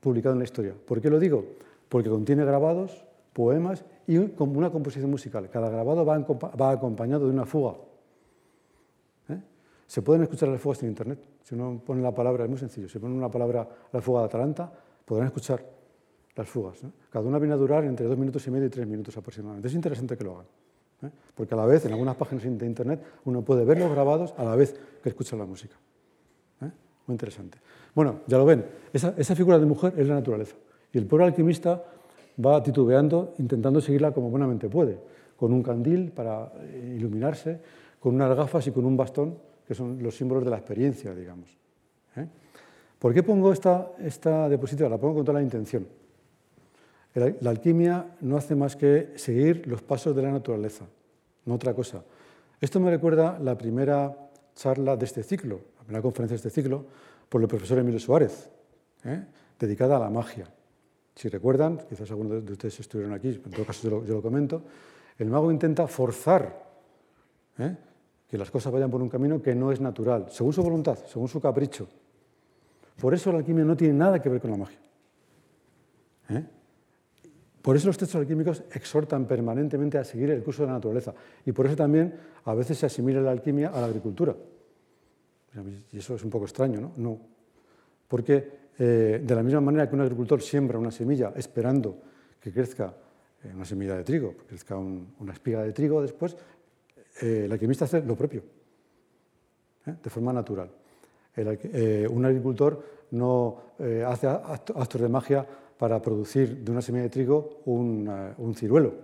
publicado 0.00 0.34
en 0.34 0.38
la 0.38 0.44
historia. 0.44 0.74
¿Por 0.74 1.00
qué 1.00 1.10
lo 1.10 1.18
digo? 1.18 1.44
Porque 1.88 2.08
contiene 2.08 2.44
grabados, 2.44 3.04
poemas 3.32 3.84
y 4.06 4.16
una 4.16 4.70
composición 4.70 5.10
musical. 5.10 5.50
Cada 5.50 5.68
grabado 5.68 6.04
va, 6.04 6.70
acompañado 6.70 7.26
de 7.26 7.32
una 7.32 7.44
fuga. 7.44 7.74
¿eh? 9.28 9.40
Se 9.86 10.02
pueden 10.02 10.22
escuchar 10.22 10.48
las 10.48 10.60
fugas 10.60 10.82
en 10.82 10.90
Internet. 10.90 11.18
Si 11.42 11.54
uno 11.54 11.82
pone 11.84 12.02
la 12.02 12.14
palabra, 12.14 12.44
es 12.44 12.50
muy 12.50 12.58
sencillo, 12.58 12.88
si 12.88 12.98
pone 12.98 13.14
una 13.14 13.30
palabra, 13.30 13.68
la 13.92 14.00
fuga 14.00 14.20
de 14.20 14.26
Atalanta, 14.26 14.72
podrán 15.04 15.26
escuchar 15.26 15.64
las 16.34 16.48
fugas. 16.48 16.78
Cada 17.10 17.26
una 17.26 17.38
viene 17.38 17.54
a 17.54 17.56
durar 17.56 17.84
entre 17.84 18.06
dos 18.06 18.18
minutos 18.18 18.46
y 18.46 18.50
medio 18.50 18.66
y 18.66 18.70
tres 18.70 18.86
minutos 18.86 19.16
aproximadamente. 19.16 19.68
Es 19.68 19.74
interesante 19.74 20.16
que 20.16 20.24
lo 20.24 20.32
hagan. 20.32 20.46
¿Eh? 21.02 21.10
porque 21.34 21.54
a 21.54 21.56
la 21.56 21.66
vez 21.66 21.84
en 21.84 21.92
algunas 21.92 22.16
páginas 22.16 22.44
de 22.44 22.66
Internet 22.66 23.02
uno 23.24 23.42
puede 23.42 23.64
ver 23.64 23.78
los 23.78 23.90
grabados 23.90 24.34
a 24.36 24.44
la 24.44 24.56
vez 24.56 24.74
que 25.02 25.08
escucha 25.08 25.36
la 25.36 25.46
música. 25.46 25.76
¿eh? 26.62 26.70
Muy 27.06 27.14
interesante. 27.14 27.58
Bueno, 27.94 28.20
ya 28.26 28.38
lo 28.38 28.44
ven, 28.44 28.64
esa, 28.92 29.12
figura 29.34 29.58
de 29.58 29.66
mujer 29.66 29.94
es 29.96 30.06
la 30.06 30.14
naturaleza. 30.14 30.56
Y 30.92 30.98
el 30.98 31.06
pobre 31.06 31.24
alquimista 31.24 31.82
va 32.44 32.62
titubeando, 32.62 33.34
intentando 33.38 33.80
seguirla 33.80 34.12
como 34.12 34.30
buenamente 34.30 34.68
puede, 34.68 34.98
con 35.36 35.52
un 35.52 35.62
candil 35.62 36.12
para 36.12 36.52
eh, 36.60 36.96
iluminarse, 36.98 37.60
con 37.98 38.14
unas 38.14 38.36
gafas 38.36 38.66
y 38.66 38.70
con 38.72 38.84
un 38.84 38.96
bastón, 38.96 39.38
que 39.66 39.74
son 39.74 40.02
los 40.02 40.16
símbolos 40.16 40.44
de 40.44 40.50
la 40.50 40.58
experiencia, 40.58 41.14
digamos. 41.14 41.56
¿Por 42.98 43.12
qué 43.12 43.22
pongo 43.22 43.52
esta, 43.52 43.92
esta 43.98 44.48
diapositiva? 44.48 44.88
La 44.88 44.96
pongo 44.96 45.16
con 45.16 45.24
toda 45.24 45.38
la 45.38 45.42
intención. 45.42 45.86
La 47.16 47.48
alquimia 47.48 48.14
no 48.20 48.36
hace 48.36 48.54
más 48.54 48.76
que 48.76 49.14
seguir 49.16 49.66
los 49.66 49.80
pasos 49.80 50.14
de 50.14 50.20
la 50.20 50.30
naturaleza, 50.30 50.84
no 51.46 51.54
otra 51.54 51.72
cosa. 51.72 52.04
Esto 52.60 52.78
me 52.78 52.90
recuerda 52.90 53.38
la 53.38 53.56
primera 53.56 54.14
charla 54.54 54.96
de 54.96 55.06
este 55.06 55.22
ciclo, 55.22 55.60
la 55.78 55.84
primera 55.84 56.02
conferencia 56.02 56.34
de 56.34 56.48
este 56.48 56.50
ciclo, 56.50 56.84
por 57.30 57.40
el 57.40 57.48
profesor 57.48 57.78
Emilio 57.78 58.00
Suárez, 58.00 58.50
¿eh? 59.04 59.24
dedicada 59.58 59.96
a 59.96 60.00
la 60.00 60.10
magia. 60.10 60.46
Si 61.14 61.30
recuerdan, 61.30 61.80
quizás 61.88 62.10
algunos 62.10 62.44
de 62.44 62.52
ustedes 62.52 62.80
estuvieron 62.80 63.14
aquí, 63.14 63.28
en 63.28 63.50
todo 63.50 63.64
caso 63.64 64.04
yo 64.04 64.14
lo, 64.14 64.20
comento, 64.20 64.62
el 65.16 65.30
mago 65.30 65.50
intenta 65.50 65.86
forzar 65.86 66.66
¿eh? 67.58 67.76
que 68.28 68.36
las 68.36 68.50
cosas 68.50 68.70
vayan 68.74 68.90
por 68.90 69.00
un 69.00 69.08
camino 69.08 69.40
que 69.40 69.54
no 69.54 69.72
es 69.72 69.80
natural, 69.80 70.26
según 70.28 70.52
su 70.52 70.62
voluntad, 70.62 70.98
según 71.06 71.28
su 71.28 71.40
capricho. 71.40 71.88
Por 73.00 73.14
eso 73.14 73.32
la 73.32 73.38
alquimia 73.38 73.64
no 73.64 73.74
tiene 73.74 73.94
nada 73.94 74.20
que 74.20 74.28
ver 74.28 74.42
con 74.42 74.50
la 74.50 74.56
magia. 74.58 74.78
¿eh? 76.28 76.44
Por 77.66 77.74
eso 77.74 77.88
los 77.88 77.98
textos 77.98 78.20
alquímicos 78.20 78.62
exhortan 78.70 79.26
permanentemente 79.26 79.98
a 79.98 80.04
seguir 80.04 80.30
el 80.30 80.40
curso 80.44 80.62
de 80.62 80.68
la 80.68 80.74
naturaleza 80.74 81.12
y 81.44 81.50
por 81.50 81.66
eso 81.66 81.74
también 81.74 82.14
a 82.44 82.54
veces 82.54 82.78
se 82.78 82.86
asimila 82.86 83.20
la 83.20 83.32
alquimia 83.32 83.70
a 83.70 83.80
la 83.80 83.88
agricultura. 83.88 84.36
Y 85.90 85.98
eso 85.98 86.14
es 86.14 86.22
un 86.22 86.30
poco 86.30 86.44
extraño, 86.44 86.80
¿no? 86.80 86.92
No. 86.96 87.18
Porque 88.06 88.68
eh, 88.78 89.20
de 89.20 89.34
la 89.34 89.42
misma 89.42 89.60
manera 89.60 89.88
que 89.88 89.96
un 89.96 90.00
agricultor 90.00 90.40
siembra 90.40 90.78
una 90.78 90.92
semilla 90.92 91.32
esperando 91.34 91.98
que 92.40 92.52
crezca 92.52 92.94
eh, 93.42 93.50
una 93.52 93.64
semilla 93.64 93.96
de 93.96 94.04
trigo, 94.04 94.36
que 94.36 94.44
crezca 94.44 94.76
una 94.76 95.32
espiga 95.32 95.64
de 95.64 95.72
trigo 95.72 96.00
después, 96.00 96.36
eh, 97.20 97.46
el 97.46 97.52
alquimista 97.52 97.86
hace 97.86 98.00
lo 98.00 98.14
propio, 98.14 98.44
de 99.86 100.08
forma 100.08 100.32
natural. 100.32 100.70
un 101.36 102.24
agricultor 102.24 102.80
no 103.10 103.74
hace 104.06 104.28
actos 104.28 105.00
de 105.00 105.08
magia 105.08 105.44
para 105.78 106.00
producir 106.00 106.64
de 106.64 106.72
una 106.72 106.82
semilla 106.82 107.04
de 107.04 107.10
trigo 107.10 107.60
un, 107.66 108.08
un 108.38 108.54
ciruelo. 108.54 108.94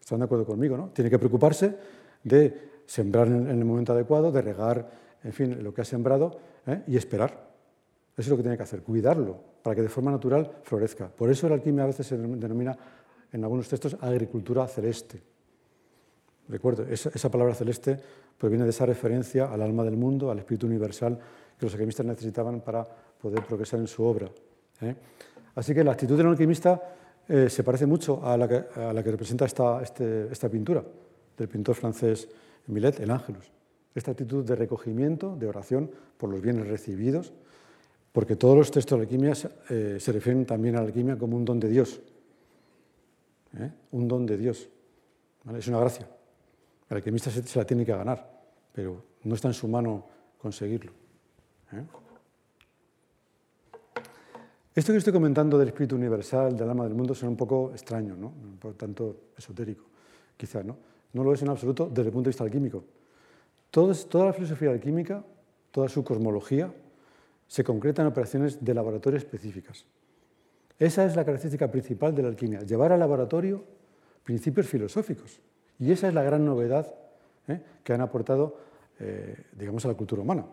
¿Están 0.00 0.18
de 0.18 0.24
acuerdo 0.24 0.44
conmigo? 0.44 0.76
¿no? 0.76 0.88
Tiene 0.88 1.08
que 1.10 1.18
preocuparse 1.18 1.76
de 2.22 2.70
sembrar 2.86 3.28
en, 3.28 3.48
el 3.48 3.64
momento 3.64 3.92
adecuado, 3.92 4.32
de 4.32 4.42
regar, 4.42 4.90
en 5.22 5.32
fin, 5.32 5.62
lo 5.62 5.72
que 5.72 5.82
ha 5.82 5.84
sembrado 5.84 6.38
¿eh? 6.66 6.82
y 6.88 6.96
esperar. 6.96 7.50
Eso 8.16 8.22
es 8.22 8.28
lo 8.28 8.36
que 8.36 8.42
tiene 8.42 8.56
que 8.56 8.64
hacer, 8.64 8.82
cuidarlo 8.82 9.38
para 9.62 9.76
que 9.76 9.82
de 9.82 9.88
forma 9.88 10.10
natural 10.10 10.50
florezca. 10.62 11.08
Por 11.08 11.30
eso 11.30 11.48
la 11.48 11.54
alquimia 11.54 11.84
a 11.84 11.86
veces 11.86 12.06
se 12.06 12.18
denomina 12.18 12.76
en 13.32 13.44
algunos 13.44 13.68
textos 13.68 13.96
agricultura 14.00 14.66
celeste. 14.66 15.22
Recuerdo, 16.48 16.84
esa, 16.84 17.10
esa, 17.14 17.30
palabra 17.30 17.54
celeste 17.54 17.96
proviene 18.36 18.64
de 18.64 18.70
esa 18.70 18.84
referencia 18.86 19.52
al 19.52 19.62
alma 19.62 19.84
del 19.84 19.96
mundo, 19.96 20.30
al 20.30 20.38
espíritu 20.40 20.66
universal 20.66 21.18
que 21.56 21.66
los 21.66 21.72
alquimistas 21.74 22.06
necesitaban 22.06 22.60
para 22.60 22.84
poder 22.84 23.44
progresar 23.44 23.78
en 23.78 23.86
su 23.86 24.02
obra. 24.02 24.28
¿eh? 24.80 24.96
Así 25.60 25.74
que 25.74 25.84
la 25.84 25.92
actitud 25.92 26.16
del 26.16 26.28
alquimista 26.28 26.80
eh, 27.28 27.50
se 27.50 27.62
parece 27.62 27.84
mucho 27.84 28.24
a 28.24 28.34
la 28.34 28.48
que, 28.48 29.10
representa 29.10 29.44
este, 29.44 30.32
esta, 30.32 30.48
pintura 30.48 30.82
del 31.36 31.48
pintor 31.48 31.74
francés 31.74 32.26
Millet, 32.68 32.98
el 32.98 33.10
Ángelus. 33.10 33.52
Esta 33.94 34.12
actitud 34.12 34.42
de 34.42 34.56
recogimiento, 34.56 35.36
de 35.36 35.46
oración 35.46 35.90
por 36.16 36.30
los 36.30 36.40
bienes 36.40 36.66
recibidos, 36.66 37.34
porque 38.10 38.36
todos 38.36 38.56
los 38.56 38.70
textos 38.70 38.98
de 38.98 39.02
alquimia 39.04 39.34
se 39.34 39.50
eh, 39.68 39.98
refieren 40.06 40.46
también 40.46 40.76
a 40.76 40.80
la 40.80 40.86
alquimia 40.86 41.18
como 41.18 41.36
un 41.36 41.44
don 41.44 41.60
de 41.60 41.68
Dios. 41.68 42.00
¿eh? 43.58 43.70
Un 43.90 44.08
don 44.08 44.24
de 44.24 44.38
Dios. 44.38 44.66
Es 45.58 45.68
una 45.68 45.80
gracia. 45.80 46.08
El 46.88 46.96
alquimista 46.96 47.30
se, 47.30 47.58
la 47.58 47.66
tiene 47.66 47.84
que 47.84 47.92
ganar, 47.92 48.26
pero 48.72 49.04
no 49.24 49.34
está 49.34 49.48
en 49.48 49.54
su 49.54 49.68
mano 49.68 50.06
conseguirlo. 50.38 50.92
Esto 54.74 54.92
que 54.92 54.98
estoy 54.98 55.12
comentando 55.12 55.58
del 55.58 55.68
espíritu 55.68 55.96
universal, 55.96 56.56
del 56.56 56.68
alma 56.68 56.84
del 56.84 56.94
mundo, 56.94 57.14
suena 57.14 57.30
un 57.30 57.36
poco 57.36 57.72
extraño, 57.72 58.16
¿no? 58.16 58.32
por 58.60 58.74
tanto 58.74 59.32
esotérico, 59.36 59.84
quizá, 60.36 60.62
¿no? 60.62 60.76
No 61.12 61.24
lo 61.24 61.32
es 61.32 61.42
en 61.42 61.48
absoluto 61.48 61.88
desde 61.88 62.08
el 62.08 62.12
punto 62.12 62.28
de 62.28 62.30
vista 62.30 62.44
alquímico. 62.44 62.84
toda 63.70 64.26
la 64.26 64.32
filosofía 64.32 64.70
alquímica, 64.70 65.24
toda 65.72 65.88
su 65.88 66.04
cosmología, 66.04 66.72
se 67.48 67.64
concreta 67.64 68.02
en 68.02 68.08
operaciones 68.08 68.64
de 68.64 68.72
laboratorio 68.72 69.18
específicas. 69.18 69.84
Esa 70.78 71.04
es 71.04 71.16
la 71.16 71.24
característica 71.24 71.68
principal 71.68 72.14
de 72.14 72.22
la 72.22 72.28
alquimia, 72.28 72.60
llevar 72.60 72.92
al 72.92 73.00
laboratorio 73.00 73.64
principios 74.22 74.68
filosóficos. 74.68 75.40
Y 75.80 75.90
esa 75.90 76.06
es 76.06 76.14
la 76.14 76.22
gran 76.22 76.44
novedad 76.44 76.94
¿eh? 77.48 77.60
que 77.82 77.92
han 77.92 78.02
aportado, 78.02 78.56
eh, 79.00 79.46
digamos, 79.52 79.84
a 79.84 79.88
la 79.88 79.94
cultura 79.94 80.22
humana, 80.22 80.46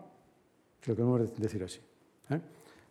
si 0.82 0.90
lo 0.90 0.96
queremos 0.96 1.38
decir 1.38 1.62
así. 1.62 1.80
¿eh? 2.30 2.40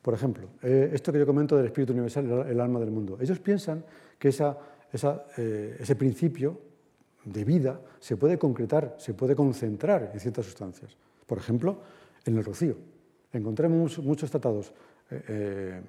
Por 0.07 0.13
ejemplo, 0.13 0.47
eh, 0.63 0.91
esto 0.93 1.11
que 1.11 1.19
yo 1.19 1.25
comento 1.25 1.57
del 1.57 1.65
espíritu 1.65 1.91
universal, 1.91 2.45
el 2.47 2.61
alma 2.61 2.79
del 2.79 2.91
mundo. 2.91 3.17
Ellos 3.19 3.39
piensan 3.39 3.83
que 4.17 4.29
eh, 4.29 5.77
ese 5.81 5.95
principio 5.97 6.61
de 7.25 7.43
vida 7.43 7.81
se 7.99 8.15
puede 8.15 8.37
concretar, 8.37 8.95
se 8.99 9.13
puede 9.13 9.35
concentrar 9.35 10.11
en 10.13 10.17
ciertas 10.21 10.45
sustancias. 10.45 10.95
Por 11.25 11.39
ejemplo, 11.39 11.81
en 12.23 12.37
el 12.37 12.45
rocío. 12.45 12.77
Encontramos 13.33 13.99
muchos 13.99 14.31
tratados 14.31 14.71
eh, 15.11 15.81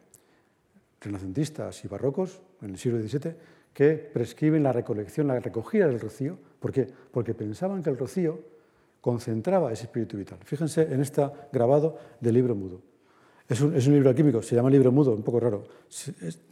renacentistas 1.00 1.84
y 1.84 1.86
barrocos 1.86 2.42
en 2.60 2.70
el 2.70 2.76
siglo 2.76 3.00
XVII 3.00 3.34
que 3.72 3.92
prescriben 4.12 4.64
la 4.64 4.72
recolección, 4.72 5.28
la 5.28 5.38
recogida 5.38 5.86
del 5.86 6.00
rocío. 6.00 6.36
¿Por 6.58 6.72
qué? 6.72 6.88
Porque 7.12 7.34
pensaban 7.34 7.84
que 7.84 7.90
el 7.90 7.96
rocío 7.96 8.40
concentraba 9.00 9.72
ese 9.72 9.84
espíritu 9.84 10.16
vital. 10.16 10.40
Fíjense 10.42 10.92
en 10.92 11.02
este 11.02 11.24
grabado 11.52 11.96
del 12.20 12.34
libro 12.34 12.56
mudo. 12.56 12.87
Es 13.48 13.62
un, 13.62 13.72
libro 13.72 14.10
alquímico, 14.10 14.42
se 14.42 14.54
llama 14.54 14.68
libro 14.68 14.92
mudo, 14.92 15.14
un 15.14 15.22
poco 15.22 15.40
raro. 15.40 15.64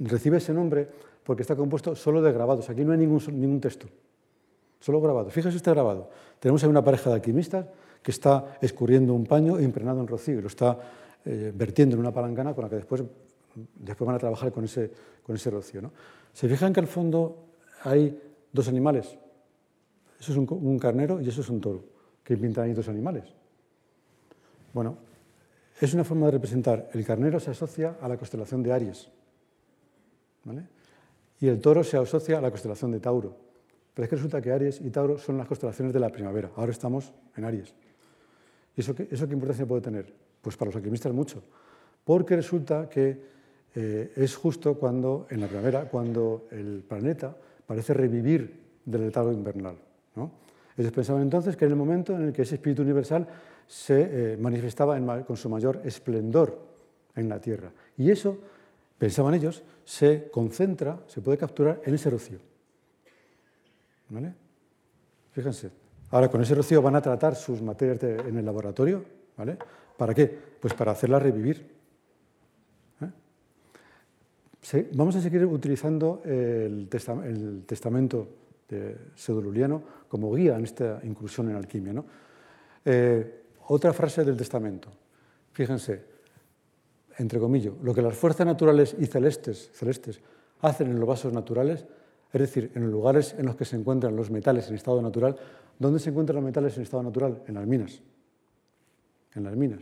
recibe 0.00 0.38
ese 0.38 0.54
nombre 0.54 0.88
porque 1.22 1.42
está 1.42 1.54
compuesto 1.54 1.94
solo 1.94 2.22
de 2.22 2.32
grabados. 2.32 2.70
Aquí 2.70 2.84
no 2.84 2.92
hay 2.92 2.98
ningún, 2.98 3.20
ningún 3.38 3.60
texto, 3.60 3.86
solo 4.80 5.00
grabados. 5.02 5.30
Fíjense 5.32 5.58
este 5.58 5.70
grabado. 5.70 6.08
Tenemos 6.40 6.62
ahí 6.64 6.70
una 6.70 6.82
pareja 6.82 7.10
de 7.10 7.16
alquimistas 7.16 7.66
que 8.02 8.12
está 8.12 8.56
escurriendo 8.62 9.12
un 9.12 9.26
paño 9.26 9.60
impregnado 9.60 10.00
en 10.00 10.06
rocío 10.06 10.38
y 10.38 10.40
lo 10.40 10.48
está 10.48 10.78
eh, 11.24 11.52
vertiendo 11.54 11.96
en 11.96 12.00
una 12.00 12.12
palancana 12.12 12.54
con 12.54 12.64
la 12.64 12.70
que 12.70 12.76
después, 12.76 13.02
después 13.74 14.06
van 14.06 14.16
a 14.16 14.18
trabajar 14.18 14.50
con 14.50 14.64
ese, 14.64 14.90
con 15.22 15.36
ese 15.36 15.50
rocío. 15.50 15.82
¿no? 15.82 15.92
Se 16.32 16.48
fijan 16.48 16.72
que 16.72 16.80
al 16.80 16.86
fondo 16.86 17.44
hay 17.82 18.18
dos 18.52 18.68
animales. 18.68 19.18
Eso 20.18 20.32
es 20.32 20.38
un, 20.38 20.46
un 20.48 20.78
carnero 20.78 21.20
y 21.20 21.28
eso 21.28 21.42
es 21.42 21.50
un 21.50 21.60
toro, 21.60 21.84
que 22.24 22.38
pintan 22.38 22.64
ahí 22.64 22.72
dos 22.72 22.88
animales. 22.88 23.24
Bueno, 24.72 24.96
es 25.80 25.94
una 25.94 26.04
forma 26.04 26.26
de 26.26 26.32
representar. 26.32 26.88
El 26.92 27.04
carnero 27.04 27.38
se 27.38 27.50
asocia 27.50 27.96
a 28.00 28.08
la 28.08 28.16
constelación 28.16 28.62
de 28.62 28.72
Aries. 28.72 29.08
Y 31.40 31.48
el 31.48 31.60
toro 31.60 31.84
se 31.84 31.96
asocia 31.96 32.38
a 32.38 32.40
la 32.40 32.50
constelación 32.50 32.92
de 32.92 33.00
Tauro. 33.00 33.36
Pero 33.92 34.04
es 34.04 34.10
que 34.10 34.16
resulta 34.16 34.40
que 34.40 34.52
Aries 34.52 34.80
y 34.80 34.90
Tauro 34.90 35.18
son 35.18 35.36
las 35.36 35.46
constelaciones 35.46 35.92
de 35.92 36.00
la 36.00 36.10
primavera. 36.10 36.50
Ahora 36.56 36.72
estamos 36.72 37.12
en 37.36 37.44
Aries. 37.44 37.74
¿Y 38.76 38.80
eso 38.80 38.94
qué, 38.94 39.08
importancia 39.10 39.66
puede 39.66 39.82
tener? 39.82 40.12
Pues 40.40 40.56
para 40.56 40.68
los 40.68 40.76
alquimistas 40.76 41.12
mucho. 41.12 41.42
Porque 42.04 42.36
resulta 42.36 42.88
que 42.88 43.20
eh, 43.74 44.12
es 44.16 44.36
justo 44.36 44.74
cuando, 44.78 45.26
en 45.30 45.40
la 45.40 45.46
primavera, 45.46 45.88
cuando 45.88 46.46
el 46.50 46.84
planeta 46.86 47.36
parece 47.66 47.92
revivir 47.92 48.64
del 48.84 49.02
letargo 49.02 49.32
invernal. 49.32 49.76
Ellos 50.76 50.92
pensaban 50.92 51.22
entonces 51.22 51.56
que 51.56 51.64
en 51.64 51.70
el 51.70 51.76
momento 51.76 52.14
en 52.14 52.22
el 52.22 52.32
que 52.32 52.42
ese 52.42 52.56
espíritu 52.56 52.82
universal 52.82 53.26
se 53.66 54.32
eh, 54.32 54.36
manifestaba 54.36 54.98
con 55.24 55.36
su 55.36 55.48
mayor 55.48 55.80
esplendor 55.84 56.58
en 57.14 57.28
la 57.28 57.40
Tierra. 57.40 57.72
Y 57.96 58.10
eso, 58.10 58.38
pensaban 58.98 59.34
ellos, 59.34 59.62
se 59.84 60.28
concentra, 60.30 61.00
se 61.06 61.20
puede 61.20 61.38
capturar 61.38 61.80
en 61.84 61.94
ese 61.94 62.10
rocío. 62.10 62.38
¿Vale? 64.08 64.34
Fíjense. 65.32 65.70
Ahora 66.10 66.28
con 66.28 66.40
ese 66.40 66.54
rocío 66.54 66.80
van 66.80 66.96
a 66.96 67.02
tratar 67.02 67.34
sus 67.34 67.60
materias 67.60 68.02
en 68.02 68.38
el 68.38 68.44
laboratorio. 68.44 69.04
¿vale? 69.36 69.58
¿Para 69.96 70.14
qué? 70.14 70.26
Pues 70.60 70.74
para 70.74 70.92
hacerlas 70.92 71.22
revivir. 71.22 71.74
¿Eh? 74.72 74.90
vamos 74.94 75.16
a 75.16 75.20
seguir 75.20 75.44
utilizando 75.44 76.22
el, 76.24 76.88
testamento 77.66 78.28
de 78.68 78.96
Pseudoluliano 79.14 79.82
como 80.08 80.32
guía 80.34 80.56
en 80.56 80.64
esta 80.64 81.00
inclusión 81.02 81.50
en 81.50 81.56
alquimia. 81.56 81.92
¿no? 81.92 82.04
Eh, 82.84 83.45
otra 83.68 83.92
frase 83.92 84.24
del 84.24 84.36
testamento. 84.36 84.90
Fíjense, 85.52 86.04
entre 87.18 87.40
comillas, 87.40 87.72
lo 87.82 87.94
que 87.94 88.02
las 88.02 88.14
fuerzas 88.14 88.46
naturales 88.46 88.94
y 88.98 89.06
celestes, 89.06 89.70
celestes 89.72 90.20
hacen 90.60 90.88
en 90.88 90.98
los 90.98 91.08
vasos 91.08 91.32
naturales, 91.32 91.86
es 92.32 92.40
decir, 92.40 92.70
en 92.74 92.82
los 92.82 92.90
lugares 92.90 93.34
en 93.38 93.46
los 93.46 93.56
que 93.56 93.64
se 93.64 93.76
encuentran 93.76 94.14
los 94.14 94.30
metales 94.30 94.68
en 94.68 94.74
estado 94.74 95.00
natural, 95.00 95.36
¿dónde 95.78 95.98
se 95.98 96.10
encuentran 96.10 96.36
los 96.36 96.44
metales 96.44 96.76
en 96.76 96.82
estado 96.82 97.02
natural? 97.02 97.42
En 97.46 97.54
las 97.54 97.66
minas. 97.66 98.00
En 99.34 99.44
las 99.44 99.56
minas. 99.56 99.80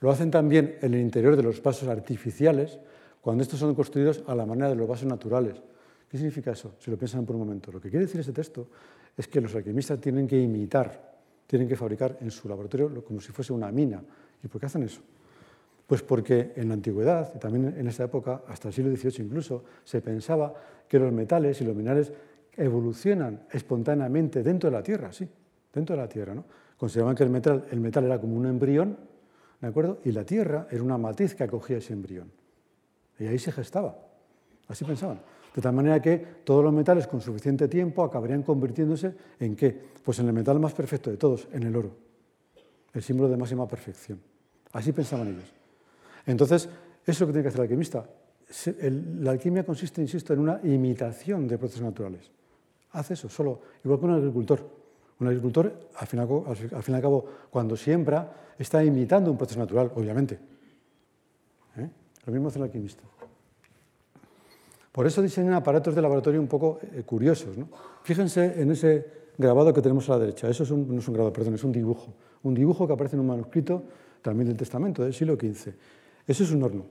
Lo 0.00 0.10
hacen 0.10 0.30
también 0.30 0.78
en 0.80 0.94
el 0.94 1.00
interior 1.00 1.36
de 1.36 1.42
los 1.42 1.62
vasos 1.62 1.88
artificiales, 1.88 2.78
cuando 3.20 3.42
estos 3.42 3.58
son 3.58 3.74
construidos 3.74 4.22
a 4.26 4.34
la 4.34 4.46
manera 4.46 4.68
de 4.68 4.76
los 4.76 4.88
vasos 4.88 5.06
naturales. 5.06 5.60
¿Qué 6.08 6.16
significa 6.16 6.52
eso? 6.52 6.74
Si 6.78 6.90
lo 6.90 6.96
piensan 6.96 7.26
por 7.26 7.36
un 7.36 7.42
momento. 7.42 7.70
Lo 7.70 7.80
que 7.80 7.90
quiere 7.90 8.06
decir 8.06 8.20
ese 8.20 8.32
texto 8.32 8.68
es 9.16 9.28
que 9.28 9.40
los 9.40 9.54
alquimistas 9.54 10.00
tienen 10.00 10.26
que 10.26 10.40
imitar 10.40 11.17
tienen 11.48 11.66
que 11.66 11.76
fabricar 11.76 12.18
en 12.20 12.30
su 12.30 12.46
laboratorio 12.46 13.02
como 13.02 13.20
si 13.20 13.32
fuese 13.32 13.54
una 13.54 13.72
mina. 13.72 14.02
¿Y 14.44 14.48
por 14.48 14.60
qué 14.60 14.66
hacen 14.66 14.82
eso? 14.82 15.00
Pues 15.86 16.02
porque 16.02 16.52
en 16.54 16.68
la 16.68 16.74
antigüedad, 16.74 17.32
y 17.34 17.38
también 17.38 17.74
en 17.76 17.88
esa 17.88 18.04
época, 18.04 18.42
hasta 18.46 18.68
el 18.68 18.74
siglo 18.74 18.94
XVIII 18.94 19.24
incluso, 19.24 19.64
se 19.82 20.02
pensaba 20.02 20.52
que 20.86 20.98
los 20.98 21.10
metales 21.10 21.58
y 21.62 21.64
los 21.64 21.74
minerales 21.74 22.12
evolucionan 22.54 23.46
espontáneamente 23.50 24.42
dentro 24.42 24.68
de 24.68 24.76
la 24.76 24.82
Tierra, 24.82 25.10
sí, 25.10 25.26
dentro 25.72 25.96
de 25.96 26.02
la 26.02 26.08
Tierra. 26.08 26.34
¿no? 26.34 26.44
Consideraban 26.76 27.16
que 27.16 27.22
el 27.22 27.30
metal, 27.30 27.64
el 27.70 27.80
metal 27.80 28.04
era 28.04 28.20
como 28.20 28.36
un 28.36 28.44
embrión, 28.44 28.98
¿de 29.58 29.66
acuerdo? 29.66 30.00
Y 30.04 30.12
la 30.12 30.24
Tierra 30.24 30.68
era 30.70 30.82
una 30.82 30.98
matriz 30.98 31.34
que 31.34 31.44
acogía 31.44 31.78
ese 31.78 31.94
embrión. 31.94 32.30
Y 33.18 33.26
ahí 33.26 33.38
se 33.38 33.52
gestaba. 33.52 33.96
Así 34.68 34.84
pensaban. 34.84 35.20
De 35.58 35.62
tal 35.62 35.72
manera 35.72 36.00
que 36.00 36.18
todos 36.44 36.62
los 36.62 36.72
metales 36.72 37.08
con 37.08 37.20
suficiente 37.20 37.66
tiempo 37.66 38.04
acabarían 38.04 38.44
convirtiéndose 38.44 39.12
en 39.40 39.56
qué? 39.56 39.76
Pues 40.04 40.20
en 40.20 40.28
el 40.28 40.32
metal 40.32 40.60
más 40.60 40.72
perfecto 40.72 41.10
de 41.10 41.16
todos, 41.16 41.48
en 41.50 41.64
el 41.64 41.74
oro, 41.74 41.90
el 42.94 43.02
símbolo 43.02 43.28
de 43.28 43.36
máxima 43.36 43.66
perfección. 43.66 44.20
Así 44.70 44.92
pensaban 44.92 45.26
ellos. 45.26 45.52
Entonces, 46.26 46.68
eso 47.04 47.24
es 47.24 47.26
que 47.26 47.32
tiene 47.32 47.42
que 47.42 47.48
hacer 47.48 47.58
el 47.58 47.62
alquimista. 47.62 48.06
La 49.18 49.32
alquimia 49.32 49.66
consiste, 49.66 50.00
insisto, 50.00 50.32
en 50.32 50.38
una 50.38 50.60
imitación 50.62 51.48
de 51.48 51.58
procesos 51.58 51.82
naturales. 51.82 52.30
Hace 52.92 53.14
eso, 53.14 53.28
solo, 53.28 53.60
igual 53.82 53.98
que 53.98 54.06
un 54.06 54.12
agricultor. 54.12 54.64
Un 55.18 55.26
agricultor, 55.26 55.88
al 55.96 56.06
fin, 56.06 56.20
y 56.20 56.94
al 56.94 57.02
cabo, 57.02 57.26
cuando 57.50 57.76
siembra, 57.76 58.32
está 58.56 58.84
imitando 58.84 59.28
un 59.32 59.36
proceso 59.36 59.58
natural, 59.58 59.90
obviamente. 59.96 60.38
¿Eh? 61.78 61.90
Lo 62.26 62.32
mismo 62.32 62.46
hace 62.46 62.60
el 62.60 62.66
alquimista. 62.66 63.02
Por 64.98 65.06
eso 65.06 65.22
diseñan 65.22 65.54
aparatos 65.54 65.94
de 65.94 66.02
laboratorio 66.02 66.40
un 66.40 66.48
poco 66.48 66.80
eh, 66.82 67.04
curiosos. 67.06 67.54
Fíjense 68.02 68.60
en 68.60 68.72
ese 68.72 69.06
grabado 69.38 69.72
que 69.72 69.80
tenemos 69.80 70.08
a 70.08 70.14
la 70.14 70.18
derecha. 70.18 70.48
Eso 70.48 70.64
no 70.76 70.98
es 70.98 71.06
un 71.06 71.14
grabado, 71.14 71.32
perdón, 71.32 71.54
es 71.54 71.62
un 71.62 71.70
dibujo. 71.70 72.12
Un 72.42 72.52
dibujo 72.52 72.84
que 72.84 72.94
aparece 72.94 73.14
en 73.14 73.20
un 73.20 73.28
manuscrito 73.28 73.84
también 74.22 74.48
del 74.48 74.56
Testamento 74.56 75.04
del 75.04 75.14
siglo 75.14 75.36
XV. 75.36 75.72
Eso 76.26 76.42
es 76.42 76.50
un 76.50 76.64
horno. 76.64 76.84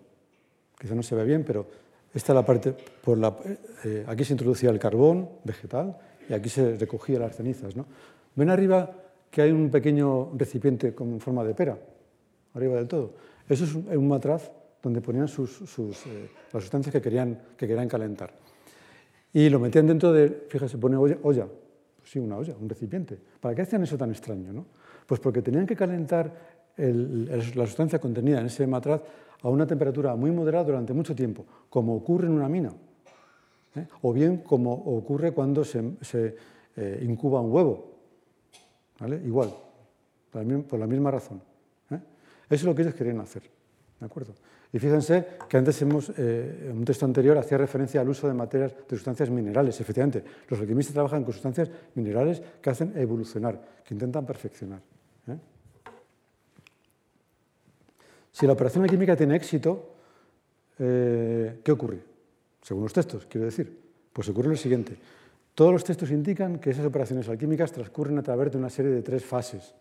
Quizá 0.80 0.96
no 0.96 1.04
se 1.04 1.16
ve 1.16 1.26
bien, 1.26 1.44
pero 1.44 1.68
esta 2.14 2.32
es 2.32 2.36
la 2.38 2.46
parte. 2.46 2.76
Por 3.04 3.18
la, 3.18 3.36
eh, 3.84 4.06
aquí 4.08 4.24
se 4.24 4.32
introducía 4.32 4.70
el 4.70 4.80
carbón 4.80 5.28
vegetal 5.44 5.98
y 6.30 6.34
aquí 6.34 6.48
se 6.48 6.78
recogía 6.78 7.20
las 7.20 7.36
cenizas. 7.36 7.74
Ven 8.38 8.50
arriba 8.50 8.90
que 9.30 9.42
hay 9.42 9.52
un 9.52 9.70
pequeño 9.70 10.32
recipiente 10.38 10.96
con 10.96 11.20
forma 11.20 11.44
de 11.44 11.54
pera, 11.54 11.78
arriba 12.54 12.76
del 12.76 12.88
todo. 12.88 13.16
Eso 13.50 13.66
es 13.66 13.76
un 13.76 14.08
matraz 14.08 14.50
donde 14.82 15.02
ponían 15.02 15.28
sus, 15.28 15.62
eh, 15.80 16.30
las 16.54 16.64
sustancias 16.64 16.94
que 16.94 17.02
querían, 17.02 17.40
que 17.58 17.68
querían 17.68 17.88
calentar. 17.88 18.34
Y 19.34 19.50
lo 19.50 19.60
metían 19.60 19.88
dentro 19.88 20.12
de, 20.12 20.46
fíjese, 20.48 20.78
pone 20.78 20.96
olla, 20.96 21.18
olla. 21.24 21.48
Pues 21.98 22.12
sí, 22.12 22.20
una 22.20 22.38
olla, 22.38 22.56
un 22.60 22.70
recipiente. 22.70 23.20
¿Para 23.40 23.54
qué 23.56 23.64
hacían 23.64 23.84
eso 23.84 23.98
tan 23.98 24.12
extraño? 24.12 24.54
No? 24.54 24.66
Pues 25.06 25.20
porque 25.20 25.42
tenían 25.42 25.66
que 25.66 25.76
calentar 25.76 26.58
la 26.78 27.66
sustancia 27.66 28.00
contenida 28.00 28.40
en 28.40 28.46
ese 28.46 28.68
matraz 28.68 29.02
a 29.42 29.50
una 29.50 29.66
temperatura 29.66 30.16
muy 30.16 30.32
moderada 30.32 30.66
durante 30.66 30.94
mucho 30.94 31.16
tiempo, 31.16 31.46
como 31.70 31.96
ocurre 31.96 32.28
en 32.28 32.34
una 32.34 32.48
mina, 32.48 32.72
¿eh? 33.76 33.88
o 34.02 34.14
bien 34.14 34.38
como 34.38 34.74
ocurre 34.74 35.32
cuando 35.32 35.64
se, 35.64 36.36
eh, 36.76 37.04
incuba 37.04 37.42
un 37.42 37.52
huevo. 37.52 37.94
¿vale? 39.00 39.22
Igual, 39.26 39.54
por 40.32 40.80
la 40.80 40.88
misma 40.88 41.12
razón. 41.12 41.42
Eso 42.50 42.62
es 42.62 42.64
lo 42.64 42.74
que 42.74 42.84
ellos 42.84 42.96
querían 42.96 43.20
hacer. 43.20 43.44
¿De 44.00 44.06
acuerdo? 44.06 44.34
Y 44.74 44.80
fíjense 44.80 45.26
que 45.48 45.58
antes 45.58 45.82
hemos, 45.82 46.12
eh, 46.18 46.68
en 46.70 46.78
un 46.78 46.86
texto 46.86 47.06
anterior 47.06 47.38
hacía 47.38 47.58
referencia 47.58 48.02
al 48.02 48.10
uso 48.10 48.28
de 48.28 48.34
materias, 48.34 48.74
de 48.88 48.96
sustancias 48.96 49.30
minerales. 49.30 49.80
Efectivamente, 49.80 50.24
los 50.50 50.60
alquimistas 50.60 50.94
trabajan 50.94 51.24
con 51.24 51.34
sustancias 51.34 51.70
minerales 51.96 52.42
que 52.62 52.70
hacen 52.70 52.94
evolucionar, 52.98 53.62
que 53.84 53.94
intentan 53.94 54.26
perfeccionar. 54.26 54.82
¿eh? 55.28 55.38
Si 58.32 58.46
la 58.46 58.54
operación 58.54 58.84
alquímica 58.84 59.16
tiene 59.16 59.36
éxito, 59.36 59.96
eh, 60.80 61.62
¿qué 61.64 61.72
ocurre? 61.72 62.00
Según 62.62 62.84
los 62.84 62.94
textos, 62.94 63.26
quiero 63.26 63.46
decir. 63.46 63.88
Pues 64.12 64.28
ocurre 64.30 64.50
lo 64.50 64.58
siguiente. 64.58 64.98
Todos 65.56 65.72
los 65.72 65.84
textos 65.84 66.12
indican 66.12 66.60
que 66.60 66.72
esas 66.72 66.86
operaciones 66.86 67.30
alquímicas 67.30 67.72
transcurren 67.72 68.18
a 68.18 68.24
través 68.24 68.52
de 68.52 68.58
una 68.58 68.70
serie 68.70 68.92
de 68.92 69.02
tres 69.02 69.24
fases 69.24 69.74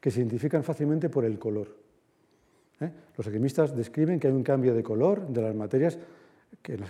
que 0.00 0.10
se 0.10 0.20
identifican 0.20 0.64
fácilmente 0.64 1.08
por 1.08 1.24
el 1.24 1.38
color. 1.38 1.81
¿Eh? 2.80 2.90
Los 3.16 3.26
alquimistas 3.26 3.76
describen 3.76 4.18
que 4.18 4.28
hay 4.28 4.32
un 4.32 4.42
cambio 4.42 4.74
de 4.74 4.82
color 4.82 5.26
de 5.28 5.42
las 5.42 5.54
materias 5.54 5.98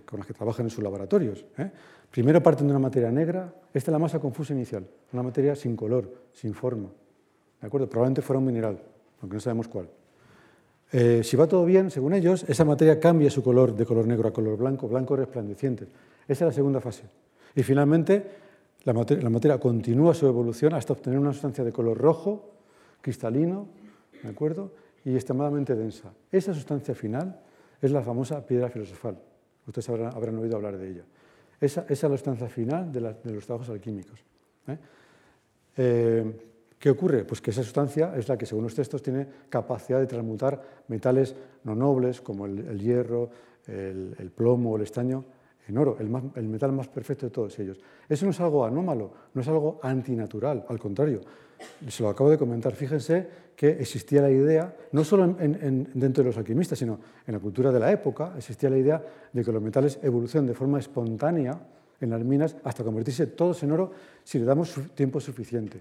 con 0.05 0.19
las 0.19 0.27
que 0.27 0.35
trabajan 0.35 0.67
en 0.67 0.71
sus 0.71 0.83
laboratorios. 0.83 1.45
¿eh? 1.59 1.71
Primero 2.11 2.43
parten 2.43 2.67
de 2.67 2.73
una 2.73 2.81
materia 2.81 3.11
negra, 3.11 3.53
esta 3.73 3.91
es 3.91 3.93
la 3.93 3.99
masa 3.99 4.19
confusa 4.19 4.53
inicial, 4.53 4.87
una 5.13 5.23
materia 5.23 5.55
sin 5.55 5.77
color, 5.77 6.13
sin 6.33 6.53
forma. 6.55 6.91
¿De 7.61 7.67
acuerdo? 7.67 7.89
Probablemente 7.89 8.23
fuera 8.23 8.39
un 8.39 8.47
mineral, 8.47 8.79
aunque 9.21 9.35
no 9.35 9.41
sabemos 9.41 9.69
cuál. 9.69 9.89
Eh, 10.93 11.23
si 11.25 11.37
va 11.37 11.47
todo 11.47 11.65
bien, 11.65 11.91
según 11.91 12.13
ellos, 12.13 12.45
esa 12.49 12.65
materia 12.65 13.01
cambia 13.01 13.31
su 13.31 13.43
color 13.43 13.75
de 13.75 13.87
color 13.87 14.07
negro 14.07 14.29
a 14.29 14.33
color 14.33 14.59
blanco, 14.59 14.89
blanco 14.89 15.17
resplandeciente. 15.17 15.85
Esa 16.29 16.45
es 16.45 16.49
la 16.49 16.53
segunda 16.53 16.81
fase. 16.81 17.05
Y 17.55 17.63
finalmente, 17.63 18.27
la 18.85 18.93
materia, 18.93 19.23
la 19.23 19.31
materia 19.31 19.59
continúa 19.59 20.13
su 20.13 20.27
evolución 20.27 20.75
hasta 20.75 20.93
obtener 20.93 21.19
una 21.19 21.33
sustancia 21.33 21.65
de 21.65 21.73
color 21.73 21.97
rojo, 21.97 22.51
cristalino, 23.01 23.69
¿de 24.23 24.29
acuerdo? 24.29 24.73
Y 25.05 25.15
extremadamente 25.15 25.75
densa. 25.75 26.13
Esa 26.31 26.55
sustancia 26.55 26.95
final 26.95 27.41
es 27.81 27.91
la 27.91 28.03
famosa 28.03 28.45
piedra 28.47 28.69
filosofal. 28.69 29.19
Ustedes 29.67 29.89
habrán, 29.89 30.39
oído 30.39 30.57
hablar 30.57 30.77
de 30.77 30.91
ella. 30.91 31.05
Esa, 31.61 31.85
es 31.89 32.03
la 32.03 32.11
sustancia 32.11 32.49
final 32.49 32.93
de, 32.93 33.01
los 33.33 33.47
trabajos 33.47 33.71
alquímicos. 33.71 34.25
¿eh? 34.67 34.79
Eh, 35.77 36.33
qué 36.79 36.91
ocurre? 36.91 37.25
Pues 37.25 37.41
que 37.41 37.51
esa 37.51 37.63
sustancia 37.63 38.15
es 38.17 38.29
la 38.29 38.37
que, 38.37 38.47
según 38.47 38.65
los 38.65 38.75
textos, 38.75 39.03
tiene 39.03 39.27
capacidad 39.49 40.01
de 40.01 40.07
transmutar 40.07 40.61
metales 40.89 41.35
no 41.65 41.75
nobles 41.75 42.21
como 42.21 42.47
el, 42.47 42.79
hierro, 42.81 43.31
el, 43.67 44.33
plomo 44.35 44.73
o 44.73 44.77
el 44.77 44.83
estaño 44.83 45.25
en 45.69 45.79
oro, 45.79 45.97
el, 46.01 46.49
metal 46.49 46.73
más 46.73 46.89
perfecto 46.89 47.27
de 47.27 47.31
todos 47.31 47.59
ellos. 47.59 47.79
Eso 48.09 48.25
no 48.25 48.33
es 48.33 48.41
algo 48.41 48.65
anómalo, 48.65 49.11
no 49.33 49.41
es 49.41 49.49
algo 49.49 49.79
antinatural, 49.83 50.65
al 50.69 50.79
contrario. 50.79 51.21
Se 51.89 52.03
lo 52.03 52.09
acabo 52.09 52.31
de 52.31 52.39
comentar. 52.39 52.73
Fíjense 52.73 53.27
que 53.55 53.69
existía 53.69 54.23
la 54.23 54.31
idea, 54.31 54.75
no 54.91 55.05
solo 55.05 55.27
dentro 55.29 56.25
de 56.25 56.31
los 56.31 56.37
alquimistas, 56.37 56.79
sino 56.79 56.99
en 57.27 57.35
la 57.35 57.39
cultura 57.39 57.71
de 57.71 57.79
la 57.79 57.93
época, 57.93 58.35
existía 58.37 58.69
la 58.71 58.79
idea 58.79 59.03
de 59.33 59.45
que 59.45 59.53
los 59.53 59.63
metales 59.63 60.01
evolucionan 60.03 60.49
de 60.49 60.55
forma 60.55 60.81
espontánea 60.81 61.61
en 62.01 62.11
las 62.11 62.25
minas 62.25 62.57
hasta 62.65 62.83
convertirse 62.83 63.29
todos 63.29 63.63
en 63.63 63.71
oro 63.71 63.93
si 64.25 64.41
le 64.41 64.45
damos 64.45 64.75
tiempo 64.95 65.21
suficiente. 65.21 65.81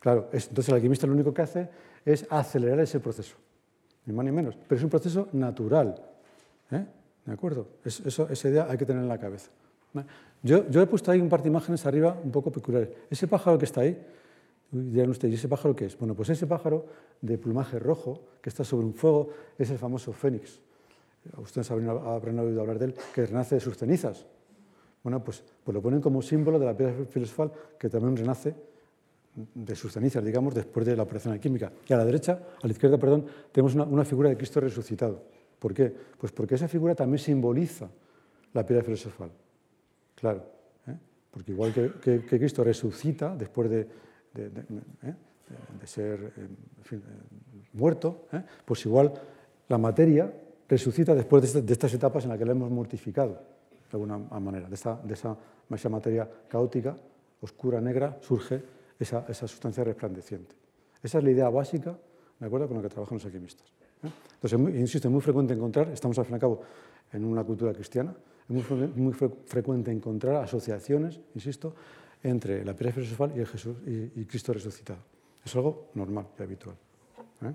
Claro, 0.00 0.28
entonces 0.32 0.68
el 0.68 0.74
alquimista 0.74 1.06
lo 1.06 1.12
único 1.12 1.32
que 1.32 1.42
hace 1.42 1.68
es 2.04 2.26
acelerar 2.30 2.80
ese 2.80 2.98
proceso, 2.98 3.36
ni 4.04 4.12
más 4.12 4.24
ni 4.24 4.32
menos, 4.32 4.56
pero 4.68 4.76
es 4.78 4.84
un 4.84 4.90
proceso 4.90 5.28
natural. 5.32 6.02
¿eh? 6.72 6.84
¿De 7.26 7.32
acuerdo? 7.32 7.66
Eso, 7.84 8.28
esa 8.28 8.48
idea 8.48 8.66
hay 8.70 8.78
que 8.78 8.86
tener 8.86 9.02
en 9.02 9.08
la 9.08 9.18
cabeza. 9.18 9.50
Yo, 10.42 10.64
he 10.68 10.86
puesto 10.86 11.10
ahí 11.10 11.20
un 11.20 11.28
par 11.28 11.42
de 11.42 11.48
imágenes 11.48 11.84
arriba 11.86 12.16
un 12.22 12.30
poco 12.30 12.52
peculiares. 12.52 12.90
Ese 13.10 13.26
pájaro 13.26 13.58
que 13.58 13.64
está 13.64 13.80
ahí, 13.80 14.00
dirán 14.70 15.10
ustedes, 15.10 15.32
¿y 15.32 15.36
ese 15.36 15.48
pájaro 15.48 15.74
qué 15.74 15.86
es? 15.86 15.98
Bueno, 15.98 16.14
pues 16.14 16.28
ese 16.28 16.46
pájaro 16.46 16.86
de 17.20 17.36
plumaje 17.38 17.78
rojo 17.78 18.22
que 18.40 18.50
está 18.50 18.62
sobre 18.62 18.86
un 18.86 18.94
fuego 18.94 19.30
es 19.58 19.70
el 19.70 19.78
famoso 19.78 20.12
fénix. 20.12 20.60
Ustedes 21.38 21.68
habrán, 21.70 22.38
oído 22.38 22.60
hablar 22.60 22.78
de 22.78 22.86
él, 22.86 22.94
que 23.12 23.26
renace 23.26 23.56
de 23.56 23.60
sus 23.60 23.76
cenizas. 23.76 24.24
Bueno, 25.02 25.22
pues, 25.24 25.42
pues 25.64 25.74
lo 25.74 25.82
ponen 25.82 26.00
como 26.00 26.22
símbolo 26.22 26.58
de 26.58 26.66
la 26.66 26.76
piedra 26.76 26.94
filosofal 27.10 27.50
que 27.78 27.88
también 27.88 28.16
renace 28.16 28.54
de 29.54 29.74
sus 29.74 29.92
cenizas, 29.92 30.24
digamos, 30.24 30.54
después 30.54 30.86
de 30.86 30.96
la 30.96 31.02
operación 31.02 31.34
alquímica. 31.34 31.72
Y 31.88 31.92
a 31.92 31.96
la 31.96 32.04
derecha, 32.04 32.40
a 32.62 32.66
la 32.66 32.72
izquierda, 32.72 32.98
perdón, 32.98 33.26
tenemos 33.50 33.74
una 33.74 34.04
figura 34.04 34.28
de 34.28 34.36
Cristo 34.36 34.60
resucitado. 34.60 35.22
¿Por 35.58 35.74
qué? 35.74 35.92
Pues 36.18 36.32
porque 36.32 36.54
esa 36.54 36.68
figura 36.68 36.94
también 36.94 37.18
simboliza 37.18 37.88
la 38.52 38.64
piedra 38.64 38.82
filosofal. 38.82 39.30
Claro, 40.14 40.44
¿eh? 40.86 40.96
porque 41.30 41.52
igual 41.52 41.72
que, 41.72 42.24
Cristo 42.26 42.64
resucita 42.64 43.34
después 43.36 43.70
de, 43.70 43.80
¿eh? 43.80 45.14
ser 45.84 46.32
eh, 46.36 46.98
muerto, 47.72 48.26
pues 48.64 48.84
igual 48.86 49.12
la 49.68 49.78
materia 49.78 50.32
resucita 50.68 51.14
después 51.14 51.52
de, 51.52 51.72
estas 51.72 51.92
etapas 51.94 52.24
en 52.24 52.30
las 52.30 52.38
que 52.38 52.44
la 52.44 52.52
hemos 52.52 52.70
mortificado, 52.70 53.34
de 53.34 53.92
alguna 53.92 54.18
manera. 54.18 54.68
De 54.68 54.74
esa, 54.74 55.88
materia 55.88 56.28
caótica, 56.48 56.96
oscura, 57.40 57.80
negra, 57.80 58.18
surge 58.20 58.62
esa, 58.98 59.24
esa 59.28 59.46
sustancia 59.46 59.84
resplandeciente. 59.84 60.54
Esa 61.02 61.18
es 61.18 61.24
la 61.24 61.30
idea 61.30 61.48
básica 61.48 61.96
¿de 62.40 62.46
acuerdo? 62.46 62.68
con 62.68 62.78
la 62.78 62.82
que 62.82 62.88
trabajan 62.88 63.16
los 63.16 63.24
alquimistas. 63.24 63.75
Entonces, 64.02 64.76
insisto, 64.78 65.08
es 65.08 65.12
muy 65.12 65.20
frecuente 65.20 65.54
encontrar, 65.54 65.88
estamos 65.88 66.18
al 66.18 66.24
fin 66.24 66.32
y 66.32 66.36
al 66.36 66.40
cabo 66.40 66.62
en 67.12 67.24
una 67.24 67.42
cultura 67.44 67.72
cristiana, 67.72 68.14
es 68.48 68.96
muy, 68.96 69.12
frecuente 69.12 69.90
encontrar 69.90 70.36
asociaciones, 70.36 71.18
insisto, 71.34 71.74
entre 72.22 72.64
la 72.64 72.74
piedra 72.74 72.92
filosofal 72.92 73.32
y, 73.34 73.40
el 73.40 73.46
Jesús, 73.46 73.76
y, 73.86 74.24
Cristo 74.24 74.52
resucitado. 74.52 75.00
Es 75.44 75.54
algo 75.56 75.90
normal 75.94 76.26
y 76.38 76.42
habitual. 76.42 76.76
¿eh? 77.42 77.52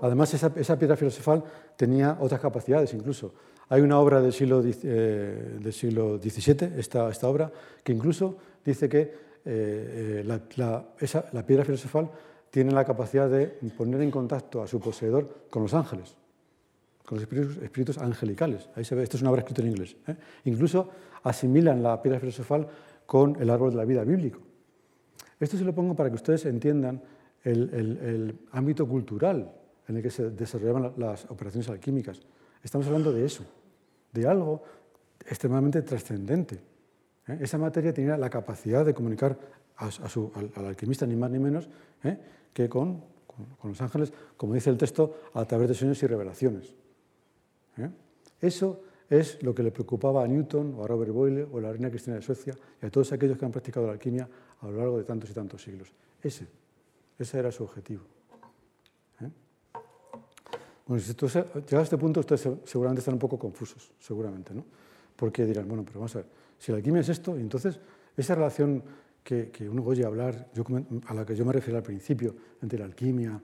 Además, 0.00 0.34
esa, 0.34 0.78
piedra 0.78 0.96
filosofal 0.96 1.42
tenía 1.76 2.16
otras 2.20 2.40
capacidades 2.40 2.92
incluso. 2.94 3.34
Hay 3.68 3.80
una 3.80 3.98
obra 3.98 4.20
del 4.20 4.32
siglo, 4.32 4.62
eh, 4.64 5.58
del 5.60 5.72
siglo 5.72 6.18
XVII, 6.18 6.78
esta, 6.78 7.10
esta, 7.10 7.28
obra, 7.28 7.50
que 7.82 7.92
incluso 7.92 8.36
dice 8.64 8.88
que 8.88 9.26
eh, 9.44 10.22
la 10.24 11.46
piedra 11.46 11.64
filosofal 11.64 12.10
tiene 12.56 12.72
la 12.72 12.86
capacidad 12.86 13.28
de 13.28 13.48
poner 13.76 14.00
en 14.00 14.10
contacto 14.10 14.62
a 14.62 14.66
su 14.66 14.80
poseedor 14.80 15.44
con 15.50 15.60
los 15.64 15.74
ángeles, 15.74 16.16
con 17.04 17.18
los 17.18 17.28
espíritus, 17.62 17.98
angelicales. 17.98 18.70
Ahí 18.74 18.82
se 18.82 18.94
ve, 18.94 19.02
esto 19.02 19.18
es 19.18 19.20
una 19.20 19.30
obra 19.30 19.40
escrita 19.40 19.60
en 19.60 19.68
inglés. 19.68 19.94
¿eh? 20.06 20.16
Incluso 20.44 20.88
asimilan 21.24 21.82
la 21.82 22.00
piedra 22.00 22.18
filosofal 22.18 22.66
con 23.04 23.36
el 23.42 23.50
árbol 23.50 23.72
de 23.72 23.76
la 23.76 23.84
vida 23.84 24.04
bíblico. 24.04 24.40
Esto 25.38 25.58
se 25.58 25.64
lo 25.64 25.74
pongo 25.74 25.94
para 25.94 26.08
que 26.08 26.14
ustedes 26.14 26.46
entiendan 26.46 27.02
el, 27.44 28.38
ámbito 28.52 28.88
cultural 28.88 29.52
en 29.86 29.96
el 29.98 30.02
que 30.02 30.08
se 30.08 30.30
desarrollaban 30.30 30.94
las 30.96 31.30
operaciones 31.30 31.68
alquímicas. 31.68 32.22
Estamos 32.62 32.86
hablando 32.86 33.12
de 33.12 33.26
eso, 33.26 33.44
de 34.14 34.26
algo 34.26 34.62
extremadamente 35.28 35.82
trascendente. 35.82 36.54
¿eh? 37.28 37.36
Esa 37.38 37.58
materia 37.58 37.92
tenía 37.92 38.16
la 38.16 38.30
capacidad 38.30 38.82
de 38.82 38.94
comunicar 38.94 39.36
al, 39.76 39.92
alquimista, 40.66 41.06
ni 41.06 41.16
más 41.16 41.30
ni 41.30 41.38
menos, 41.38 41.68
¿eh? 42.02 42.16
Que 42.56 42.70
con, 42.70 43.04
los 43.62 43.80
ángeles, 43.82 44.10
como 44.38 44.54
dice 44.54 44.70
el 44.70 44.78
texto, 44.78 45.28
a 45.34 45.44
través 45.44 45.68
de 45.68 45.74
sueños 45.74 46.02
y 46.02 46.06
revelaciones. 46.06 46.74
¿eh? 47.76 47.90
Eso 48.40 48.80
es 49.10 49.42
lo 49.42 49.54
que 49.54 49.62
le 49.62 49.70
preocupaba 49.70 50.24
a 50.24 50.26
Newton 50.26 50.74
o 50.78 50.84
a 50.84 50.86
Robert 50.88 51.12
Boyle 51.12 51.46
o 51.52 51.58
a 51.58 51.60
la 51.60 51.70
reina 51.70 51.90
Cristina 51.90 52.16
de 52.16 52.22
Suecia 52.22 52.54
y 52.80 52.86
a 52.86 52.90
todos 52.90 53.12
aquellos 53.12 53.36
que 53.36 53.44
han 53.44 53.52
practicado 53.52 53.86
la 53.86 53.92
alquimia 53.92 54.26
a 54.62 54.68
lo 54.68 54.78
largo 54.78 54.96
de 54.96 55.04
tantos 55.04 55.28
y 55.28 55.34
tantos 55.34 55.62
siglos. 55.62 55.92
Ese, 56.22 56.46
ese 57.18 57.38
era 57.38 57.52
su 57.52 57.62
objetivo. 57.62 58.04
¿eh? 59.20 59.30
Bueno, 60.86 61.02
si 61.02 61.12
llegado 61.12 61.78
a 61.78 61.82
este 61.82 61.98
punto, 61.98 62.20
ustedes 62.20 62.48
seguramente 62.64 63.00
están 63.00 63.14
un 63.14 63.20
poco 63.20 63.38
confusos, 63.38 63.92
seguramente, 63.98 64.54
¿no? 64.54 64.64
Porque 65.14 65.44
dirán, 65.44 65.68
bueno, 65.68 65.84
pero 65.84 66.00
vamos 66.00 66.16
a 66.16 66.20
ver, 66.20 66.28
si 66.58 66.72
la 66.72 66.78
alquimia 66.78 67.02
es 67.02 67.10
esto, 67.10 67.36
entonces 67.36 67.78
esa 68.16 68.34
relación 68.34 68.82
que, 69.26 69.68
uno 69.68 69.82
oye 69.82 70.04
hablar, 70.04 70.50
a 71.06 71.14
la 71.14 71.26
que 71.26 71.34
yo 71.34 71.44
me 71.44 71.52
refiero 71.52 71.76
al 71.76 71.82
principio, 71.82 72.34
entre 72.62 72.78
la 72.78 72.84
alquimia 72.84 73.40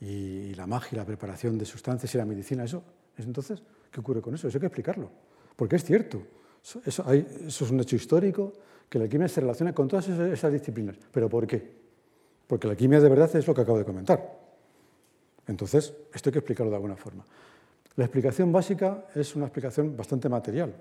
y 0.00 0.54
la 0.54 0.66
magia, 0.66 0.96
la 0.96 1.04
preparación 1.04 1.58
de 1.58 1.66
sustancias 1.66 2.14
y 2.14 2.18
la 2.18 2.24
medicina, 2.24 2.64
eso, 2.64 2.82
entonces, 3.18 3.62
¿qué 3.90 4.00
ocurre 4.00 4.22
con 4.22 4.34
eso? 4.34 4.48
Eso 4.48 4.56
hay 4.56 4.60
que 4.60 4.66
explicarlo, 4.66 5.10
porque 5.54 5.76
es 5.76 5.84
cierto, 5.84 6.22
eso, 6.62 7.12
es 7.12 7.60
un 7.60 7.80
hecho 7.80 7.96
histórico, 7.96 8.54
que 8.88 8.98
la 8.98 9.04
alquimia 9.04 9.28
se 9.28 9.42
relaciona 9.42 9.74
con 9.74 9.86
todas 9.86 10.08
esas, 10.08 10.50
disciplinas. 10.50 10.96
¿Pero 11.12 11.28
por 11.28 11.46
qué? 11.46 11.62
Porque 12.46 12.66
la 12.66 12.70
alquimia 12.70 12.98
de 12.98 13.08
verdad 13.10 13.36
es 13.36 13.46
lo 13.46 13.54
que 13.54 13.60
acabo 13.60 13.76
de 13.76 13.84
comentar. 13.84 14.34
Entonces, 15.46 15.92
esto 16.14 16.30
hay 16.30 16.32
que 16.32 16.38
explicarlo 16.38 16.70
de 16.70 16.76
alguna 16.76 16.96
forma. 16.96 17.22
La 17.96 18.04
explicación 18.04 18.50
básica 18.50 19.04
es 19.14 19.36
una 19.36 19.44
explicación 19.44 19.94
bastante 19.94 20.30
material, 20.30 20.74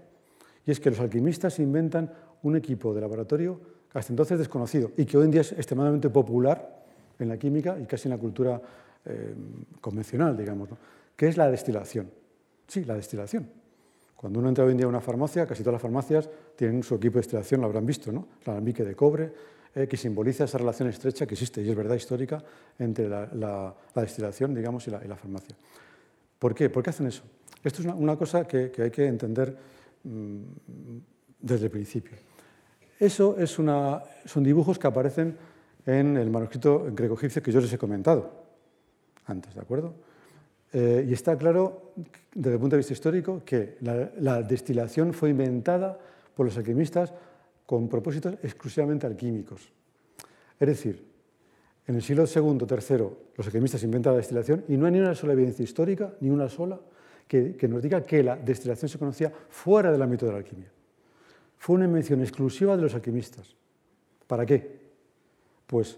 y 0.66 0.72
es 0.72 0.80
que 0.80 0.90
los 0.90 1.02
alquimistas 1.02 1.60
inventan 1.60 2.14
un 2.44 2.56
equipo 2.56 2.94
de 2.94 3.02
laboratorio 3.02 3.77
hasta 3.94 4.14
entonces 4.14 4.40
desconocido 4.40 4.92
y 4.98 5.06
que 5.06 5.18
hoy 5.18 5.26
en 5.26 5.32
día 5.32 5.42
es 5.42 5.52
extremadamente 5.54 6.10
popular 6.10 6.86
en 7.20 7.30
la 7.30 7.38
química 7.38 7.78
y 7.80 7.86
casi 7.86 8.08
en 8.08 8.12
la 8.12 8.18
cultura 8.18 8.62
eh, 9.06 9.34
convencional, 9.82 10.36
digamos, 10.36 10.70
que 11.16 11.28
es 11.28 11.38
la 11.38 11.50
destilación. 11.50 12.10
Sí, 12.68 12.84
la 12.84 12.96
destilación. 12.96 13.50
Cuando 14.16 14.40
uno 14.40 14.50
entra 14.50 14.66
hoy 14.66 14.72
en 14.72 14.78
día 14.78 14.86
a 14.86 14.90
una 14.90 15.00
farmacia, 15.00 15.46
casi 15.46 15.62
todas 15.64 15.74
las 15.74 15.82
farmacias 15.82 16.30
tienen 16.56 16.84
su 16.84 16.96
equipo 16.96 17.14
de 17.14 17.20
destilación, 17.20 17.62
lo 17.62 17.68
habrán 17.68 17.86
visto, 17.86 18.12
¿no? 18.12 18.28
El 18.44 18.52
alambique 18.52 18.84
de 18.84 18.96
cobre, 18.96 19.32
eh, 19.76 19.88
que 19.88 19.96
simboliza 19.96 20.46
esa 20.46 20.58
relación 20.58 20.90
estrecha 20.90 21.28
que 21.28 21.36
existe, 21.36 21.62
y 21.62 21.70
es 21.70 21.76
verdad 21.76 21.96
histórica, 21.96 22.44
entre 22.80 23.08
la, 23.08 23.76
destilación, 23.96 24.56
digamos, 24.56 24.88
y 24.88 24.92
la, 24.92 25.16
farmacia. 25.16 25.56
¿Por 26.40 26.56
qué? 26.56 26.70
¿Por 26.70 26.82
qué 26.84 26.90
hacen 26.90 27.08
eso? 27.08 27.24
Esto 27.64 27.82
es 27.82 27.88
una, 27.88 28.16
cosa 28.16 28.48
que, 28.48 28.72
hay 28.78 28.92
que 28.92 29.06
entender 29.06 29.56
mm, 30.04 30.42
desde 31.40 31.66
el 31.66 31.72
principio. 31.72 32.18
Eso 33.00 33.36
son 33.46 34.44
dibujos 34.44 34.80
que 34.80 34.88
aparecen 34.88 35.38
en 35.86 36.18
el 36.18 36.30
manuscrito 36.30 36.88
greco-egipcio 36.92 37.42
que 37.42 37.52
yo 37.52 37.62
les 37.62 37.72
he 37.72 37.78
comentado 37.78 38.48
antes, 39.28 39.54
¿de 39.54 39.62
acuerdo? 39.62 39.94
Eh, 40.74 41.06
y 41.08 41.14
está 41.14 41.38
claro, 41.38 41.94
desde 42.34 42.54
el 42.54 42.60
punto 42.60 42.76
de 42.76 42.80
vista 42.80 42.94
histórico, 42.94 43.42
que 43.46 43.78
la, 43.82 44.42
destilación 44.42 45.14
fue 45.14 45.30
inventada 45.30 45.98
por 46.36 46.46
los 46.46 46.58
alquimistas 46.58 47.14
con 47.66 47.88
propósitos 47.88 48.36
exclusivamente 48.44 49.06
alquímicos. 49.06 49.72
Es 50.60 50.68
decir, 50.68 51.06
en 51.86 51.96
el 51.96 52.02
siglo 52.02 52.24
II, 52.24 52.66
III, 52.70 52.98
los 53.36 53.48
alquimistas 53.48 53.84
inventan 53.84 54.14
la 54.14 54.18
destilación 54.18 54.66
y 54.68 54.76
no 54.76 54.86
hay 54.86 54.94
ni 54.94 55.00
una 55.00 55.16
sola 55.16 55.34
evidencia 55.34 55.64
histórica, 55.64 56.14
ni 56.20 56.30
una 56.30 56.50
sola, 56.50 56.80
que 57.28 57.68
nos 57.68 57.82
diga 57.82 58.04
que 58.04 58.24
la 58.24 58.38
destilación 58.38 58.88
se 58.88 58.98
conocía 58.98 59.32
fuera 59.50 59.92
del 59.92 60.02
ámbito 60.02 60.26
de 60.26 60.32
la 60.32 60.38
alquimia 60.38 60.72
fue 61.58 61.76
una 61.76 61.86
invención 61.86 62.22
exclusiva 62.22 62.76
de 62.76 62.84
los 62.84 62.94
alquimistas. 62.94 63.56
¿Para 64.28 64.46
qué? 64.46 64.80
Pues 65.66 65.98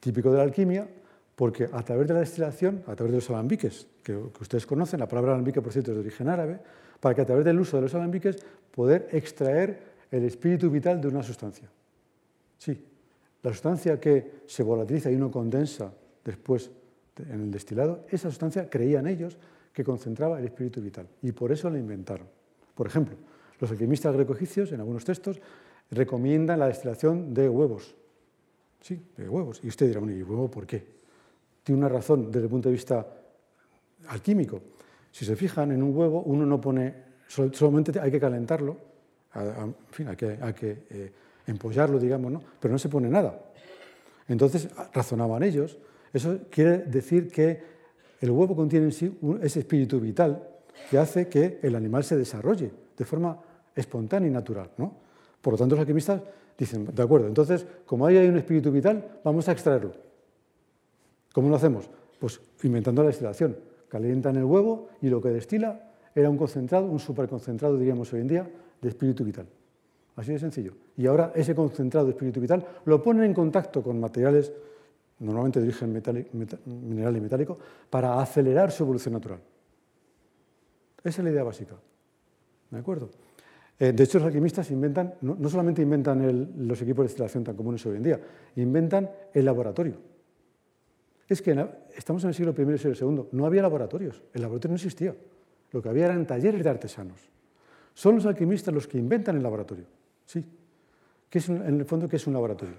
típico 0.00 0.30
de 0.30 0.38
la 0.38 0.44
alquimia, 0.44 0.88
porque 1.34 1.68
a 1.70 1.82
través 1.82 2.08
de 2.08 2.14
la 2.14 2.20
destilación, 2.20 2.82
a 2.86 2.94
través 2.94 3.12
de 3.12 3.18
los 3.18 3.30
alambiques, 3.30 3.86
que, 4.02 4.14
ustedes 4.14 4.66
conocen, 4.66 5.00
la 5.00 5.08
palabra 5.08 5.32
alambique, 5.32 5.60
por 5.60 5.72
cierto, 5.72 5.90
es 5.90 5.96
de 5.96 6.00
origen 6.00 6.28
árabe, 6.28 6.60
para 7.00 7.14
que 7.14 7.22
a 7.22 7.26
través 7.26 7.44
del 7.44 7.58
uso 7.58 7.76
de 7.76 7.82
los 7.82 7.94
alambiques 7.94 8.36
poder 8.70 9.08
extraer 9.12 9.94
el 10.10 10.24
espíritu 10.24 10.70
vital 10.70 11.00
de 11.00 11.08
una 11.08 11.22
sustancia. 11.22 11.68
Sí, 12.58 12.82
la 13.42 13.52
sustancia 13.52 14.00
que 14.00 14.42
se 14.46 14.62
volatiliza 14.62 15.10
y 15.10 15.16
uno 15.16 15.30
condensa 15.30 15.92
después 16.24 16.70
en 17.18 17.40
el 17.40 17.50
destilado, 17.50 18.06
esa 18.08 18.30
sustancia 18.30 18.68
creían 18.70 19.06
ellos 19.06 19.36
que 19.72 19.84
concentraba 19.84 20.38
el 20.38 20.44
espíritu 20.46 20.80
vital 20.80 21.06
y 21.22 21.32
por 21.32 21.52
eso 21.52 21.68
la 21.68 21.78
inventaron. 21.78 22.26
Por 22.74 22.86
ejemplo, 22.86 23.16
los 23.60 23.70
alquimistas 23.70 24.14
greco-egipcios 24.14 24.72
en 24.72 24.80
algunos 24.80 25.04
textos 25.04 25.40
recomiendan 25.90 26.58
la 26.58 26.66
destilación 26.66 27.34
de 27.34 27.48
huevos. 27.48 27.94
Sí, 28.80 29.00
de 29.16 29.28
huevos. 29.28 29.60
Y 29.62 29.68
usted 29.68 29.86
dirá, 29.86 30.00
¿y 30.00 30.22
huevo 30.22 30.50
por 30.50 30.66
qué? 30.66 30.84
Tiene 31.62 31.78
una 31.78 31.88
razón 31.88 32.30
desde 32.30 32.44
el 32.44 32.50
punto 32.50 32.68
de 32.68 32.74
vista 32.74 33.06
alquímico. 34.08 34.60
Si 35.10 35.24
se 35.24 35.36
fijan 35.36 35.72
en 35.72 35.82
un 35.82 35.96
huevo, 35.96 36.22
uno 36.22 36.44
no 36.44 36.60
pone, 36.60 36.94
solamente 37.28 37.98
hay 37.98 38.10
que 38.10 38.20
calentarlo, 38.20 38.76
en 39.34 39.74
fin, 39.90 40.08
hay 40.08 40.16
que, 40.16 40.86
eh, 40.90 41.12
empollarlo, 41.46 41.98
digamos, 41.98 42.32
¿no? 42.32 42.42
pero 42.60 42.72
no 42.72 42.78
se 42.78 42.88
pone 42.88 43.08
nada. 43.08 43.40
Entonces, 44.28 44.68
razonaban 44.92 45.42
ellos, 45.42 45.78
eso 46.12 46.40
quiere 46.50 46.78
decir 46.78 47.28
que 47.30 47.62
el 48.20 48.30
huevo 48.30 48.56
contiene 48.56 48.86
en 48.86 48.92
sí 48.92 49.18
ese 49.42 49.60
espíritu 49.60 50.00
vital 50.00 50.48
que 50.90 50.98
hace 50.98 51.28
que 51.28 51.58
el 51.62 51.74
animal 51.74 52.04
se 52.04 52.16
desarrolle 52.16 52.83
de 52.96 53.04
forma 53.04 53.38
espontánea 53.74 54.28
y 54.28 54.32
natural. 54.32 54.70
¿no? 54.76 54.92
Por 55.40 55.54
lo 55.54 55.58
tanto, 55.58 55.74
los 55.74 55.80
alquimistas 55.80 56.20
dicen, 56.56 56.86
de 56.92 57.02
acuerdo, 57.02 57.26
entonces, 57.26 57.66
como 57.86 58.06
ahí 58.06 58.16
hay 58.16 58.28
un 58.28 58.36
espíritu 58.36 58.70
vital, 58.70 59.20
vamos 59.24 59.48
a 59.48 59.52
extraerlo. 59.52 59.92
¿Cómo 61.32 61.48
lo 61.48 61.56
hacemos? 61.56 61.90
Pues 62.18 62.40
inventando 62.62 63.02
la 63.02 63.08
destilación. 63.08 63.56
Calientan 63.88 64.36
el 64.36 64.44
huevo 64.44 64.88
y 65.02 65.08
lo 65.08 65.20
que 65.20 65.30
destila 65.30 65.90
era 66.14 66.30
un 66.30 66.36
concentrado, 66.36 66.86
un 66.86 67.00
superconcentrado, 67.00 67.76
diríamos 67.76 68.12
hoy 68.12 68.20
en 68.20 68.28
día, 68.28 68.50
de 68.80 68.88
espíritu 68.88 69.24
vital. 69.24 69.46
Así 70.16 70.32
de 70.32 70.38
sencillo. 70.38 70.74
Y 70.96 71.06
ahora 71.06 71.32
ese 71.34 71.54
concentrado 71.54 72.06
de 72.06 72.12
espíritu 72.12 72.40
vital 72.40 72.64
lo 72.84 73.02
ponen 73.02 73.24
en 73.24 73.34
contacto 73.34 73.82
con 73.82 73.98
materiales, 73.98 74.52
normalmente 75.18 75.60
de 75.60 75.66
origen 75.66 75.92
mineral 76.66 77.16
y 77.16 77.20
metálico, 77.20 77.58
para 77.90 78.20
acelerar 78.20 78.70
su 78.70 78.84
evolución 78.84 79.14
natural. 79.14 79.40
Esa 81.02 81.20
es 81.20 81.24
la 81.24 81.30
idea 81.30 81.42
básica. 81.42 81.74
¿De 82.70 82.78
acuerdo? 82.78 83.10
Eh, 83.78 83.92
de 83.92 84.04
hecho, 84.04 84.18
los 84.18 84.26
alquimistas 84.26 84.70
inventan, 84.70 85.14
no, 85.22 85.48
solamente 85.48 85.82
inventan 85.82 86.52
los 86.68 86.80
equipos 86.82 87.04
de 87.04 87.08
destilación 87.08 87.42
tan 87.42 87.56
comunes 87.56 87.84
hoy 87.86 87.96
en 87.96 88.02
día, 88.02 88.20
inventan 88.56 89.10
el 89.32 89.44
laboratorio. 89.44 89.96
Es 91.28 91.42
que 91.42 91.66
estamos 91.96 92.22
en 92.24 92.28
el 92.28 92.34
siglo 92.34 92.54
I 92.56 92.74
y 92.74 92.78
siglo 92.78 93.10
II, 93.10 93.28
no 93.32 93.46
había 93.46 93.62
laboratorios, 93.62 94.22
el 94.32 94.42
laboratorio 94.42 94.72
no 94.72 94.76
existía. 94.76 95.14
Lo 95.72 95.82
que 95.82 95.88
había 95.88 96.04
eran 96.04 96.26
talleres 96.26 96.62
de 96.62 96.70
artesanos. 96.70 97.20
Son 97.94 98.14
los 98.14 98.26
alquimistas 98.26 98.72
los 98.72 98.86
que 98.86 98.98
inventan 98.98 99.36
el 99.36 99.42
laboratorio. 99.42 99.86
Sí. 100.24 100.44
¿Qué 101.28 101.38
es, 101.38 101.48
en 101.48 101.80
el 101.80 101.84
fondo, 101.84 102.08
¿qué 102.08 102.16
es 102.16 102.26
un 102.26 102.32
laboratorio? 102.32 102.76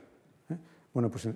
¿Eh? 0.50 0.56
Bueno, 0.94 1.10
pues 1.10 1.26
eh, 1.26 1.34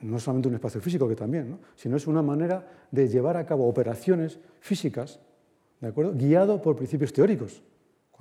no 0.00 0.18
solamente 0.18 0.48
un 0.48 0.54
espacio 0.54 0.80
físico, 0.80 1.06
que 1.08 1.16
también, 1.16 1.58
sino 1.76 1.96
es 1.96 2.06
una 2.06 2.22
manera 2.22 2.86
de 2.90 3.08
llevar 3.08 3.36
a 3.36 3.44
cabo 3.44 3.68
operaciones 3.68 4.38
físicas, 4.60 5.20
¿de 5.80 5.88
acuerdo? 5.88 6.14
guiado 6.14 6.62
por 6.62 6.76
principios 6.76 7.12
teóricos. 7.12 7.62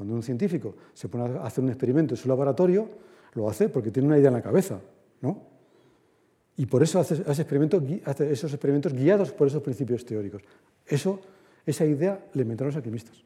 Cuando 0.02 0.16
un 0.16 0.24
científico 0.24 0.74
se 0.96 1.10
pone 1.10 1.38
a 1.38 1.46
hacer 1.46 1.64
un 1.64 1.70
experimento 1.70 2.16
en 2.16 2.18
su 2.18 2.28
laboratorio, 2.28 2.90
lo 3.36 3.48
hace 3.48 3.70
porque 3.70 3.92
tiene 3.92 4.08
una 4.08 4.18
idea 4.18 4.30
en 4.30 4.34
la 4.34 4.42
cabeza, 4.42 4.82
¿no? 5.22 5.44
Y 6.58 6.66
por 6.66 6.82
eso 6.82 7.00
hace, 7.00 7.22
esos 7.22 8.52
experimentos 8.52 8.94
guiados 8.94 9.32
por 9.32 9.46
esos 9.46 9.62
principios 9.62 10.04
teóricos. 10.04 10.42
Eso, 10.88 11.22
esa 11.64 11.86
idea 11.86 12.20
le 12.34 12.42
inventaron 12.42 12.70
los 12.70 12.78
alquimistas. 12.78 13.24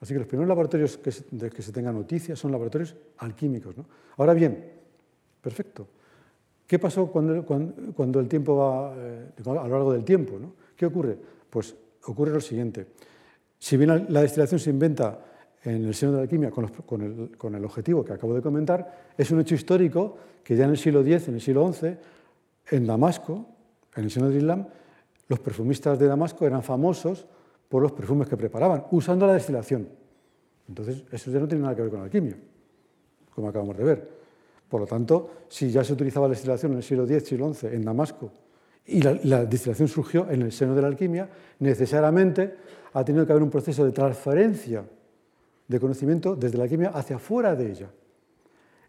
Así 0.00 0.14
que 0.14 0.18
los 0.18 0.26
primeros 0.26 0.48
laboratorios 0.48 0.98
que 0.98 1.12
se, 1.12 1.24
que 1.24 1.62
se 1.62 1.70
tenga 1.70 1.92
noticia 1.92 2.34
son 2.34 2.50
laboratorios 2.50 2.96
alquímicos. 3.18 3.76
¿no? 3.76 3.86
Ahora 4.16 4.34
bien, 4.34 4.72
perfecto. 5.40 5.86
¿Qué 6.66 6.80
pasó 6.80 7.06
cuando, 7.06 8.20
el 8.20 8.28
tiempo 8.28 8.56
va, 8.56 8.94
eh, 8.96 9.30
a 9.44 9.48
lo 9.48 9.68
largo 9.68 9.92
del 9.92 10.02
tiempo? 10.02 10.40
¿no? 10.40 10.54
¿Qué 10.74 10.86
ocurre? 10.86 11.16
Pues 11.48 11.72
ocurre 12.02 12.32
lo 12.32 12.40
siguiente. 12.40 12.88
Si 13.58 13.76
bien 13.76 14.06
la 14.08 14.20
destilación 14.20 14.60
se 14.60 14.70
inventa 14.70 15.18
en 15.66 15.84
el 15.84 15.94
seno 15.94 16.12
de 16.12 16.18
la 16.18 16.22
alquimia 16.22 16.50
con, 16.50 17.54
el, 17.54 17.64
objetivo 17.64 18.04
que 18.04 18.12
acabo 18.12 18.34
de 18.34 18.40
comentar, 18.40 19.12
es 19.18 19.30
un 19.32 19.40
hecho 19.40 19.56
histórico 19.56 20.16
que 20.44 20.54
ya 20.54 20.64
en 20.64 20.70
el 20.70 20.78
siglo 20.78 21.00
X, 21.00 21.26
en 21.26 21.34
el 21.34 21.40
siglo 21.40 21.72
XI, 21.72 21.96
en 22.70 22.86
Damasco, 22.86 23.46
en 23.96 24.04
el 24.04 24.10
seno 24.10 24.28
del 24.28 24.38
Islam, 24.38 24.66
los 25.26 25.40
perfumistas 25.40 25.98
de 25.98 26.06
Damasco 26.06 26.46
eran 26.46 26.62
famosos 26.62 27.26
por 27.68 27.82
los 27.82 27.90
perfumes 27.90 28.28
que 28.28 28.36
preparaban, 28.36 28.84
usando 28.92 29.26
la 29.26 29.34
destilación. 29.34 29.88
Entonces, 30.68 31.02
eso 31.10 31.32
ya 31.32 31.40
no 31.40 31.48
tiene 31.48 31.62
nada 31.62 31.74
que 31.74 31.82
ver 31.82 31.90
con 31.90 31.98
la 31.98 32.04
alquimia, 32.04 32.36
como 33.34 33.48
acabamos 33.48 33.76
de 33.76 33.84
ver. 33.84 34.08
Por 34.68 34.80
lo 34.80 34.86
tanto, 34.86 35.30
si 35.48 35.70
ya 35.70 35.82
se 35.82 35.92
utilizaba 35.92 36.28
la 36.28 36.34
destilación 36.34 36.72
en 36.72 36.78
el 36.78 36.84
siglo 36.84 37.04
X, 37.04 37.24
siglo 37.28 37.52
XI, 37.52 37.66
en 37.68 37.84
Damasco, 37.84 38.30
y 38.86 39.02
la, 39.02 39.44
destilación 39.44 39.88
surgió 39.88 40.30
en 40.30 40.42
el 40.42 40.52
seno 40.52 40.76
de 40.76 40.82
la 40.82 40.86
alquimia, 40.86 41.28
necesariamente 41.58 42.54
ha 42.92 43.04
tenido 43.04 43.26
que 43.26 43.32
haber 43.32 43.42
un 43.42 43.50
proceso 43.50 43.84
de 43.84 43.90
transferencia 43.90 44.84
de 45.68 45.80
conocimiento 45.80 46.36
desde 46.36 46.58
la 46.58 46.64
alquimia 46.64 46.90
hacia 46.90 47.18
fuera 47.18 47.54
de 47.54 47.70
ella. 47.70 47.90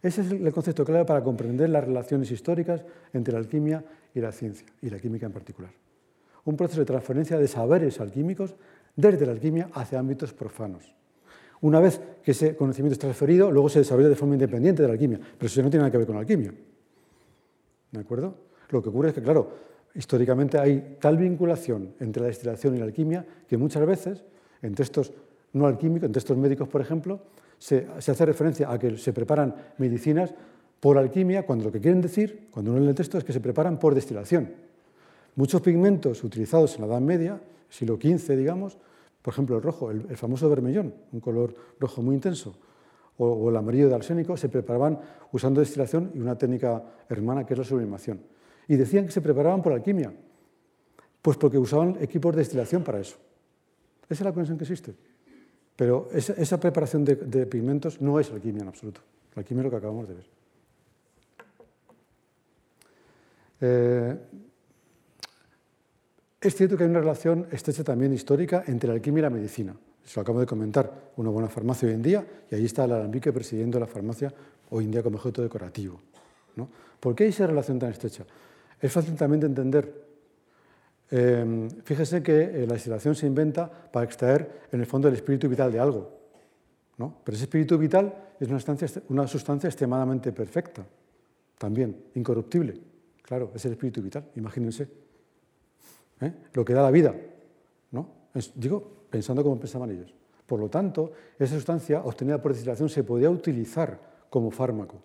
Ese 0.01 0.21
es 0.21 0.31
el 0.31 0.51
concepto 0.51 0.85
clave 0.85 1.05
para 1.05 1.23
comprender 1.23 1.69
las 1.69 1.83
relaciones 1.83 2.29
históricas 2.31 2.83
entre 3.13 3.33
la 3.33 3.39
alquimia 3.39 3.83
y 4.13 4.19
la 4.19 4.31
ciencia, 4.31 4.67
y 4.81 4.89
la 4.89 4.99
química 4.99 5.25
en 5.25 5.31
particular. 5.31 5.71
Un 6.45 6.55
proceso 6.55 6.79
de 6.79 6.85
transferencia 6.85 7.37
de 7.37 7.47
saberes 7.47 7.99
alquímicos 7.99 8.55
desde 8.95 9.25
la 9.25 9.31
alquimia 9.31 9.69
hacia 9.73 9.99
ámbitos 9.99 10.33
profanos. 10.33 10.93
Una 11.61 11.79
vez 11.79 11.99
que 12.23 12.31
ese 12.31 12.55
conocimiento 12.55 12.93
es 12.93 12.99
transferido, 12.99 13.51
luego 13.51 13.69
se 13.69 13.79
desarrolla 13.79 14.09
de 14.09 14.15
forma 14.15 14.35
independiente 14.35 14.83
de 14.83 14.87
la 14.87 14.93
alquimia, 14.93 15.19
pero 15.19 15.47
eso 15.47 15.61
no 15.61 15.69
tiene 15.69 15.81
nada 15.81 15.91
que 15.91 15.97
ver 15.97 16.05
con 16.05 16.15
la 16.15 16.21
alquimia. 16.21 16.53
¿De 17.91 17.99
acuerdo? 17.99 18.35
Lo 18.69 18.83
que 18.83 18.89
ocurre 18.89 19.09
es 19.09 19.15
que, 19.15 19.23
claro, 19.23 19.49
históricamente 19.95 20.59
hay 20.59 20.97
tal 20.99 21.17
vinculación 21.17 21.95
entre 21.99 22.21
la 22.21 22.27
destilación 22.27 22.75
y 22.75 22.79
la 22.79 22.85
alquimia 22.85 23.25
que 23.47 23.57
muchas 23.57 23.85
veces, 23.85 24.23
en 24.61 24.75
textos 24.75 25.11
no 25.57 25.67
alquímicos, 25.67 26.07
en 26.07 26.13
textos 26.13 26.37
médicos, 26.37 26.67
por 26.67 26.81
ejemplo, 26.81 27.19
se, 27.57 27.87
hace 27.97 28.25
referencia 28.25 28.71
a 28.71 28.77
que 28.77 28.97
se 28.97 29.13
preparan 29.13 29.55
medicinas 29.77 30.33
por 30.79 30.97
alquimia, 30.97 31.45
cuando 31.45 31.65
lo 31.65 31.71
que 31.71 31.81
quieren 31.81 32.01
decir, 32.01 32.47
cuando 32.51 32.71
uno 32.71 32.81
lee 32.81 32.89
el 32.89 32.95
texto, 32.95 33.17
es 33.17 33.23
que 33.23 33.33
se 33.33 33.39
preparan 33.39 33.79
por 33.79 33.95
destilación. 33.95 34.51
Muchos 35.35 35.61
pigmentos 35.61 36.23
utilizados 36.23 36.75
en 36.75 36.81
la 36.81 36.87
Edad 36.87 37.01
Media, 37.01 37.41
siglo 37.69 37.97
XV, 37.97 38.35
digamos, 38.35 38.77
por 39.21 39.33
ejemplo 39.33 39.57
el 39.57 39.63
rojo, 39.63 39.91
el, 39.91 40.15
famoso 40.17 40.49
vermellón, 40.49 40.93
un 41.11 41.19
color 41.19 41.55
rojo 41.79 42.01
muy 42.01 42.15
intenso, 42.15 42.55
o, 43.17 43.27
o, 43.27 43.49
el 43.49 43.57
amarillo 43.57 43.89
de 43.89 43.95
arsénico, 43.95 44.37
se 44.37 44.49
preparaban 44.49 44.99
usando 45.31 45.59
destilación 45.59 46.11
y 46.13 46.19
una 46.19 46.37
técnica 46.37 46.83
hermana 47.09 47.45
que 47.45 47.53
es 47.53 47.57
la 47.57 47.65
sublimación. 47.65 48.21
Y 48.67 48.75
decían 48.75 49.05
que 49.05 49.11
se 49.11 49.21
preparaban 49.21 49.61
por 49.61 49.73
alquimia, 49.73 50.13
pues 51.21 51.37
porque 51.37 51.57
usaban 51.57 51.97
equipos 51.99 52.35
de 52.35 52.39
destilación 52.39 52.83
para 52.83 52.99
eso. 52.99 53.17
Esa 54.09 54.23
es 54.23 54.25
la 54.25 54.31
conexión 54.31 54.57
que 54.57 54.63
existe. 54.63 54.93
Pero 55.77 56.09
esa, 56.11 56.59
preparación 56.59 57.05
de, 57.05 57.45
pigmentos 57.45 58.01
no 58.01 58.19
es 58.19 58.31
alquimia 58.31 58.63
en 58.63 58.67
absoluto. 58.67 58.99
La 59.35 59.41
alquimia 59.41 59.61
es 59.61 59.65
lo 59.65 59.69
que 59.69 59.77
acabamos 59.77 60.07
de 60.07 60.13
ver. 60.15 60.25
Eh, 63.61 64.17
es 66.41 66.55
cierto 66.55 66.75
que 66.75 66.83
hay 66.83 66.89
una 66.89 66.99
relación 66.99 67.47
estrecha 67.51 67.83
también 67.83 68.11
histórica 68.11 68.63
entre 68.65 68.87
la 68.87 68.95
alquimia 68.95 69.19
y 69.19 69.21
la 69.21 69.29
medicina. 69.29 69.75
Se 70.03 70.15
lo 70.15 70.23
acabo 70.23 70.39
de 70.39 70.47
comentar. 70.47 71.11
Una 71.17 71.29
buena 71.29 71.47
farmacia 71.47 71.87
hoy 71.87 71.93
en 71.93 72.01
día, 72.01 72.25
y 72.49 72.55
ahí 72.55 72.65
está 72.65 72.85
el 72.85 72.93
alambique 72.93 73.31
presidiendo 73.31 73.79
la 73.79 73.87
farmacia 73.87 74.33
hoy 74.71 74.85
en 74.85 74.91
día 74.91 75.03
como 75.03 75.17
objeto 75.17 75.43
decorativo. 75.43 76.01
¿Por 76.99 77.13
qué 77.13 77.25
hay 77.25 77.29
esa 77.29 77.45
relación 77.45 77.77
tan 77.77 77.91
estrecha? 77.91 78.25
Es 78.81 78.91
fácil 78.91 79.15
también 79.15 79.41
de 79.41 79.47
entender. 79.47 80.06
Em, 81.09 81.69
fíjese 81.83 82.21
que 82.21 82.41
eh, 82.41 82.67
la 82.67 82.73
destilación 82.73 83.15
se 83.15 83.25
inventa 83.25 83.69
para 83.69 84.05
extraer 84.05 84.67
en 84.71 84.79
el 84.81 84.85
fondo 84.85 85.07
el 85.07 85.13
espíritu 85.13 85.47
vital 85.47 85.71
de 85.71 85.79
algo. 85.79 86.11
¿no? 86.97 87.21
Pero 87.23 87.35
ese 87.35 87.45
espíritu 87.45 87.77
vital 87.77 88.13
es 88.39 88.49
una 89.09 89.27
sustancia, 89.27 89.67
extremadamente 89.67 90.33
perfecta, 90.33 90.85
también, 91.57 92.05
incorruptible. 92.15 92.79
Claro, 93.21 93.51
es 93.55 93.63
el 93.65 93.73
espíritu 93.73 94.01
vital, 94.01 94.25
imagínense. 94.35 94.87
¿eh? 96.21 96.33
Lo 96.53 96.65
que 96.65 96.73
da 96.73 96.83
la 96.83 96.91
vida. 96.91 97.15
¿no? 97.91 98.09
digo, 98.55 99.05
pensando 99.09 99.43
como 99.43 99.59
pensaban 99.59 99.91
ellos. 99.91 100.13
Por 100.45 100.59
lo 100.59 100.69
tanto, 100.69 101.11
esa 101.39 101.55
sustancia 101.55 102.01
obtenida 102.01 102.41
por 102.41 102.51
destilación 102.51 102.89
se 102.89 103.03
podía 103.03 103.29
utilizar 103.29 103.99
como 104.29 104.51
fármaco, 104.51 105.01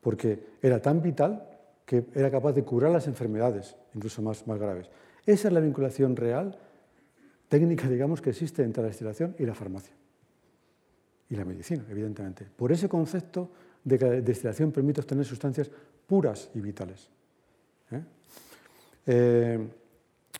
porque 0.00 0.56
era 0.62 0.80
tan 0.80 1.02
vital 1.02 1.48
que 1.84 2.06
era 2.14 2.30
capaz 2.30 2.52
de 2.52 2.64
curar 2.64 2.90
las 2.90 3.06
enfermedades, 3.06 3.76
incluso 3.94 4.22
más 4.22 4.44
graves. 4.46 4.88
Esa 5.26 5.48
es 5.48 5.54
la 5.54 5.60
vinculación 5.60 6.16
real, 6.16 6.58
técnica, 7.48 7.88
digamos, 7.88 8.20
que 8.20 8.30
existe 8.30 8.62
entre 8.62 8.82
la 8.82 8.88
destilación 8.88 9.36
y 9.38 9.46
la 9.46 9.54
farmacia. 9.54 9.94
Y 11.30 11.36
la 11.36 11.44
medicina, 11.44 11.84
evidentemente. 11.88 12.46
Por 12.56 12.72
ese 12.72 12.88
concepto 12.88 13.50
de 13.84 13.98
que 13.98 14.04
la 14.04 14.20
destilación 14.20 14.72
permite 14.72 15.00
obtener 15.00 15.24
sustancias 15.24 15.70
puras 16.06 16.50
y 16.54 16.60
vitales. 16.60 17.08
¿eh? 17.90 18.02
Eh, 19.06 19.68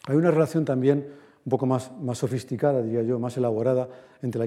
hay 0.07 0.16
una 0.16 0.30
relación 0.30 0.64
también 0.64 1.07
un 1.45 1.51
poco 1.51 1.66
más, 1.66 1.91
sofisticada, 2.14 2.83
diría 2.83 3.03
yo, 3.03 3.18
más 3.18 3.37
elaborada 3.37 3.89
entre 4.22 4.41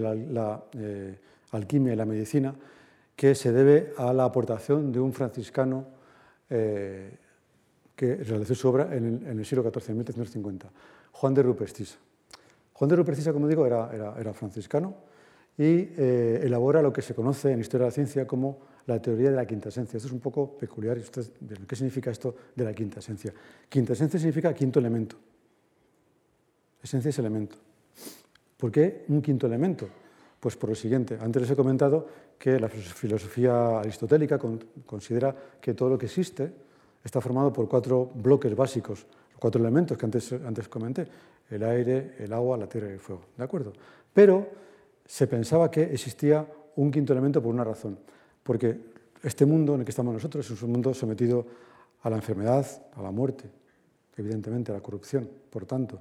la, 0.00 0.64
eh, 0.72 1.18
alquimia 1.52 1.92
y 1.92 1.96
la 1.96 2.06
medicina, 2.06 2.54
que 3.14 3.34
se 3.34 3.52
debe 3.52 3.92
a 3.98 4.12
la 4.12 4.24
aportación 4.24 4.90
de 4.90 5.00
un 5.00 5.12
franciscano 5.12 5.86
que 7.94 8.16
realizó 8.16 8.54
su 8.54 8.68
obra 8.68 8.94
en 8.94 9.24
el, 9.26 9.44
siglo 9.44 9.62
XIV, 9.62 9.90
en 9.90 9.96
1350, 9.98 10.70
Juan 11.12 11.34
de 11.34 11.42
Rupertisa. 11.42 11.96
Juan 12.72 12.88
de 12.88 12.96
Rupertisa, 12.96 13.32
como 13.32 13.46
digo, 13.46 13.66
era, 13.66 14.32
franciscano 14.32 14.94
y 15.56 15.90
eh, 15.96 16.40
elabora 16.42 16.82
lo 16.82 16.92
que 16.92 17.02
se 17.02 17.14
conoce 17.14 17.52
en 17.52 17.60
historia 17.60 17.84
de 17.84 17.90
la 17.90 17.94
ciencia 17.94 18.26
como 18.26 18.58
la 18.86 19.00
teoría 19.00 19.30
de 19.30 19.36
la 19.36 19.46
quinta 19.46 19.68
esencia. 19.68 19.96
Esto 19.96 20.08
es 20.08 20.12
un 20.12 20.20
poco 20.20 20.58
peculiar. 20.58 20.98
¿Qué 21.00 21.76
significa 21.76 22.10
esto 22.10 22.34
de 22.54 22.64
la 22.64 22.72
quinta 22.72 22.98
esencia? 22.98 23.32
Quinta 23.68 23.92
esencia 23.92 24.18
significa 24.18 24.52
quinto 24.52 24.80
elemento. 24.80 25.16
Esencia 26.82 27.08
es 27.08 27.18
elemento. 27.18 27.56
¿Por 28.56 28.72
qué 28.72 29.04
un 29.08 29.22
quinto 29.22 29.46
elemento? 29.46 29.88
Pues 30.40 30.56
por 30.56 30.70
lo 30.70 30.74
siguiente. 30.74 31.16
Antes 31.20 31.42
les 31.42 31.50
he 31.52 31.56
comentado 31.56 32.06
que 32.38 32.58
la 32.58 32.68
filosofía 32.68 33.78
aristotélica 33.78 34.38
considera 34.84 35.34
que 35.60 35.72
todo 35.74 35.90
lo 35.90 35.98
que 35.98 36.06
existe 36.06 36.63
está 37.04 37.20
formado 37.20 37.52
por 37.52 37.68
cuatro 37.68 38.10
bloques 38.14 38.56
básicos, 38.56 39.06
cuatro 39.38 39.60
elementos 39.60 39.98
que 39.98 40.06
antes, 40.06 40.32
antes 40.32 40.68
comenté, 40.68 41.06
el 41.50 41.62
aire, 41.62 42.14
el 42.18 42.32
agua, 42.32 42.56
la 42.56 42.66
tierra 42.66 42.88
y 42.88 42.92
el 42.92 43.00
fuego. 43.00 43.26
¿De 43.36 43.44
acuerdo? 43.44 43.72
Pero 44.12 44.48
se 45.04 45.26
pensaba 45.26 45.70
que 45.70 45.82
existía 45.82 46.46
un 46.76 46.90
quinto 46.90 47.12
elemento 47.12 47.42
por 47.42 47.52
una 47.52 47.62
razón, 47.62 47.98
porque 48.42 48.94
este 49.22 49.44
mundo 49.44 49.74
en 49.74 49.80
el 49.80 49.84
que 49.84 49.90
estamos 49.90 50.14
nosotros 50.14 50.50
es 50.50 50.62
un 50.62 50.72
mundo 50.72 50.94
sometido 50.94 51.46
a 52.02 52.10
la 52.10 52.16
enfermedad, 52.16 52.66
a 52.96 53.02
la 53.02 53.10
muerte, 53.10 53.50
evidentemente 54.16 54.72
a 54.72 54.74
la 54.74 54.80
corrupción, 54.80 55.28
por 55.50 55.66
tanto. 55.66 56.00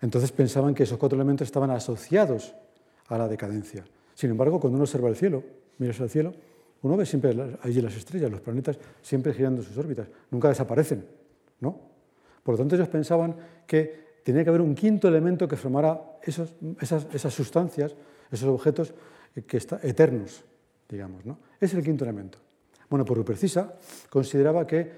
Entonces 0.00 0.30
pensaban 0.32 0.74
que 0.74 0.84
esos 0.84 0.98
cuatro 0.98 1.16
elementos 1.16 1.46
estaban 1.46 1.70
asociados 1.70 2.54
a 3.08 3.18
la 3.18 3.28
decadencia. 3.28 3.84
Sin 4.14 4.30
embargo, 4.30 4.60
cuando 4.60 4.76
uno 4.76 4.84
observa 4.84 5.08
el 5.08 5.16
cielo, 5.16 5.42
miras 5.78 6.00
al 6.00 6.10
cielo, 6.10 6.34
uno 6.82 6.96
ve 6.96 7.06
siempre 7.06 7.34
allí 7.62 7.80
las 7.80 7.96
estrellas, 7.96 8.30
los 8.30 8.40
planetas, 8.40 8.78
siempre 9.02 9.32
girando 9.32 9.62
sus 9.62 9.76
órbitas, 9.76 10.08
nunca 10.30 10.48
desaparecen, 10.48 11.04
¿no? 11.60 11.80
Por 12.42 12.54
lo 12.54 12.58
tanto, 12.58 12.76
ellos 12.76 12.88
pensaban 12.88 13.34
que 13.66 14.20
tenía 14.22 14.44
que 14.44 14.50
haber 14.50 14.60
un 14.60 14.74
quinto 14.74 15.08
elemento 15.08 15.48
que 15.48 15.56
formara 15.56 16.00
esas, 16.22 17.34
sustancias, 17.34 17.94
esos 18.30 18.48
objetos 18.48 18.94
eh, 19.34 19.42
que 19.42 19.56
están 19.56 19.80
eternos, 19.82 20.44
digamos, 20.88 21.26
¿no? 21.26 21.38
Es 21.60 21.74
el 21.74 21.82
quinto 21.82 22.04
elemento. 22.04 22.38
Bueno, 22.88 23.04
por 23.04 23.22
precisa, 23.24 23.74
consideraba 24.08 24.66
que, 24.66 24.90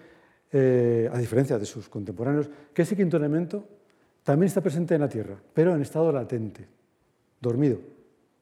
eh, 0.53 1.09
a 1.11 1.19
diferencia 1.19 1.59
de 1.59 1.65
sus 1.65 1.89
contemporáneos, 1.89 2.49
que 2.75 2.83
ese 2.83 2.95
quinto 2.95 3.17
elemento 3.17 3.65
también 4.23 4.49
está 4.49 4.61
presente 4.61 4.95
en 4.95 5.01
la 5.01 5.09
Tierra, 5.09 5.37
pero 5.55 5.75
en 5.75 5.83
estado 5.83 6.13
latente, 6.13 6.67
dormido, 7.41 7.81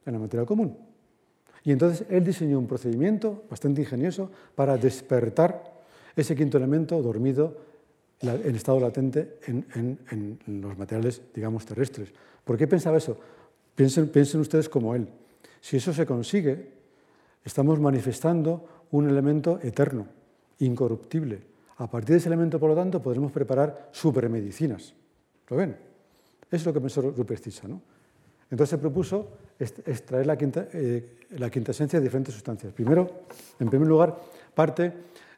en 0.05 0.13
la 0.13 0.19
materia 0.19 0.45
común. 0.45 0.88
Y 1.69 1.71
entonces 1.71 2.03
él 2.09 2.23
diseñó 2.23 2.57
un 2.57 2.65
procedimiento 2.65 3.43
bastante 3.47 3.81
ingenioso 3.81 4.31
para 4.55 4.75
despertar 4.75 5.71
ese 6.15 6.35
quinto 6.35 6.57
elemento 6.57 6.99
dormido 6.99 7.57
en 8.21 8.55
estado 8.55 8.79
latente 8.79 9.37
en, 9.45 10.39
los 10.47 10.75
materiales, 10.75 11.21
digamos, 11.31 11.67
terrestres. 11.67 12.11
¿Por 12.43 12.57
qué 12.57 12.65
pensaba 12.65 12.97
eso? 12.97 13.19
Piensen, 13.75 14.09
ustedes 14.41 14.67
como 14.67 14.95
él. 14.95 15.09
Si 15.61 15.77
eso 15.77 15.93
se 15.93 16.07
consigue, 16.07 16.71
estamos 17.45 17.79
manifestando 17.79 18.87
un 18.89 19.07
elemento 19.07 19.59
eterno, 19.61 20.07
incorruptible. 20.57 21.39
A 21.77 21.87
partir 21.87 22.13
de 22.13 22.17
ese 22.17 22.29
elemento, 22.29 22.59
por 22.59 22.71
lo 22.71 22.75
tanto, 22.75 22.99
podremos 22.99 23.31
preparar 23.31 23.89
supermedicinas. 23.91 24.95
¿Lo 25.47 25.57
ven? 25.57 25.77
Es 26.49 26.65
lo 26.65 26.73
que 26.73 26.81
pensó 26.81 26.99
Rupert 27.03 27.45
¿no? 27.67 27.79
Entonces 28.49 28.71
se 28.71 28.77
propuso 28.79 29.27
extraer 29.59 30.25
la 30.25 30.37
quinta, 30.37 30.67
eh, 30.73 31.19
la 31.31 31.49
quinta 31.49 31.71
esencia 31.71 31.99
de 31.99 32.05
diferentes 32.05 32.33
sustancias. 32.33 32.73
Primero, 32.73 33.25
en 33.59 33.69
primer 33.69 33.87
lugar, 33.87 34.17
parte 34.53 34.93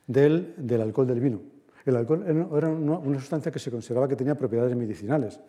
del, 0.05 0.55
alcohol 0.81 1.07
del 1.07 1.19
vino. 1.19 1.41
El 1.85 1.95
alcohol 1.95 2.23
era 2.27 2.69
una, 2.69 3.19
sustancia 3.19 3.51
que 3.51 3.59
se 3.59 3.71
consideraba 3.71 4.07
que 4.07 4.15
tenía 4.15 4.35
propiedades 4.35 4.75
medicinales, 4.75 5.39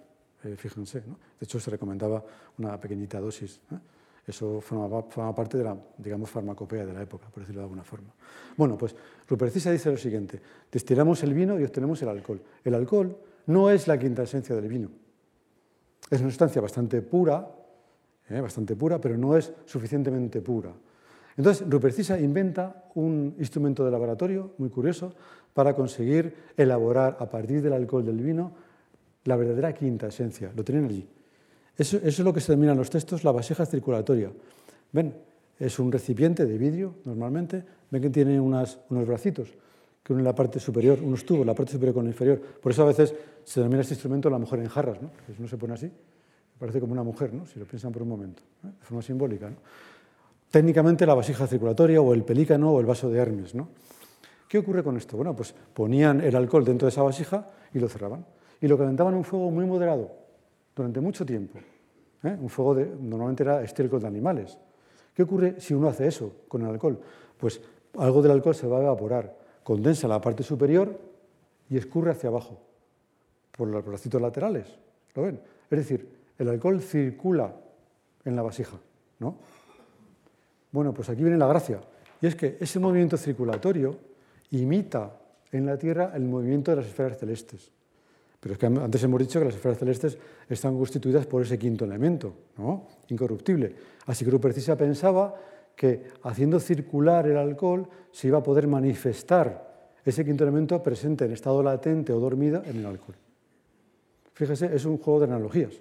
eh, 0.45 0.57
fíjense. 0.57 1.01
De 1.01 1.45
hecho, 1.45 1.61
se 1.61 1.71
recomendaba 1.71 2.25
una 2.59 2.81
pequeñita 2.81 3.21
dosis. 3.21 3.61
Eso 4.27 4.61
formaba, 4.61 5.35
parte 5.35 5.59
de 5.59 5.65
la, 5.65 5.77
digamos, 5.99 6.31
farmacopea 6.31 6.87
de 6.87 6.93
la 6.93 7.03
época, 7.03 7.29
por 7.29 7.41
decirlo 7.41 7.61
de 7.61 7.65
alguna 7.65 7.83
forma. 7.83 8.15
Bueno, 8.57 8.79
pues 8.79 8.95
Rupercisa 9.29 9.71
dice 9.71 9.91
lo 9.91 9.97
siguiente, 9.97 10.41
destilamos 10.71 11.23
el 11.25 11.35
vino 11.35 11.59
y 11.59 11.65
obtenemos 11.65 12.01
el 12.03 12.09
alcohol. 12.09 12.41
El 12.65 12.75
alcohol 12.75 13.17
no 13.47 13.69
es 13.69 13.89
la 13.89 13.99
quinta 13.99 14.23
esencia 14.23 14.55
del 14.55 14.69
vino. 14.69 14.91
Es 16.09 16.21
una 16.21 16.31
sustancia 16.31 16.63
bastante 16.63 17.03
pura, 17.03 17.49
¿eh? 18.33 18.41
bastante 18.41 18.77
pura, 18.77 19.01
pero 19.01 19.17
no 19.17 19.37
es 19.37 19.53
suficientemente 19.65 20.41
pura. 20.41 20.73
Entonces, 21.37 21.69
Rupercisa 21.69 22.19
inventa 22.19 22.85
un 22.95 23.35
instrumento 23.39 23.85
de 23.85 23.91
laboratorio 23.91 24.53
muy 24.59 24.69
curioso 24.69 25.13
para 25.55 25.75
conseguir 25.75 26.35
elaborar 26.57 27.17
a 27.21 27.29
partir 27.29 27.63
del 27.63 27.73
alcohol 27.73 28.05
del 28.05 28.19
vino 28.19 28.53
la 29.25 29.37
verdadera 29.37 29.73
quinta 29.73 30.09
esencia. 30.09 30.53
Lo 30.55 30.65
tienen 30.65 30.87
allí. 30.87 31.07
Eso, 31.77 31.99
es 32.03 32.19
lo 32.19 32.33
que 32.33 32.41
se 32.41 32.53
denomina 32.53 32.73
en 32.73 32.79
los 32.79 32.91
textos 32.91 33.25
la 33.25 33.33
vasija 33.33 33.65
circulatoria. 33.65 34.31
Ven, 34.93 35.15
es 35.59 35.79
un 35.79 35.91
recipiente 35.91 36.45
de 36.45 36.59
vidrio 36.59 36.97
normalmente. 37.05 37.65
Ven 37.91 38.03
que 38.03 38.11
tiene 38.11 38.41
unos 38.41 38.79
bracitos 38.89 39.55
que 40.03 40.13
unen 40.13 40.25
la 40.25 40.35
parte 40.35 40.59
superior, 40.59 40.99
unos 41.01 41.25
tubos, 41.25 41.47
la 41.47 41.55
parte 41.55 41.73
superior 41.73 41.95
con 41.95 42.05
la 42.05 42.11
inferior. 42.11 42.41
Por 42.41 42.73
eso 42.73 42.83
a 42.83 42.87
veces 42.87 43.15
se 43.45 43.61
denomina 43.61 43.83
este 43.83 43.95
instrumento 43.95 44.29
la 44.29 44.39
mujer 44.39 44.59
en 44.59 44.69
jarras, 44.69 45.01
¿no? 45.01 45.09
Porque 45.09 45.41
no 45.41 45.49
se 45.49 45.57
pone 45.57 45.75
así, 45.75 45.91
parece 46.63 46.79
como 46.79 46.93
una 46.93 47.03
mujer, 47.03 47.35
¿no? 47.35 47.45
si 47.45 47.59
lo 47.59 47.67
piensan 47.67 47.91
por 47.91 48.03
un 48.03 48.09
momento, 48.09 48.41
de 48.63 48.85
forma 48.85 49.03
simbólica. 49.03 49.51
Técnicamente 50.49 51.05
la 51.05 51.15
vasija 51.15 51.49
circulatoria 51.49 52.01
o 52.01 52.15
el 52.15 52.23
pelícano 52.23 52.71
o 52.71 52.79
el 52.79 52.87
vaso 52.87 53.11
de 53.11 53.19
Hermes. 53.19 53.53
¿no? 53.53 53.67
¿Qué 54.47 54.59
ocurre 54.59 54.85
con 54.85 54.97
esto? 54.97 55.17
Bueno, 55.17 55.35
pues 55.35 55.53
ponían 55.75 56.21
el 56.21 56.37
alcohol 56.37 56.65
dentro 56.65 56.87
de 56.87 56.91
esa 56.91 57.03
vasija 57.03 57.51
y 57.75 57.81
lo 57.81 57.89
cerraban. 57.89 58.25
Y 58.61 58.69
lo 58.69 58.79
calentaban 58.79 59.15
en 59.15 59.19
un 59.19 59.25
fuego 59.25 59.51
muy 59.51 59.67
moderado 59.67 60.09
durante 60.77 61.01
mucho 61.01 61.27
tiempo. 61.27 61.59
¿eh? 62.23 62.37
Un 62.41 62.49
fuego 62.49 62.77
de, 62.77 62.87
normalmente 62.87 63.43
era 63.43 63.61
estérico 63.65 63.99
de 63.99 64.07
animales. 64.07 64.57
¿Qué 65.13 65.25
ocurre 65.25 65.57
si 65.59 65.75
uno 65.75 65.89
hace 65.89 66.07
eso 66.07 66.33
con 66.47 66.63
el 66.63 66.69
alcohol? 66.69 67.01
Pues 67.39 67.61
algo 67.99 68.23
del 68.23 68.31
alcohol 68.31 68.55
se 68.55 68.69
va 68.69 68.79
a 68.79 68.83
evaporar 68.83 69.37
condensa 69.65 70.07
la 70.07 70.21
parte 70.21 70.45
superior 70.45 70.97
y 71.69 71.77
escurre 71.77 72.13
hacia 72.13 72.29
abajo 72.29 72.61
por 73.51 73.67
los 73.67 73.85
bracitos 73.85 74.23
laterales. 74.23 74.79
¿Lo 75.17 75.23
ven? 75.23 75.41
Es 75.69 75.79
decir, 75.79 76.22
el 76.43 76.49
alcohol 76.49 76.81
circula 76.81 77.55
en 78.25 78.37
la 78.37 78.43
vasija. 78.43 78.79
¿no? 79.19 79.37
Bueno, 80.71 80.93
pues 80.93 81.09
aquí 81.09 81.23
viene 81.23 81.39
la 81.39 81.47
gracia. 81.47 81.81
Y 82.21 82.27
es 82.27 82.37
que 82.37 82.57
ese 82.61 82.79
movimiento 82.79 83.17
circulatorio 83.17 83.97
imita 84.51 85.19
en 85.51 85.67
la 85.67 85.77
Tierra 85.77 86.13
el 86.15 86.25
movimiento 86.25 86.71
de 86.71 86.79
las 86.79 86.87
esferas 86.87 87.19
celestes. 87.19 87.71
Pero 88.41 88.55
es 88.55 88.59
que 88.59 88.67
antes 88.67 89.03
hemos 89.05 89.21
dicho 89.21 89.39
que 89.39 89.45
las 89.47 89.55
esferas 89.55 89.79
celestes 89.79 90.19
están 90.49 90.77
constituidas 90.77 91.27
por 91.27 91.43
ese 91.43 91.59
quinto 91.59 91.85
elemento, 91.85 92.35
¿no? 92.59 92.89
incorruptible. 93.09 93.75
Así 94.07 94.25
que 94.25 94.31
Rupertisa 94.31 94.77
pensaba 94.77 95.35
que 95.77 96.05
haciendo 96.23 96.59
circular 96.59 97.27
el 97.29 97.37
alcohol 97.37 97.89
se 98.11 98.29
iba 98.29 98.39
a 98.39 98.43
poder 98.43 98.67
manifestar 98.67 99.71
ese 100.05 100.25
quinto 100.25 100.43
elemento 100.43 100.83
presente 100.83 101.25
en 101.25 101.33
estado 101.33 101.63
latente 101.63 102.13
o 102.13 102.19
dormido 102.19 102.63
en 102.65 102.79
el 102.79 102.87
alcohol. 102.87 103.15
Fíjese, 104.35 104.75
es 104.75 104.85
un 104.85 104.99
juego 104.99 105.21
de 105.21 105.27
analogías. 105.27 105.75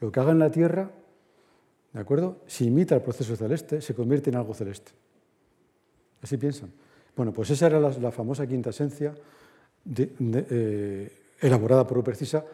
Lo 0.00 0.10
que 0.10 0.20
haga 0.20 0.32
en 0.32 0.38
la 0.38 0.50
Tierra, 0.50 0.90
¿de 1.92 2.00
acuerdo? 2.00 2.38
Si 2.46 2.66
imita 2.66 2.94
el 2.94 3.02
proceso 3.02 3.36
celeste, 3.36 3.80
se 3.80 3.94
convierte 3.94 4.30
en 4.30 4.36
algo 4.36 4.54
celeste. 4.54 4.92
Así 6.22 6.36
piensan. 6.36 6.70
Bueno, 7.16 7.32
pues 7.32 7.50
esa 7.50 7.66
era 7.66 7.80
la, 7.80 8.10
famosa 8.10 8.46
quinta 8.46 8.70
esencia 8.70 9.14
eh, 9.96 11.12
elaborada 11.40 11.86
por 11.86 11.98
Uprecisa 11.98 12.44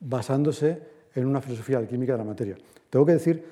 basándose 0.00 0.82
en 1.14 1.26
una 1.26 1.40
filosofía 1.40 1.78
alquímica 1.78 2.12
de 2.12 2.18
la 2.18 2.24
materia. 2.24 2.56
Tengo 2.88 3.04
que 3.04 3.12
decir 3.12 3.44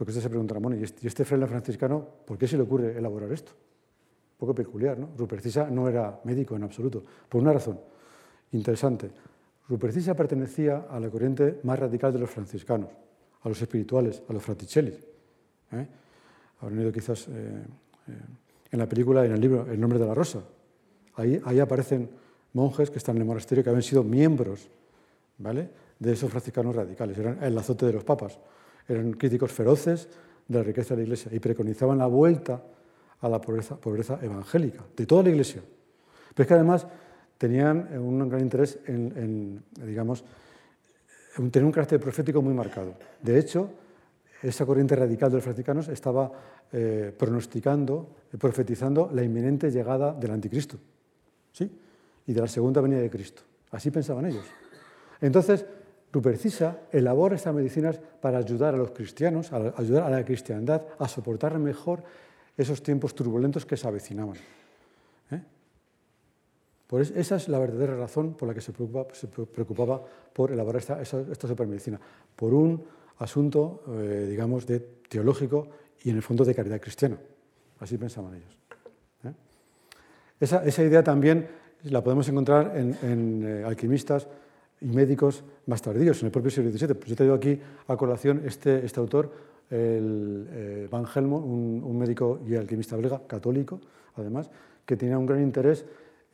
porque 0.00 0.12
usted 0.12 0.22
se 0.22 0.30
preguntará, 0.30 0.60
bueno, 0.60 0.78
¿y 0.78 0.82
este, 0.82 1.06
este 1.06 1.26
fraile 1.26 1.46
franciscano, 1.46 2.02
por 2.24 2.38
qué 2.38 2.48
se 2.48 2.56
le 2.56 2.62
ocurre 2.62 2.96
elaborar 2.96 3.30
esto? 3.32 3.52
Un 3.52 4.38
poco 4.38 4.54
peculiar, 4.54 4.98
¿no? 4.98 5.10
Rupercisa 5.14 5.68
no 5.68 5.86
era 5.88 6.20
médico 6.24 6.56
en 6.56 6.62
absoluto, 6.62 7.02
por 7.28 7.42
una 7.42 7.52
razón 7.52 7.78
interesante. 8.52 9.10
Rupercisa 9.70 10.14
pertenecía 10.14 10.86
a 10.90 10.98
la 10.98 11.08
corriente 11.08 11.60
más 11.62 11.78
radical 11.78 12.12
de 12.12 12.18
los 12.18 12.28
franciscanos, 12.28 12.90
a 13.42 13.48
los 13.48 13.62
espirituales, 13.62 14.22
a 14.28 14.32
los 14.32 14.42
fraticelli. 14.42 14.98
¿eh? 15.72 15.86
Habrán 16.60 16.78
oído 16.80 16.92
quizás 16.92 17.28
eh, 17.28 17.30
eh, 17.32 18.12
en 18.72 18.78
la 18.78 18.88
película, 18.88 19.24
en 19.24 19.32
el 19.32 19.40
libro 19.40 19.70
El 19.70 19.80
nombre 19.80 19.98
de 19.98 20.06
la 20.06 20.14
rosa. 20.14 20.40
Ahí, 21.14 21.40
ahí 21.44 21.60
aparecen 21.60 22.10
monjes 22.52 22.90
que 22.90 22.98
están 22.98 23.16
en 23.16 23.22
el 23.22 23.28
monasterio 23.28 23.64
que 23.64 23.70
habían 23.70 23.82
sido 23.82 24.02
miembros 24.02 24.68
¿vale? 25.38 25.70
de 25.98 26.12
esos 26.12 26.30
franciscanos 26.30 26.74
radicales, 26.74 27.16
eran 27.16 27.42
el 27.42 27.56
azote 27.56 27.86
de 27.86 27.92
los 27.92 28.04
papas 28.04 28.38
eran 28.90 29.12
críticos 29.12 29.52
feroces 29.52 30.08
de 30.48 30.58
la 30.58 30.64
riqueza 30.64 30.94
de 30.94 31.02
la 31.02 31.04
Iglesia 31.04 31.30
y 31.32 31.38
preconizaban 31.38 31.98
la 31.98 32.06
vuelta 32.06 32.62
a 33.20 33.28
la 33.28 33.40
pobreza, 33.40 33.76
pobreza 33.76 34.18
evangélica 34.20 34.84
de 34.96 35.06
toda 35.06 35.22
la 35.22 35.30
Iglesia. 35.30 35.62
Pero 36.34 36.42
es 36.42 36.48
que 36.48 36.54
además 36.54 36.86
tenían 37.40 37.88
un 37.98 38.28
gran 38.28 38.42
interés 38.42 38.78
en, 38.84 39.64
digamos, 39.82 40.22
tener 41.50 41.64
un 41.64 41.72
carácter 41.72 41.98
profético 41.98 42.42
muy 42.42 42.52
marcado. 42.52 42.92
De 43.22 43.38
hecho, 43.38 43.70
esa 44.42 44.66
corriente 44.66 44.94
radical 44.94 45.30
de 45.30 45.36
los 45.36 45.44
franciscanos 45.44 45.88
estaba 45.88 46.30
eh, 46.70 47.14
pronosticando, 47.16 48.10
profetizando 48.38 49.10
la 49.14 49.22
inminente 49.22 49.70
llegada 49.70 50.12
del 50.12 50.32
anticristo 50.32 50.76
¿sí? 51.50 51.70
y 52.26 52.32
de 52.34 52.40
la 52.42 52.46
segunda 52.46 52.82
venida 52.82 53.00
de 53.00 53.08
Cristo. 53.08 53.40
Así 53.70 53.90
pensaban 53.90 54.26
ellos. 54.26 54.44
Entonces, 55.22 55.64
Rupercisa 56.12 56.80
elabora 56.92 57.36
estas 57.36 57.54
medicinas 57.54 57.98
para 58.20 58.36
ayudar 58.36 58.74
a 58.74 58.76
los 58.76 58.90
cristianos, 58.90 59.50
ayudar 59.50 60.02
a 60.02 60.10
la 60.10 60.24
cristiandad 60.26 60.82
a 60.98 61.08
soportar 61.08 61.58
mejor 61.58 62.02
esos 62.54 62.82
tiempos 62.82 63.14
turbulentos 63.14 63.64
que 63.64 63.78
se 63.78 63.88
avecinaban. 63.88 64.36
¿eh? 65.30 65.40
Esa 66.98 67.36
es 67.36 67.48
la 67.48 67.58
verdadera 67.58 67.96
razón 67.96 68.34
por 68.34 68.48
la 68.48 68.54
que 68.54 68.60
se 68.60 68.72
preocupaba, 68.72 70.02
por 70.32 70.50
elaborar 70.50 70.80
esta, 70.80 71.00
esta, 71.00 71.46
supermedicina, 71.46 72.00
por 72.34 72.52
un 72.52 72.82
asunto, 73.18 73.84
eh, 73.96 74.26
digamos, 74.28 74.66
de 74.66 74.80
teológico 75.08 75.68
y 76.02 76.10
en 76.10 76.16
el 76.16 76.22
fondo 76.22 76.44
de 76.44 76.54
caridad 76.54 76.80
cristiana. 76.80 77.16
Así 77.78 77.96
pensaban 77.96 78.34
ellos. 78.34 78.58
¿eh? 79.24 79.32
Esa, 80.40 80.64
esa, 80.64 80.82
idea 80.82 81.04
también 81.04 81.46
la 81.84 82.02
podemos 82.02 82.28
encontrar 82.28 82.76
en, 82.76 83.62
alquimistas 83.64 84.26
y 84.80 84.86
médicos 84.86 85.44
más 85.66 85.82
tardíos, 85.82 86.20
en 86.20 86.26
el 86.26 86.32
propio 86.32 86.50
siglo 86.50 86.70
XVII. 86.70 86.94
Pues 86.94 87.06
yo 87.06 87.12
he 87.12 87.16
traído 87.16 87.34
aquí 87.34 87.60
a 87.86 87.96
colación 87.96 88.42
este, 88.44 88.84
este 88.84 88.98
autor, 88.98 89.30
el, 89.70 90.48
eh, 90.50 90.88
Van 90.90 91.06
Helmont, 91.14 91.44
un, 91.44 91.98
médico 91.98 92.40
y 92.46 92.56
alquimista 92.56 92.96
belga, 92.96 93.22
católico, 93.26 93.80
además, 94.16 94.50
que 94.84 94.96
tenía 94.96 95.18
un 95.18 95.26
gran 95.26 95.42
interés. 95.42 95.84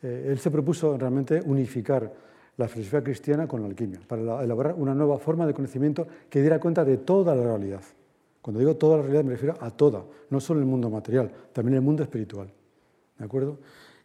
Eh, 0.01 0.27
él 0.29 0.39
se 0.39 0.51
propuso 0.51 0.97
realmente 0.97 1.41
unificar 1.45 2.11
la 2.57 2.67
filosofía 2.67 3.03
cristiana 3.03 3.47
con 3.47 3.61
la 3.61 3.67
alquimia, 3.67 3.99
para 4.07 4.43
elaborar 4.43 4.73
una 4.75 4.95
nueva 4.95 5.19
forma 5.19 5.45
de 5.45 5.53
conocimiento 5.53 6.07
que 6.29 6.41
diera 6.41 6.59
cuenta 6.59 6.83
de 6.83 6.97
toda 6.97 7.35
la 7.35 7.43
realidad. 7.43 7.81
Cuando 8.41 8.59
digo 8.59 8.75
toda 8.75 8.97
la 8.97 9.03
realidad 9.03 9.23
me 9.23 9.31
refiero 9.31 9.55
a 9.59 9.69
toda, 9.71 10.03
no 10.29 10.39
solo 10.39 10.59
el 10.59 10.65
mundo 10.65 10.89
material, 10.89 11.31
también 11.53 11.75
el 11.75 11.81
mundo 11.81 12.01
espiritual. 12.01 12.49
¿De 13.17 13.25
acuerdo? 13.25 13.59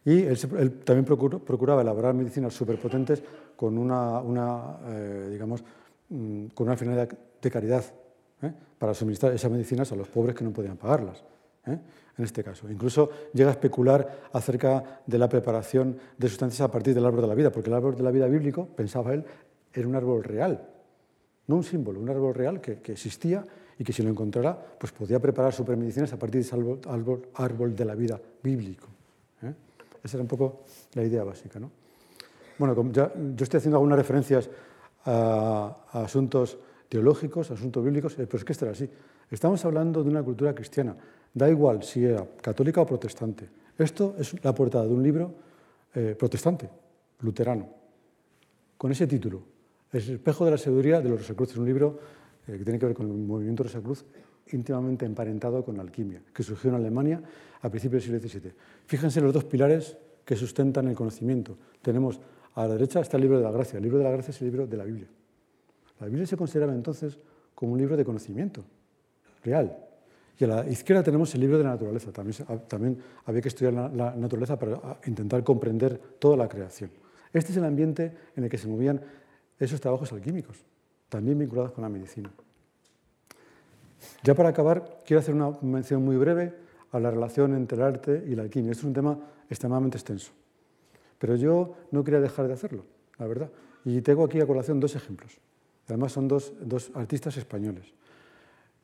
Y 0.05 0.23
él, 0.23 0.81
también 0.83 1.05
procuraba 1.05 1.81
elaborar 1.81 2.13
medicinas 2.13 2.53
superpotentes 2.53 3.23
con 3.55 3.77
una, 3.77 4.77
eh, 4.87 5.29
digamos, 5.31 5.63
mm, 6.09 6.47
con 6.47 6.67
una 6.67 6.75
finalidad 6.75 7.09
de 7.41 7.51
caridad, 7.51 7.83
¿eh? 8.41 8.51
para 8.77 8.93
suministrar 8.93 9.33
esas 9.33 9.49
medicinas 9.49 9.91
a 9.91 9.95
los 9.95 10.09
pobres 10.09 10.35
que 10.35 10.43
no 10.43 10.51
podían 10.51 10.77
pagarlas. 10.77 11.23
En 12.17 12.25
este 12.25 12.43
caso, 12.43 12.69
incluso 12.69 13.09
llega 13.33 13.49
a 13.49 13.53
especular 13.53 14.29
acerca 14.33 15.01
de 15.05 15.17
la 15.17 15.27
preparación 15.27 15.97
de 16.17 16.29
sustancias 16.29 16.61
a 16.61 16.71
partir 16.71 16.93
del 16.93 17.05
árbol 17.05 17.21
de 17.21 17.27
la 17.27 17.35
vida, 17.35 17.51
porque 17.51 17.69
el 17.69 17.75
árbol 17.75 17.95
de 17.95 18.03
la 18.03 18.11
vida 18.11 18.27
bíblico, 18.27 18.67
pensaba 18.67 19.13
él, 19.13 19.25
era 19.73 19.87
un 19.87 19.95
árbol 19.95 20.23
real, 20.23 20.69
no 21.47 21.55
un 21.55 21.63
símbolo, 21.63 21.99
un 21.99 22.09
árbol 22.09 22.35
real 22.35 22.61
que, 22.61 22.79
existía 22.91 23.43
y 23.79 23.83
que 23.83 23.91
si 23.91 24.03
lo 24.03 24.09
encontrara, 24.09 24.57
pues 24.77 24.91
podía 24.91 25.19
preparar 25.19 25.53
supermedicinas 25.53 26.13
a 26.13 26.19
partir 26.19 26.41
de 26.41 26.47
ese 26.47 26.55
árbol, 26.55 27.27
árbol 27.33 27.75
de 27.75 27.85
la 27.85 27.95
vida 27.95 28.19
bíblico. 28.43 28.87
Esa 30.03 30.17
era 30.17 30.21
un 30.21 30.27
poco 30.27 30.63
la 30.93 31.03
idea 31.03 31.23
básica. 31.23 31.59
¿no? 31.59 31.71
Bueno, 32.57 32.91
ya, 32.91 33.11
yo 33.15 33.43
estoy 33.43 33.57
haciendo 33.57 33.77
algunas 33.77 33.97
referencias 33.97 34.49
a, 35.05 35.77
asuntos 35.91 36.57
teológicos, 36.89 37.49
asuntos 37.51 37.83
bíblicos, 37.83 38.13
eh, 38.13 38.27
pero 38.27 38.37
es 38.37 38.45
que 38.45 38.51
esto 38.51 38.65
era 38.65 38.73
así. 38.73 38.89
Estamos 39.31 39.63
hablando 39.65 40.03
de 40.03 40.09
una 40.09 40.21
cultura 40.21 40.53
cristiana, 40.53 40.95
da 41.33 41.49
igual 41.49 41.83
si 41.83 42.05
era 42.05 42.25
católica 42.41 42.81
o 42.81 42.85
protestante. 42.85 43.49
Esto 43.77 44.15
es 44.17 44.37
la 44.43 44.53
portada 44.53 44.85
de 44.85 44.93
un 44.93 45.01
libro 45.01 45.33
eh, 45.93 46.15
protestante, 46.17 46.69
luterano, 47.21 47.67
con 48.77 48.91
ese 48.91 49.07
título, 49.07 49.41
El 49.91 50.01
espejo 50.01 50.45
de 50.45 50.51
la 50.51 50.57
sabiduría 50.57 51.01
de 51.01 51.09
los 51.09 51.19
Rosacruces, 51.19 51.57
un 51.57 51.65
libro 51.65 51.99
eh, 52.47 52.57
que 52.57 52.63
tiene 52.63 52.79
que 52.79 52.85
ver 52.85 52.95
con 52.95 53.07
el 53.07 53.17
movimiento 53.17 53.63
Rosacruz, 53.63 54.05
íntimamente 54.51 55.05
emparentado 55.05 55.63
con 55.63 55.77
la 55.77 55.83
alquimia, 55.83 56.21
que 56.33 56.43
surgió 56.43 56.69
en 56.69 56.75
Alemania 56.75 57.21
a 57.61 57.69
principios 57.69 58.05
del 58.05 58.19
siglo 58.19 58.39
XVII. 58.39 58.53
Fíjense 58.85 59.21
los 59.21 59.33
dos 59.33 59.45
pilares 59.45 59.97
que 60.25 60.35
sustentan 60.35 60.87
el 60.87 60.95
conocimiento. 60.95 61.57
Tenemos 61.81 62.19
a 62.55 62.67
la 62.67 62.73
derecha 62.73 62.99
está 62.99 63.17
el 63.17 63.23
libro 63.23 63.37
de 63.37 63.43
la 63.43 63.51
gracia. 63.51 63.77
El 63.77 63.83
libro 63.83 63.97
de 63.97 64.03
la 64.03 64.11
gracia 64.11 64.31
es 64.31 64.41
el 64.41 64.47
libro 64.47 64.67
de 64.67 64.77
la 64.77 64.83
Biblia. 64.83 65.07
La 65.99 66.07
Biblia 66.07 66.27
se 66.27 66.37
consideraba 66.37 66.73
entonces 66.73 67.17
como 67.55 67.73
un 67.73 67.79
libro 67.79 67.97
de 67.97 68.05
conocimiento 68.05 68.63
real. 69.43 69.75
Y 70.39 70.43
a 70.45 70.47
la 70.47 70.69
izquierda 70.69 71.03
tenemos 71.03 71.33
el 71.35 71.41
libro 71.41 71.57
de 71.57 71.63
la 71.63 71.71
naturaleza. 71.71 72.11
También, 72.11 72.97
había 73.25 73.41
que 73.41 73.49
estudiar 73.49 73.73
la, 73.73 74.15
naturaleza 74.15 74.57
para 74.57 74.99
intentar 75.05 75.43
comprender 75.43 75.99
toda 76.19 76.37
la 76.37 76.47
creación. 76.47 76.89
Este 77.31 77.51
es 77.51 77.57
el 77.57 77.65
ambiente 77.65 78.11
en 78.35 78.43
el 78.43 78.49
que 78.49 78.57
se 78.57 78.67
movían 78.67 79.01
esos 79.59 79.79
trabajos 79.79 80.11
alquímicos, 80.11 80.57
también 81.09 81.37
vinculados 81.37 81.71
con 81.71 81.83
la 81.83 81.89
medicina. 81.89 82.31
Ya 84.23 84.33
para 84.33 84.49
acabar, 84.49 84.99
quiero 85.05 85.19
hacer 85.19 85.33
una 85.33 85.51
mención 85.61 86.03
muy 86.03 86.17
breve 86.17 86.53
a 86.91 86.99
la 86.99 87.11
relación 87.11 87.55
entre 87.55 87.77
el 87.77 87.83
arte 87.83 88.23
y 88.27 88.35
la 88.35 88.43
alquimia. 88.43 88.71
Este 88.71 88.81
es 88.81 88.87
un 88.87 88.93
tema 88.93 89.17
extremadamente 89.49 89.97
extenso. 89.97 90.31
Pero 91.17 91.35
yo 91.35 91.75
no 91.91 92.03
quería 92.03 92.19
dejar 92.19 92.47
de 92.47 92.53
hacerlo, 92.53 92.85
la 93.17 93.27
verdad. 93.27 93.49
Y 93.85 94.01
tengo 94.01 94.25
aquí 94.25 94.39
a 94.39 94.45
colación 94.45 94.79
dos 94.79 94.95
ejemplos. 94.95 95.39
Además 95.87 96.11
son 96.11 96.27
dos, 96.27 96.53
artistas 96.93 97.37
españoles. 97.37 97.93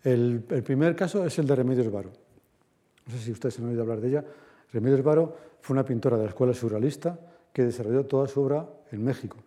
El, 0.03 0.41
primer 0.41 0.95
caso 0.95 1.25
es 1.25 1.37
el 1.39 1.47
de 1.47 1.55
Remedios 1.55 1.91
Varo. 1.91 2.11
No 3.05 3.13
sé 3.13 3.19
si 3.19 3.31
ustedes 3.31 3.59
han 3.59 3.65
oído 3.65 3.81
hablar 3.81 3.99
de 3.99 4.07
ella. 4.07 4.25
Remedios 4.71 5.03
Varo 5.03 5.35
fue 5.61 5.73
una 5.73 5.83
pintora 5.83 6.17
de 6.17 6.23
la 6.23 6.29
escuela 6.29 6.53
surrealista 6.53 7.19
que 7.51 7.63
desarrolló 7.63 8.05
toda 8.05 8.27
su 8.27 8.41
obra 8.41 8.67
en 8.91 9.03
México, 9.03 9.37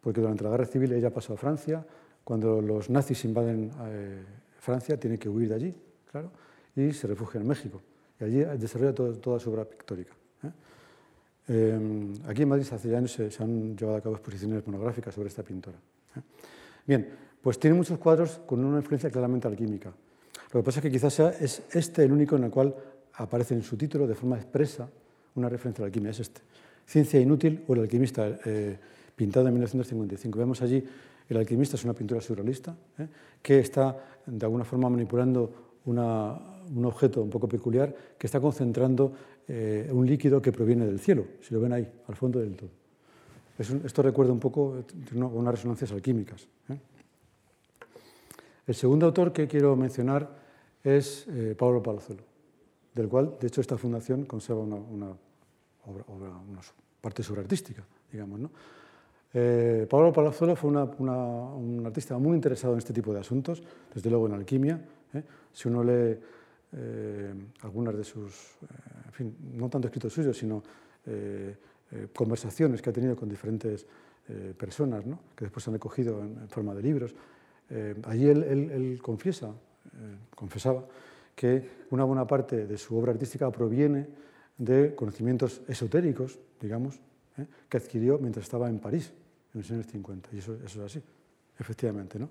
porque 0.00 0.20
durante 0.20 0.44
la 0.44 0.50
guerra 0.50 0.66
civil 0.66 0.92
ella 0.92 1.10
pasó 1.10 1.34
a 1.34 1.36
Francia. 1.36 1.84
Cuando 2.24 2.60
los 2.60 2.90
nazis 2.90 3.24
invaden 3.24 3.70
eh, 3.86 4.24
Francia, 4.58 4.98
tiene 4.98 5.18
que 5.18 5.28
huir 5.28 5.48
de 5.48 5.54
allí, 5.54 5.74
claro, 6.10 6.30
y 6.74 6.92
se 6.92 7.06
refugia 7.06 7.40
en 7.40 7.46
México. 7.46 7.80
Y 8.20 8.24
allí 8.24 8.44
desarrolla 8.58 8.92
toda 8.92 9.38
su 9.38 9.50
obra 9.50 9.64
pictórica. 9.64 10.12
¿eh? 10.42 10.50
Em, 11.48 12.12
aquí 12.26 12.42
en 12.42 12.48
Madrid 12.48 12.66
hace 12.72 12.88
ya 12.88 12.98
años 12.98 13.12
se, 13.12 13.30
han 13.42 13.76
llevado 13.76 13.98
a 13.98 14.00
cabo 14.00 14.16
exposiciones 14.16 14.66
monográficas 14.66 15.14
sobre 15.14 15.28
esta 15.28 15.42
pintora. 15.42 15.78
¿eh? 16.16 16.20
Bien, 16.86 17.08
pues 17.46 17.60
tiene 17.60 17.76
muchos 17.76 17.96
cuadros 18.00 18.40
con 18.44 18.64
una 18.64 18.78
influencia 18.78 19.08
claramente 19.08 19.46
alquímica. 19.46 19.92
Lo 20.52 20.60
que 20.60 20.64
pasa 20.64 20.80
es 20.80 20.82
que 20.82 20.90
quizás 20.90 21.14
sea 21.14 21.28
es 21.28 21.62
este 21.70 22.02
el 22.02 22.10
único 22.10 22.34
en 22.34 22.42
el 22.42 22.50
cual 22.50 22.74
aparece 23.14 23.54
en 23.54 23.62
su 23.62 23.76
título 23.76 24.04
de 24.04 24.16
forma 24.16 24.34
expresa 24.34 24.88
una 25.36 25.48
referencia 25.48 25.82
a 25.82 25.84
la 25.84 25.86
alquimia, 25.86 26.10
es 26.10 26.18
este. 26.18 26.40
Ciencia 26.84 27.20
inútil 27.20 27.62
o 27.68 27.74
el 27.74 27.82
alquimista, 27.82 28.36
eh, 28.44 28.76
pintado 29.14 29.46
en 29.46 29.54
1955. 29.54 30.36
Vemos 30.36 30.60
allí 30.60 30.82
el 31.28 31.36
alquimista, 31.36 31.76
es 31.76 31.84
una 31.84 31.92
pintura 31.92 32.20
surrealista, 32.20 32.74
¿eh? 32.98 33.06
que 33.40 33.60
está 33.60 33.96
de 34.26 34.44
alguna 34.44 34.64
forma 34.64 34.90
manipulando 34.90 35.76
un 35.84 36.84
objeto 36.84 37.22
un 37.22 37.30
poco 37.30 37.48
peculiar 37.48 37.94
que 38.18 38.26
está 38.26 38.40
concentrando 38.40 39.12
eh, 39.46 39.88
un 39.92 40.04
líquido 40.04 40.42
que 40.42 40.50
proviene 40.50 40.84
del 40.84 40.98
cielo, 40.98 41.24
si 41.42 41.54
lo 41.54 41.60
ven 41.60 41.74
ahí, 41.74 41.88
al 42.08 42.16
fondo 42.16 42.40
del 42.40 42.56
todo. 42.56 42.70
esto 43.56 44.02
recuerda 44.02 44.32
un 44.32 44.40
poco 44.40 44.82
unas 45.14 45.54
resonancias 45.54 45.92
alquímicas. 45.92 46.48
¿Eh? 48.66 48.70
El 48.70 48.74
segundo 48.74 49.06
autor 49.06 49.32
que 49.32 49.46
quiero 49.46 49.76
mencionar 49.76 50.28
es 50.82 51.26
eh, 51.28 51.54
Pablo 51.56 51.82
Palazuelo, 51.82 52.22
del 52.94 53.08
cual, 53.08 53.36
de 53.40 53.46
hecho, 53.46 53.60
esta 53.60 53.76
fundación 53.76 54.24
conserva 54.24 54.62
una, 54.62 54.76
obra, 55.86 56.04
una 56.08 56.60
parte 57.00 57.22
subartística, 57.22 57.84
digamos. 58.10 58.40
¿no? 58.40 58.50
Pablo 59.90 60.14
Palazuelo 60.14 60.56
fue 60.56 60.70
un 60.70 61.82
artista 61.84 62.16
muy 62.16 62.36
interesado 62.36 62.72
en 62.72 62.78
este 62.78 62.94
tipo 62.94 63.12
de 63.12 63.20
asuntos, 63.20 63.62
desde 63.94 64.08
luego 64.08 64.26
en 64.28 64.32
alquimia. 64.32 64.80
Si 65.52 65.68
uno 65.68 65.84
lee 65.84 66.18
eh, 66.72 67.32
algunas 67.62 67.96
de 67.96 68.04
sus, 68.04 68.56
eh, 68.62 68.66
en 69.06 69.12
fin, 69.12 69.36
no 69.54 69.68
tanto 69.68 69.88
escritos 69.88 70.12
suyos, 70.12 70.36
sino 70.36 70.62
eh, 71.06 71.54
conversaciones 72.14 72.82
que 72.82 72.90
ha 72.90 72.92
tenido 72.92 73.14
con 73.16 73.28
diferentes 73.28 73.86
personas, 74.58 75.06
¿no? 75.06 75.20
que 75.36 75.44
después 75.44 75.62
se 75.62 75.70
han 75.70 75.74
recogido 75.74 76.20
en, 76.20 76.48
forma 76.48 76.74
de 76.74 76.82
libros. 76.82 77.14
Allí 78.04 78.28
él, 78.28 78.98
confiesa, 79.02 79.52
confesaba, 80.34 80.84
que 81.34 81.86
una 81.90 82.04
buena 82.04 82.26
parte 82.26 82.66
de 82.66 82.78
su 82.78 82.96
obra 82.96 83.12
artística 83.12 83.50
proviene 83.50 84.06
de 84.58 84.94
conocimientos 84.94 85.60
esotéricos, 85.68 86.38
digamos, 86.60 86.98
que 87.68 87.76
adquirió 87.76 88.18
mientras 88.18 88.44
estaba 88.44 88.68
en 88.68 88.78
París 88.78 89.12
en 89.54 89.60
los 89.60 89.70
años 89.70 89.86
50. 89.86 90.30
Y 90.32 90.38
eso, 90.38 90.56
es 90.64 90.76
así, 90.76 91.02
efectivamente. 91.58 92.18
¿no? 92.18 92.30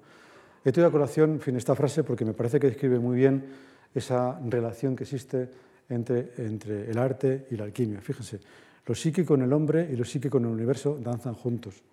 He 0.63 0.71
traído 0.71 0.89
a 0.89 0.91
colación 0.91 1.31
en 1.31 1.41
fin, 1.41 1.55
esta 1.55 1.75
frase 1.75 2.03
porque 2.03 2.25
me 2.25 2.33
parece 2.33 2.59
que 2.59 2.67
describe 2.67 2.99
muy 2.99 3.15
bien 3.15 3.45
esa 3.93 4.39
relación 4.39 4.95
que 4.95 5.03
existe 5.03 5.49
entre, 5.89 6.33
entre 6.37 6.89
el 6.89 6.97
arte 6.97 7.47
y 7.51 7.55
la 7.55 7.65
alquimia. 7.65 8.01
Fíjense, 8.01 8.39
lo 8.85 8.95
psíquico 8.95 9.35
en 9.35 9.43
el 9.43 9.53
hombre 9.53 9.87
y 9.91 9.95
lo 9.95 10.03
psíquico 10.03 10.37
en 10.37 10.45
el 10.45 10.51
universo 10.51 10.99
danzan 11.01 11.33
juntos. 11.35 11.83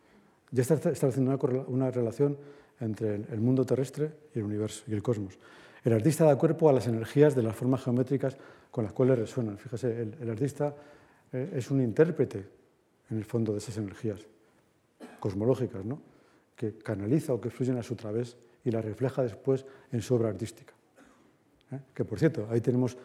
Ya 0.51 0.63
está 0.63 0.75
estableciendo 0.75 1.39
una, 1.41 1.65
una 1.67 1.91
relación 1.91 2.37
entre 2.83 3.15
el, 3.15 3.41
mundo 3.41 3.65
terrestre 3.65 4.13
y 4.35 4.41
el 4.41 4.45
universo 4.45 4.85
y 4.89 4.93
el 4.93 5.03
cosmos. 5.03 5.39
El 5.85 5.93
artista 5.93 6.25
da 6.25 6.37
cuerpo 6.37 6.69
a 6.69 6.73
las 6.73 6.87
energías 6.87 7.35
de 7.35 7.43
las 7.43 7.55
formas 7.55 7.83
geométricas 7.83 8.37
con 8.71 8.85
las 8.85 8.93
cuales 8.93 9.19
resuenan. 9.19 9.59
Fíjese, 9.59 10.03
el, 10.21 10.31
artista 10.31 10.75
eh, 11.33 11.55
es 11.55 11.71
un 11.71 11.81
intérprete, 11.81 12.45
en 13.11 13.19
el 13.19 13.25
fondo, 13.25 13.53
de 13.53 13.59
esas 13.59 13.77
energías 13.77 14.21
cosmológicas, 15.21 15.85
¿no? 15.85 16.01
que 16.57 16.79
canaliza 16.79 17.33
o 17.33 17.41
que 17.41 17.51
fluyen 17.51 17.79
a 17.79 17.83
su 17.83 17.95
través 17.95 18.37
y 18.65 18.71
las 18.71 18.85
refleja 18.85 19.23
después 19.23 19.65
en 19.91 20.03
su 20.03 20.15
obra 20.15 20.29
artística. 20.29 20.73
¿eh? 21.73 21.79
que 21.95 22.05
por 22.05 22.19
cierto, 22.19 22.49
ahí 22.51 22.61
tenemos 22.61 22.97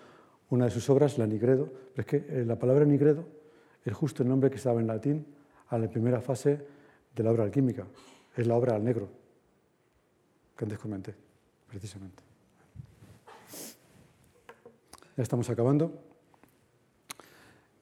una 0.49 0.65
de 0.65 0.71
sus 0.71 0.89
obras, 0.89 1.17
la 1.17 1.27
Nigredo, 1.27 1.71
pero 1.93 2.01
es 2.01 2.05
que 2.05 2.17
eh, 2.29 2.45
la 2.45 2.57
palabra 2.57 2.85
Nigredo 2.85 3.25
es 3.83 3.93
justo 3.93 4.23
el 4.23 4.29
nombre 4.29 4.49
que 4.49 4.57
estaba 4.57 4.79
en 4.79 4.87
latín 4.87 5.25
a 5.69 5.77
la 5.77 5.89
primera 5.89 6.21
fase 6.21 6.61
de 7.15 7.23
la 7.23 7.31
obra 7.31 7.43
alquímica, 7.43 7.85
es 8.35 8.47
la 8.47 8.55
obra 8.55 8.75
al 8.75 8.83
negro, 8.83 9.09
que 10.57 10.65
antes 10.65 10.79
comenté, 10.79 11.13
precisamente. 11.67 12.23
Ya 15.15 15.23
estamos 15.23 15.49
acabando. 15.49 15.93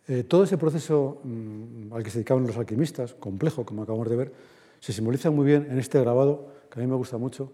Eh, 0.08 0.24
todo 0.24 0.44
ese 0.44 0.58
proceso 0.58 1.22
mm, 1.24 1.94
al 1.94 2.04
que 2.04 2.10
se 2.12 2.20
dedicaban 2.20 2.46
los 2.46 2.58
alquimistas, 2.58 3.14
complejo, 3.16 3.66
como 3.66 3.84
acabamos 3.84 4.10
de 4.10 4.16
ver, 4.16 4.34
se 4.80 4.94
simboliza 4.94 5.32
muy 5.32 5.46
bien 5.46 5.68
en 5.72 5.80
este 5.80 6.00
grabado, 6.00 6.54
que 6.70 6.80
a 6.80 6.84
mí 6.84 6.88
me 6.88 6.96
gusta 6.96 7.18
mucho, 7.18 7.52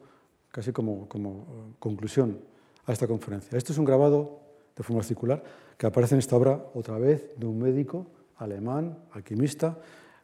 casi 0.51 0.73
como, 0.73 1.07
como 1.07 1.29
eh, 1.31 1.73
conclusión 1.79 2.39
a 2.85 2.91
esta 2.91 3.07
conferencia. 3.07 3.57
Esto 3.57 3.71
es 3.71 3.77
un 3.77 3.85
grabado 3.85 4.41
de 4.75 4.83
forma 4.83 5.03
circular 5.03 5.43
que 5.77 5.85
aparece 5.85 6.15
en 6.15 6.19
esta 6.19 6.35
obra 6.35 6.65
otra 6.73 6.97
vez 6.97 7.31
de 7.37 7.45
un 7.45 7.59
médico 7.59 8.07
alemán, 8.37 8.97
alquimista, 9.11 9.77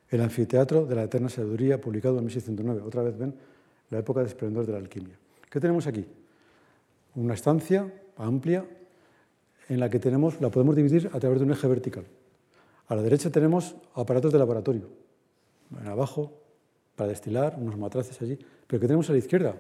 el 0.09 0.21
anfiteatro 0.21 0.85
de 0.85 0.95
la 0.95 1.03
eterna 1.03 1.29
sabiduría, 1.29 1.79
publicado 1.79 2.17
en 2.17 2.25
1609. 2.25 2.81
Otra 2.81 3.03
vez 3.03 3.17
ven 3.17 3.35
la 3.89 3.99
época 3.99 4.21
de 4.21 4.27
esplendor 4.27 4.65
de 4.65 4.73
la 4.73 4.79
alquimia. 4.79 5.17
¿Qué 5.49 5.59
tenemos 5.59 5.87
aquí? 5.87 6.05
Una 7.15 7.33
estancia 7.33 7.91
amplia 8.17 8.65
en 9.69 9.79
la 9.79 9.89
que 9.89 9.99
tenemos, 9.99 10.39
la 10.41 10.49
podemos 10.49 10.75
dividir 10.75 11.09
a 11.13 11.19
través 11.19 11.39
de 11.39 11.45
un 11.45 11.51
eje 11.51 11.67
vertical. 11.67 12.05
A 12.87 12.95
la 12.95 13.01
derecha 13.01 13.29
tenemos 13.29 13.75
aparatos 13.95 14.31
de 14.31 14.39
laboratorio, 14.39 14.87
abajo 15.85 16.31
para 16.95 17.09
destilar, 17.09 17.55
unos 17.59 17.77
matraces 17.77 18.21
allí. 18.21 18.37
Pero 18.65 18.79
¿qué 18.79 18.87
tenemos 18.87 19.09
a 19.09 19.13
la 19.13 19.19
izquierda? 19.19 19.55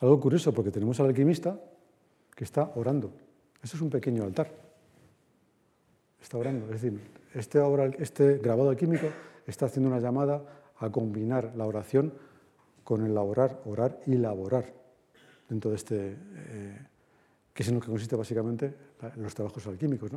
Algo 0.00 0.18
curioso, 0.20 0.52
porque 0.52 0.70
tenemos 0.70 0.98
al 1.00 1.06
alquimista 1.06 1.58
que 2.34 2.44
está 2.44 2.72
orando. 2.74 3.12
Eso 3.62 3.76
es 3.76 3.82
un 3.82 3.90
pequeño 3.90 4.24
altar. 4.24 4.50
Está 6.20 6.38
orando. 6.38 6.66
Es 6.66 6.82
decir, 6.82 7.00
este, 7.34 7.60
este 7.98 8.38
grabado 8.38 8.70
alquímico 8.70 9.06
está 9.46 9.66
haciendo 9.66 9.88
una 9.88 10.00
llamada 10.00 10.42
a 10.78 10.90
combinar 10.90 11.52
la 11.56 11.66
oración 11.66 12.12
con 12.84 13.04
el 13.04 13.14
laborar, 13.14 13.60
orar 13.64 14.00
y 14.06 14.16
laborar 14.16 14.72
dentro 15.48 15.70
de 15.70 15.76
este, 15.76 16.16
eh, 16.36 16.78
que 17.52 17.62
es 17.62 17.68
en 17.68 17.76
lo 17.76 17.80
que 17.80 17.88
consiste 17.88 18.16
básicamente 18.16 18.74
los 19.16 19.34
trabajos 19.34 19.66
alquímicos. 19.66 20.10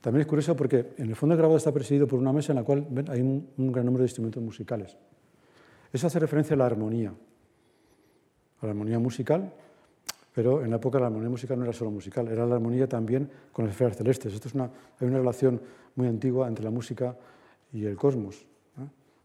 También 0.00 0.22
es 0.22 0.26
curioso 0.26 0.56
porque 0.56 0.94
en 0.96 1.08
el 1.08 1.16
fondo 1.16 1.34
el 1.34 1.38
grabado 1.38 1.58
está 1.58 1.72
presidido 1.72 2.06
por 2.06 2.18
una 2.18 2.32
mesa 2.32 2.52
en 2.52 2.56
la 2.56 2.64
cual 2.64 2.86
hay 3.08 3.20
un, 3.20 3.72
gran 3.72 3.84
número 3.84 4.02
de 4.02 4.08
instrumentos 4.08 4.42
musicales. 4.42 4.96
Eso 5.92 6.06
hace 6.06 6.18
referencia 6.18 6.54
a 6.54 6.56
la 6.56 6.66
armonía, 6.66 7.12
a 8.60 8.66
la 8.66 8.70
armonía 8.70 8.98
musical, 8.98 9.52
pero 10.32 10.64
en 10.64 10.70
la 10.70 10.76
época 10.76 10.98
la 10.98 11.06
armonía 11.06 11.28
musical 11.28 11.58
no 11.58 11.64
era 11.64 11.72
solo 11.72 11.90
musical, 11.90 12.28
era 12.28 12.46
la 12.46 12.54
armonía 12.54 12.88
también 12.88 13.28
con 13.52 13.66
las 13.66 13.74
esferas 13.74 13.96
celestes. 13.96 14.32
Esto 14.32 14.48
es 14.48 14.54
una, 14.54 14.70
hay 14.98 15.06
una 15.06 15.18
relación 15.18 15.60
muy 15.96 16.06
antigua 16.06 16.48
entre 16.48 16.64
la 16.64 16.70
música 16.70 17.16
y 17.72 17.84
el 17.84 17.96
cosmos. 17.96 18.46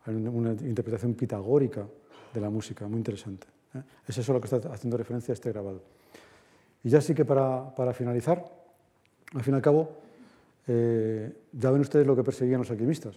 Hay 0.06 0.16
una, 0.16 0.52
interpretación 0.52 1.14
pitagórica 1.14 1.88
de 2.36 2.42
la 2.42 2.50
música, 2.50 2.88
muy 2.88 2.98
interesante. 2.98 3.48
¿eh? 3.74 3.82
Es 4.08 4.18
eso 4.18 4.34
lo 4.34 4.40
que 4.40 4.48
está 4.48 4.70
haciendo 4.72 4.98
referencia 4.98 5.32
a 5.32 5.36
este 5.36 5.52
grabado. 5.52 5.82
Y 6.84 6.90
ya 6.90 7.02
sí 7.02 7.16
que 7.16 7.26
para, 7.26 7.74
para 7.74 7.94
finalizar, 7.94 8.46
al 9.34 9.44
fin 9.44 9.54
y 9.54 9.58
al 9.58 9.62
cabo, 9.62 9.90
eh, 10.68 11.34
ya 11.52 11.72
ven 11.72 11.82
ustedes 11.82 12.06
lo 12.06 12.16
que 12.16 12.24
perseguían 12.24 12.60
los 12.60 12.72
alquimistas. 12.72 13.16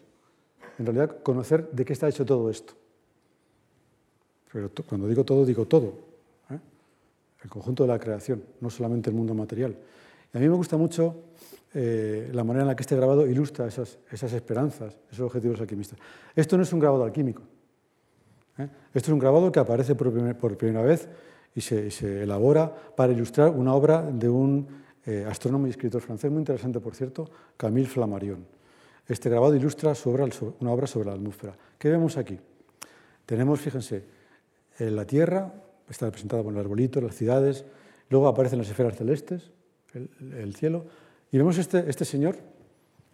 En 0.79 0.87
realidad, 0.87 1.23
conocer 1.23 1.71
de 1.71 1.85
qué 1.85 1.93
está 1.93 2.09
hecho 2.09 2.25
todo 2.25 2.51
esto. 2.51 2.75
Pero 4.53 4.71
cuando 4.87 5.07
digo 5.09 5.25
todo, 5.25 5.45
digo 5.45 5.67
todo. 5.67 5.95
¿eh? 6.51 6.59
El 7.43 7.51
conjunto 7.51 7.85
de 7.85 7.89
la 7.89 7.99
creación, 7.99 8.43
no 8.61 8.71
solamente 8.71 9.11
el 9.11 9.17
mundo 9.17 9.35
material. 9.35 9.77
Y 10.33 10.37
a 10.37 10.41
mí 10.41 10.49
me 10.49 10.55
gusta 10.55 10.77
mucho 10.77 11.25
eh, 11.75 12.31
la 12.33 12.45
manera 12.45 12.63
en 12.63 12.69
la 12.69 12.77
que 12.77 12.83
este 12.83 12.97
grabado 12.97 13.27
ilustra 13.27 13.67
esas, 13.67 13.99
esas 14.11 14.33
esperanzas, 14.33 14.97
esos 15.11 15.27
objetivos 15.27 15.61
alquimistas. 15.61 15.99
Esto 16.35 16.57
no 16.57 16.63
es 16.63 16.73
un 16.73 16.81
grabado 16.81 17.05
alquímico. 17.05 17.43
Esto 18.59 18.71
es 18.93 19.09
un 19.09 19.19
grabado 19.19 19.53
que 19.53 19.61
aparece 19.61 19.95
por, 19.95 20.57
primera 20.57 20.83
vez 20.83 21.09
y 21.55 21.61
se, 21.61 22.23
elabora 22.23 22.75
para 22.97 23.13
ilustrar 23.13 23.51
una 23.51 23.75
obra 23.75 24.03
de 24.03 24.29
un 24.29 24.67
eh, 25.07 25.25
astrónomo 25.29 25.67
y 25.67 25.71
escritor 25.71 26.01
francés, 26.01 26.31
muy 26.31 26.41
interesante, 26.41 26.81
por 26.81 26.95
cierto, 26.95 27.31
Camille 27.57 27.89
Flammarion. 27.89 28.45
Este 29.07 29.31
grabado 29.31 29.55
ilustra 29.55 29.95
una 30.61 30.73
obra 30.73 30.87
sobre 30.87 31.07
la 31.07 31.15
atmósfera. 31.15 31.57
¿Qué 31.79 31.89
vemos 31.89 32.17
aquí? 32.17 32.39
Tenemos, 33.25 33.61
fíjense, 33.61 34.05
eh, 34.79 34.91
la 34.91 35.05
Tierra, 35.05 35.53
está 35.89 36.07
representada 36.07 36.43
por 36.43 36.53
el 36.53 36.59
arbolito, 36.59 37.01
las 37.01 37.15
ciudades, 37.15 37.65
luego 38.11 38.29
aparecen 38.29 38.59
las 38.59 38.69
esferas 38.69 38.97
celestes, 38.97 39.51
el, 39.95 40.55
cielo, 40.55 40.85
y 41.33 41.39
vemos 41.39 41.57
este, 41.59 41.89
este 41.89 42.05
señor, 42.05 42.37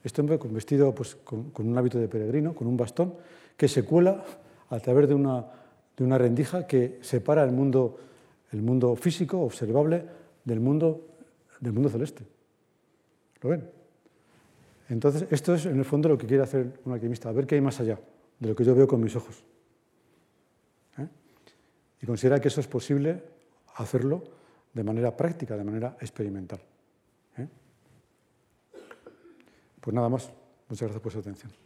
este 0.03 0.20
hombre 0.20 0.38
vestido 0.51 0.95
pues, 0.95 1.14
con, 1.14 1.53
un 1.57 1.78
hábito 1.78 1.99
de 1.99 2.09
peregrino, 2.09 2.55
con 2.55 2.66
un 2.66 2.76
bastón, 2.76 3.14
que 3.57 3.68
se 3.68 3.84
cuela 3.84 4.24
a 4.71 4.81
través 4.81 5.09
de 5.09 5.15
una, 5.15 5.45
de 5.97 6.05
una 6.05 6.19
rendija 6.19 6.67
que 6.67 6.99
separa 7.03 7.45
el 7.45 7.53
mundo, 7.53 7.99
el 8.53 8.62
mundo 8.62 8.97
físico, 8.97 9.41
observable, 9.41 10.05
del 10.45 10.61
mundo 10.61 11.15
del 11.65 11.73
mundo 11.73 11.89
celeste. 11.89 12.25
¿Lo 13.41 13.51
ven? 13.51 13.69
Entonces, 14.89 15.27
esto 15.31 15.55
es 15.55 15.67
en 15.67 15.79
el 15.79 15.85
fondo 15.85 16.09
lo 16.09 16.19
que 16.19 16.27
quiere 16.27 16.43
hacer 16.43 16.81
un 16.85 16.93
alquimista, 16.93 17.31
a 17.31 17.33
ver 17.33 17.47
qué 17.47 17.55
hay 17.55 17.61
más 17.61 17.81
allá 17.81 17.99
de 18.39 18.49
lo 18.49 18.55
que 18.55 18.65
yo 18.65 18.75
veo 18.75 18.87
con 18.87 19.01
mis 19.01 19.17
ojos. 19.17 19.43
¿Eh? 20.99 21.09
Y 22.03 22.07
considera 22.07 22.39
que 22.41 22.49
eso 22.49 22.61
es 22.61 22.67
posible 22.67 23.23
hacerlo 23.77 24.23
de 24.73 24.85
manera 24.85 25.17
práctica, 25.17 25.57
de 25.57 25.65
manera 25.65 25.97
experimental. 26.01 26.61
¿Eh? 27.39 27.49
Pues 29.81 29.95
nada 29.95 30.09
más. 30.09 30.31
Muchas 30.69 30.89
gracias 30.89 31.03
por 31.03 31.12
su 31.12 31.19
atención. 31.19 31.64